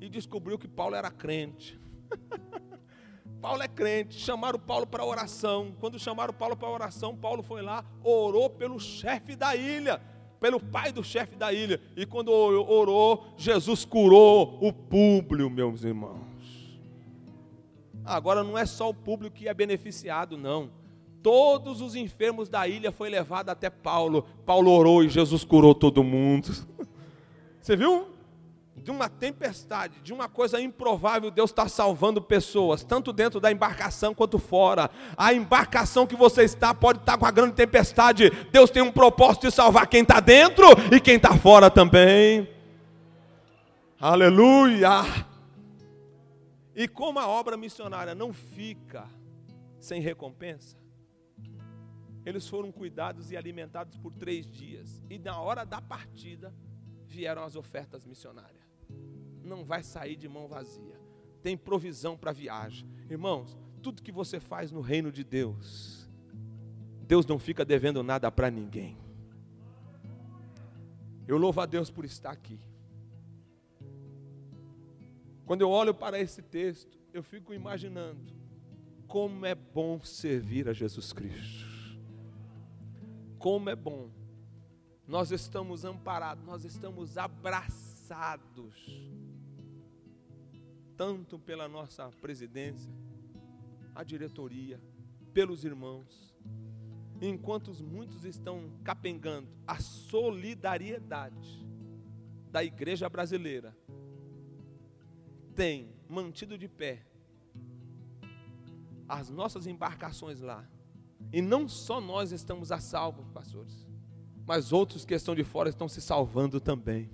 E 0.00 0.08
descobriu 0.08 0.56
que 0.56 0.68
Paulo 0.68 0.94
era 0.94 1.10
crente. 1.10 1.80
Paulo 3.42 3.60
é 3.60 3.66
crente, 3.66 4.20
chamaram 4.20 4.56
Paulo 4.56 4.86
para 4.86 5.04
oração. 5.04 5.74
Quando 5.80 5.98
chamaram 5.98 6.32
Paulo 6.32 6.56
para 6.56 6.70
oração, 6.70 7.16
Paulo 7.16 7.42
foi 7.42 7.60
lá, 7.60 7.84
orou 8.04 8.48
pelo 8.48 8.78
chefe 8.78 9.34
da 9.34 9.56
ilha, 9.56 10.00
pelo 10.40 10.60
pai 10.60 10.92
do 10.92 11.02
chefe 11.02 11.34
da 11.34 11.52
ilha. 11.52 11.80
E 11.96 12.06
quando 12.06 12.28
orou, 12.30 13.26
Jesus 13.36 13.84
curou 13.84 14.58
o 14.62 14.72
público, 14.72 15.50
meus 15.50 15.82
irmãos. 15.82 16.22
Agora 18.04 18.44
não 18.44 18.56
é 18.56 18.64
só 18.64 18.88
o 18.88 18.94
público 18.94 19.34
que 19.34 19.48
é 19.48 19.54
beneficiado, 19.54 20.38
não. 20.38 20.70
Todos 21.20 21.80
os 21.80 21.96
enfermos 21.96 22.48
da 22.48 22.68
ilha 22.68 22.92
foi 22.92 23.10
levado 23.10 23.48
até 23.48 23.68
Paulo. 23.68 24.24
Paulo 24.46 24.70
orou 24.70 25.02
e 25.02 25.08
Jesus 25.08 25.42
curou 25.44 25.74
todo 25.74 26.04
mundo. 26.04 26.48
Você 27.60 27.74
viu? 27.74 28.06
De 28.76 28.90
uma 28.90 29.08
tempestade, 29.08 30.00
de 30.02 30.12
uma 30.12 30.28
coisa 30.28 30.60
improvável, 30.60 31.30
Deus 31.30 31.50
está 31.50 31.68
salvando 31.68 32.20
pessoas, 32.20 32.82
tanto 32.82 33.12
dentro 33.12 33.38
da 33.38 33.52
embarcação 33.52 34.14
quanto 34.14 34.38
fora. 34.38 34.90
A 35.16 35.32
embarcação 35.32 36.06
que 36.06 36.16
você 36.16 36.42
está 36.42 36.74
pode 36.74 37.00
estar 37.00 37.16
com 37.16 37.26
a 37.26 37.30
grande 37.30 37.54
tempestade. 37.54 38.30
Deus 38.50 38.70
tem 38.70 38.82
um 38.82 38.90
propósito 38.90 39.46
de 39.46 39.54
salvar 39.54 39.86
quem 39.86 40.02
está 40.02 40.20
dentro 40.20 40.66
e 40.90 41.00
quem 41.00 41.16
está 41.16 41.36
fora 41.36 41.70
também. 41.70 42.48
Aleluia! 44.00 45.04
E 46.74 46.88
como 46.88 47.18
a 47.18 47.28
obra 47.28 47.56
missionária 47.56 48.14
não 48.14 48.32
fica 48.32 49.04
sem 49.78 50.00
recompensa, 50.00 50.76
eles 52.24 52.48
foram 52.48 52.72
cuidados 52.72 53.30
e 53.30 53.36
alimentados 53.36 53.96
por 53.98 54.12
três 54.14 54.50
dias. 54.50 55.02
E 55.10 55.18
na 55.18 55.38
hora 55.40 55.64
da 55.64 55.80
partida 55.80 56.52
vieram 57.12 57.44
as 57.44 57.54
ofertas 57.54 58.04
missionárias 58.04 58.72
não 59.44 59.64
vai 59.64 59.82
sair 59.82 60.16
de 60.16 60.28
mão 60.28 60.48
vazia. 60.48 61.00
Tem 61.42 61.56
provisão 61.56 62.16
para 62.16 62.32
viagem. 62.32 62.88
Irmãos, 63.10 63.58
tudo 63.82 64.02
que 64.02 64.12
você 64.12 64.38
faz 64.38 64.70
no 64.70 64.80
reino 64.80 65.10
de 65.10 65.24
Deus, 65.24 66.08
Deus 67.06 67.26
não 67.26 67.38
fica 67.38 67.64
devendo 67.64 68.02
nada 68.02 68.30
para 68.30 68.50
ninguém. 68.50 68.96
Eu 71.26 71.36
louvo 71.36 71.60
a 71.60 71.66
Deus 71.66 71.90
por 71.90 72.04
estar 72.04 72.30
aqui. 72.30 72.58
Quando 75.44 75.62
eu 75.62 75.70
olho 75.70 75.94
para 75.94 76.18
esse 76.18 76.40
texto, 76.40 76.98
eu 77.12 77.22
fico 77.22 77.52
imaginando 77.52 78.32
como 79.06 79.44
é 79.44 79.54
bom 79.54 80.00
servir 80.02 80.68
a 80.68 80.72
Jesus 80.72 81.12
Cristo. 81.12 81.66
Como 83.38 83.68
é 83.68 83.76
bom. 83.76 84.08
Nós 85.12 85.30
estamos 85.30 85.84
amparados, 85.84 86.42
nós 86.42 86.64
estamos 86.64 87.18
abraçados 87.18 88.74
tanto 90.96 91.38
pela 91.38 91.68
nossa 91.68 92.08
presidência, 92.12 92.90
a 93.94 94.02
diretoria, 94.02 94.80
pelos 95.34 95.66
irmãos, 95.66 96.34
enquanto 97.20 97.74
muitos 97.84 98.24
estão 98.24 98.70
capengando 98.82 99.48
a 99.66 99.78
solidariedade 99.80 101.62
da 102.50 102.64
igreja 102.64 103.06
brasileira, 103.06 103.76
tem 105.54 105.92
mantido 106.08 106.56
de 106.56 106.68
pé 106.68 107.04
as 109.06 109.28
nossas 109.28 109.66
embarcações 109.66 110.40
lá. 110.40 110.66
E 111.30 111.42
não 111.42 111.68
só 111.68 112.00
nós 112.00 112.32
estamos 112.32 112.72
a 112.72 112.80
salvo, 112.80 113.26
pastores, 113.34 113.91
mas 114.46 114.72
outros 114.72 115.04
que 115.04 115.14
estão 115.14 115.34
de 115.34 115.44
fora 115.44 115.68
estão 115.68 115.88
se 115.88 116.00
salvando 116.00 116.60
também. 116.60 117.10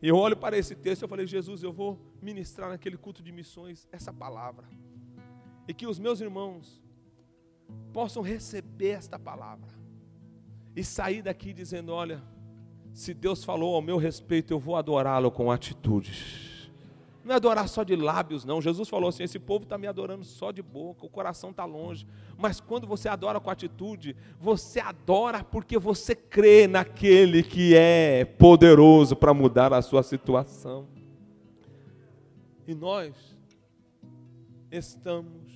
E 0.00 0.08
eu 0.08 0.16
olho 0.16 0.36
para 0.36 0.58
esse 0.58 0.74
texto 0.74 1.04
e 1.04 1.08
falei, 1.08 1.26
Jesus, 1.26 1.62
eu 1.62 1.72
vou 1.72 1.98
ministrar 2.20 2.68
naquele 2.68 2.96
culto 2.96 3.22
de 3.22 3.30
missões 3.30 3.86
essa 3.92 4.12
palavra. 4.12 4.66
E 5.68 5.72
que 5.72 5.86
os 5.86 5.98
meus 5.98 6.20
irmãos 6.20 6.82
possam 7.92 8.22
receber 8.22 8.90
esta 8.90 9.18
palavra. 9.18 9.70
E 10.74 10.82
sair 10.82 11.22
daqui 11.22 11.52
dizendo, 11.52 11.92
olha, 11.92 12.22
se 12.92 13.14
Deus 13.14 13.44
falou 13.44 13.74
ao 13.74 13.82
meu 13.82 13.96
respeito, 13.96 14.52
eu 14.52 14.58
vou 14.58 14.76
adorá-lo 14.76 15.30
com 15.30 15.52
atitudes. 15.52 16.61
Não 17.24 17.32
é 17.32 17.36
adorar 17.36 17.68
só 17.68 17.84
de 17.84 17.94
lábios, 17.94 18.44
não. 18.44 18.60
Jesus 18.60 18.88
falou 18.88 19.08
assim: 19.08 19.22
esse 19.22 19.38
povo 19.38 19.64
está 19.64 19.78
me 19.78 19.86
adorando 19.86 20.24
só 20.24 20.50
de 20.50 20.62
boca, 20.62 21.06
o 21.06 21.08
coração 21.08 21.50
está 21.50 21.64
longe. 21.64 22.06
Mas 22.36 22.60
quando 22.60 22.86
você 22.86 23.08
adora 23.08 23.38
com 23.38 23.50
atitude, 23.50 24.16
você 24.40 24.80
adora 24.80 25.44
porque 25.44 25.78
você 25.78 26.14
crê 26.14 26.66
naquele 26.66 27.42
que 27.42 27.74
é 27.76 28.24
poderoso 28.24 29.14
para 29.14 29.32
mudar 29.32 29.72
a 29.72 29.82
sua 29.82 30.02
situação. 30.02 30.88
E 32.66 32.74
nós 32.74 33.14
estamos 34.70 35.52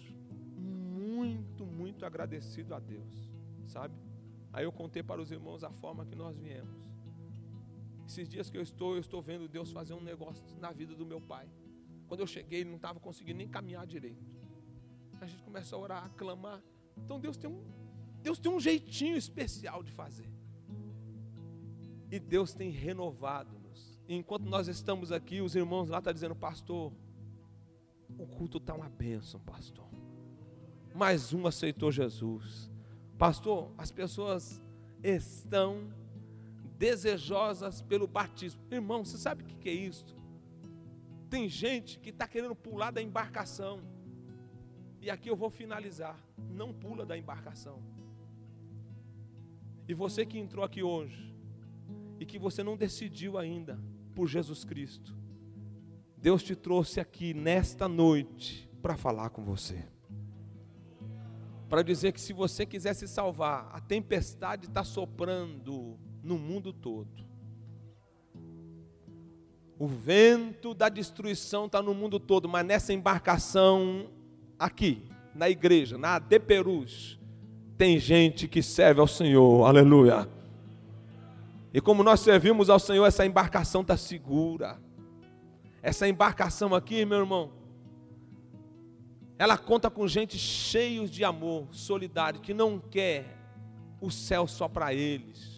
muito, 0.56 1.66
muito 1.66 2.04
agradecidos 2.04 2.72
a 2.72 2.78
Deus, 2.78 3.32
sabe? 3.64 3.94
Aí 4.52 4.64
eu 4.64 4.72
contei 4.72 5.02
para 5.02 5.20
os 5.20 5.30
irmãos 5.30 5.64
a 5.64 5.70
forma 5.70 6.04
que 6.04 6.14
nós 6.14 6.38
viemos. 6.38 6.85
Esses 8.06 8.28
dias 8.28 8.48
que 8.48 8.56
eu 8.56 8.62
estou, 8.62 8.94
eu 8.94 9.00
estou 9.00 9.20
vendo 9.20 9.48
Deus 9.48 9.72
fazer 9.72 9.94
um 9.94 10.00
negócio 10.00 10.44
na 10.60 10.70
vida 10.70 10.94
do 10.94 11.04
meu 11.04 11.20
pai. 11.20 11.48
Quando 12.06 12.20
eu 12.20 12.26
cheguei, 12.26 12.60
ele 12.60 12.70
não 12.70 12.76
estava 12.76 13.00
conseguindo 13.00 13.38
nem 13.38 13.48
caminhar 13.48 13.84
direito. 13.86 14.24
A 15.20 15.26
gente 15.26 15.42
começa 15.42 15.74
a 15.74 15.78
orar, 15.78 16.04
a 16.04 16.08
clamar. 16.10 16.62
Então 16.96 17.18
Deus 17.18 17.36
tem 17.36 17.50
um, 17.50 17.64
Deus 18.22 18.38
tem 18.38 18.52
um 18.52 18.60
jeitinho 18.60 19.16
especial 19.16 19.82
de 19.82 19.90
fazer. 19.90 20.28
E 22.10 22.20
Deus 22.20 22.54
tem 22.54 22.70
renovado-nos. 22.70 23.98
Enquanto 24.08 24.44
nós 24.44 24.68
estamos 24.68 25.10
aqui, 25.10 25.40
os 25.40 25.56
irmãos 25.56 25.88
lá 25.88 25.98
estão 25.98 26.12
dizendo, 26.12 26.36
pastor, 26.36 26.92
o 28.16 28.26
culto 28.26 28.58
está 28.58 28.72
uma 28.72 28.88
bênção, 28.88 29.40
pastor. 29.40 29.88
Mais 30.94 31.32
um 31.32 31.46
aceitou 31.46 31.90
Jesus. 31.90 32.70
Pastor, 33.18 33.72
as 33.76 33.90
pessoas 33.90 34.62
estão 35.02 35.92
desejosas 36.78 37.82
pelo 37.82 38.06
batismo. 38.06 38.62
Irmão, 38.70 39.04
você 39.04 39.16
sabe 39.18 39.42
o 39.42 39.46
que 39.46 39.68
é 39.68 39.72
isso? 39.72 40.16
Tem 41.28 41.48
gente 41.48 41.98
que 41.98 42.10
está 42.10 42.28
querendo 42.28 42.54
pular 42.54 42.90
da 42.90 43.02
embarcação. 43.02 43.80
E 45.00 45.10
aqui 45.10 45.28
eu 45.28 45.36
vou 45.36 45.50
finalizar. 45.50 46.18
Não 46.50 46.72
pula 46.72 47.04
da 47.04 47.16
embarcação. 47.16 47.82
E 49.88 49.94
você 49.94 50.26
que 50.26 50.38
entrou 50.38 50.64
aqui 50.64 50.82
hoje 50.82 51.34
e 52.18 52.26
que 52.26 52.38
você 52.38 52.62
não 52.62 52.76
decidiu 52.76 53.38
ainda 53.38 53.78
por 54.14 54.26
Jesus 54.26 54.64
Cristo, 54.64 55.14
Deus 56.16 56.42
te 56.42 56.56
trouxe 56.56 56.98
aqui 56.98 57.32
nesta 57.34 57.86
noite 57.86 58.68
para 58.82 58.96
falar 58.96 59.30
com 59.30 59.44
você. 59.44 59.84
Para 61.68 61.82
dizer 61.82 62.12
que 62.12 62.20
se 62.20 62.32
você 62.32 62.64
quiser 62.64 62.94
se 62.94 63.06
salvar, 63.06 63.68
a 63.72 63.80
tempestade 63.80 64.66
está 64.66 64.82
soprando 64.82 65.98
no 66.26 66.36
mundo 66.36 66.72
todo. 66.72 67.24
O 69.78 69.86
vento 69.86 70.74
da 70.74 70.88
destruição 70.88 71.66
está 71.66 71.80
no 71.80 71.94
mundo 71.94 72.18
todo, 72.18 72.48
mas 72.48 72.66
nessa 72.66 72.92
embarcação 72.92 74.10
aqui, 74.58 75.04
na 75.34 75.48
igreja, 75.48 75.96
na 75.96 76.18
De 76.18 76.40
Perus, 76.40 77.20
tem 77.78 77.98
gente 77.98 78.48
que 78.48 78.62
serve 78.62 79.00
ao 79.00 79.06
Senhor, 79.06 79.64
aleluia. 79.66 80.28
E 81.72 81.80
como 81.80 82.02
nós 82.02 82.20
servimos 82.20 82.70
ao 82.70 82.78
Senhor, 82.78 83.04
essa 83.04 83.24
embarcação 83.24 83.82
está 83.82 83.96
segura. 83.96 84.78
Essa 85.82 86.08
embarcação 86.08 86.74
aqui, 86.74 87.04
meu 87.04 87.18
irmão, 87.18 87.52
ela 89.38 89.56
conta 89.56 89.90
com 89.90 90.08
gente 90.08 90.38
cheios 90.38 91.08
de 91.10 91.22
amor, 91.22 91.68
solidário, 91.70 92.40
que 92.40 92.54
não 92.54 92.80
quer 92.80 93.36
o 94.00 94.10
céu 94.10 94.46
só 94.46 94.66
para 94.66 94.92
eles. 94.94 95.55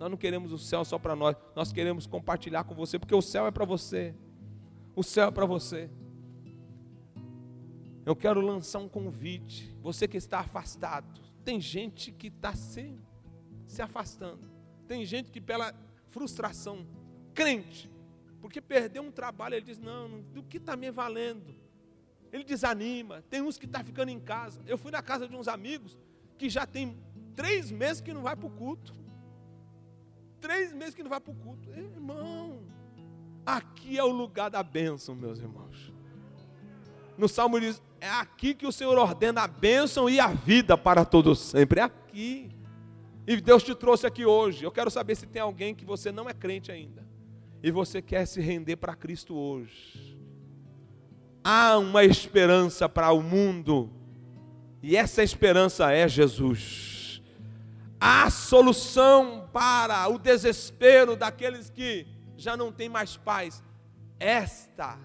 Nós 0.00 0.10
não 0.10 0.16
queremos 0.16 0.50
o 0.50 0.56
céu 0.56 0.82
só 0.82 0.98
para 0.98 1.14
nós, 1.14 1.36
nós 1.54 1.74
queremos 1.74 2.06
compartilhar 2.06 2.64
com 2.64 2.74
você, 2.74 2.98
porque 2.98 3.14
o 3.14 3.20
céu 3.20 3.46
é 3.46 3.50
para 3.50 3.66
você. 3.66 4.14
O 4.96 5.02
céu 5.02 5.28
é 5.28 5.30
para 5.30 5.44
você. 5.44 5.90
Eu 8.06 8.16
quero 8.16 8.40
lançar 8.40 8.78
um 8.78 8.88
convite. 8.88 9.76
Você 9.82 10.08
que 10.08 10.16
está 10.16 10.38
afastado, 10.40 11.20
tem 11.44 11.60
gente 11.60 12.12
que 12.12 12.28
está 12.28 12.54
se, 12.54 12.98
se 13.66 13.82
afastando. 13.82 14.50
Tem 14.88 15.04
gente 15.04 15.30
que 15.30 15.38
pela 15.38 15.74
frustração, 16.08 16.86
crente, 17.34 17.90
porque 18.40 18.58
perdeu 18.58 19.02
um 19.02 19.10
trabalho, 19.10 19.56
ele 19.56 19.66
diz: 19.66 19.78
Não, 19.78 20.22
do 20.32 20.42
que 20.42 20.56
está 20.56 20.78
me 20.78 20.90
valendo? 20.90 21.54
Ele 22.32 22.42
desanima. 22.42 23.22
Tem 23.28 23.42
uns 23.42 23.58
que 23.58 23.66
estão 23.66 23.82
tá 23.82 23.86
ficando 23.86 24.08
em 24.08 24.18
casa. 24.18 24.62
Eu 24.66 24.78
fui 24.78 24.90
na 24.90 25.02
casa 25.02 25.28
de 25.28 25.36
uns 25.36 25.46
amigos 25.46 25.98
que 26.38 26.48
já 26.48 26.64
tem 26.64 26.96
três 27.36 27.70
meses 27.70 28.00
que 28.00 28.14
não 28.14 28.22
vai 28.22 28.34
para 28.34 28.46
o 28.46 28.50
culto. 28.50 28.98
Três 30.40 30.72
meses 30.72 30.94
que 30.94 31.02
não 31.02 31.10
vai 31.10 31.20
para 31.20 31.32
o 31.32 31.34
culto. 31.34 31.70
Irmão, 31.70 32.60
aqui 33.44 33.98
é 33.98 34.04
o 34.04 34.10
lugar 34.10 34.50
da 34.50 34.62
bênção, 34.62 35.14
meus 35.14 35.38
irmãos. 35.38 35.92
No 37.16 37.28
Salmo 37.28 37.60
diz: 37.60 37.82
é 38.00 38.08
aqui 38.08 38.54
que 38.54 38.66
o 38.66 38.72
Senhor 38.72 38.96
ordena 38.96 39.42
a 39.42 39.46
bênção 39.46 40.08
e 40.08 40.18
a 40.18 40.28
vida 40.28 40.76
para 40.76 41.04
todos 41.04 41.38
sempre. 41.38 41.80
É 41.80 41.82
aqui. 41.82 42.50
E 43.26 43.40
Deus 43.40 43.62
te 43.62 43.74
trouxe 43.74 44.06
aqui 44.06 44.24
hoje. 44.24 44.64
Eu 44.64 44.72
quero 44.72 44.90
saber 44.90 45.14
se 45.14 45.26
tem 45.26 45.42
alguém 45.42 45.74
que 45.74 45.84
você 45.84 46.10
não 46.10 46.28
é 46.28 46.32
crente 46.32 46.72
ainda. 46.72 47.06
E 47.62 47.70
você 47.70 48.00
quer 48.00 48.24
se 48.26 48.40
render 48.40 48.76
para 48.76 48.96
Cristo 48.96 49.36
hoje. 49.36 50.18
Há 51.44 51.76
uma 51.76 52.02
esperança 52.04 52.88
para 52.88 53.12
o 53.12 53.22
mundo. 53.22 53.90
E 54.82 54.96
essa 54.96 55.22
esperança 55.22 55.92
é 55.92 56.08
Jesus. 56.08 56.99
Há 58.00 58.30
solução 58.30 59.46
para 59.52 60.08
o 60.08 60.18
desespero 60.18 61.14
daqueles 61.16 61.68
que 61.68 62.06
já 62.34 62.56
não 62.56 62.72
têm 62.72 62.88
mais 62.88 63.18
paz. 63.18 63.62
Esta 64.18 64.98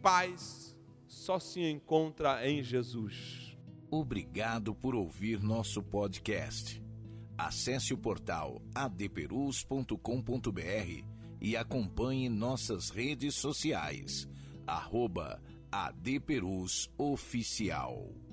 paz 0.00 0.76
só 1.08 1.40
se 1.40 1.60
encontra 1.60 2.48
em 2.48 2.62
Jesus. 2.62 3.56
Obrigado 3.90 4.72
por 4.72 4.94
ouvir 4.94 5.42
nosso 5.42 5.82
podcast. 5.82 6.80
Acesse 7.36 7.92
o 7.92 7.98
portal 7.98 8.62
adperus.com.br 8.72 9.94
e 11.40 11.56
acompanhe 11.56 12.28
nossas 12.28 12.90
redes 12.90 13.34
sociais. 13.34 14.28
Arroba 14.64 15.42
ADPerus 15.72 16.88
Oficial. 16.96 18.29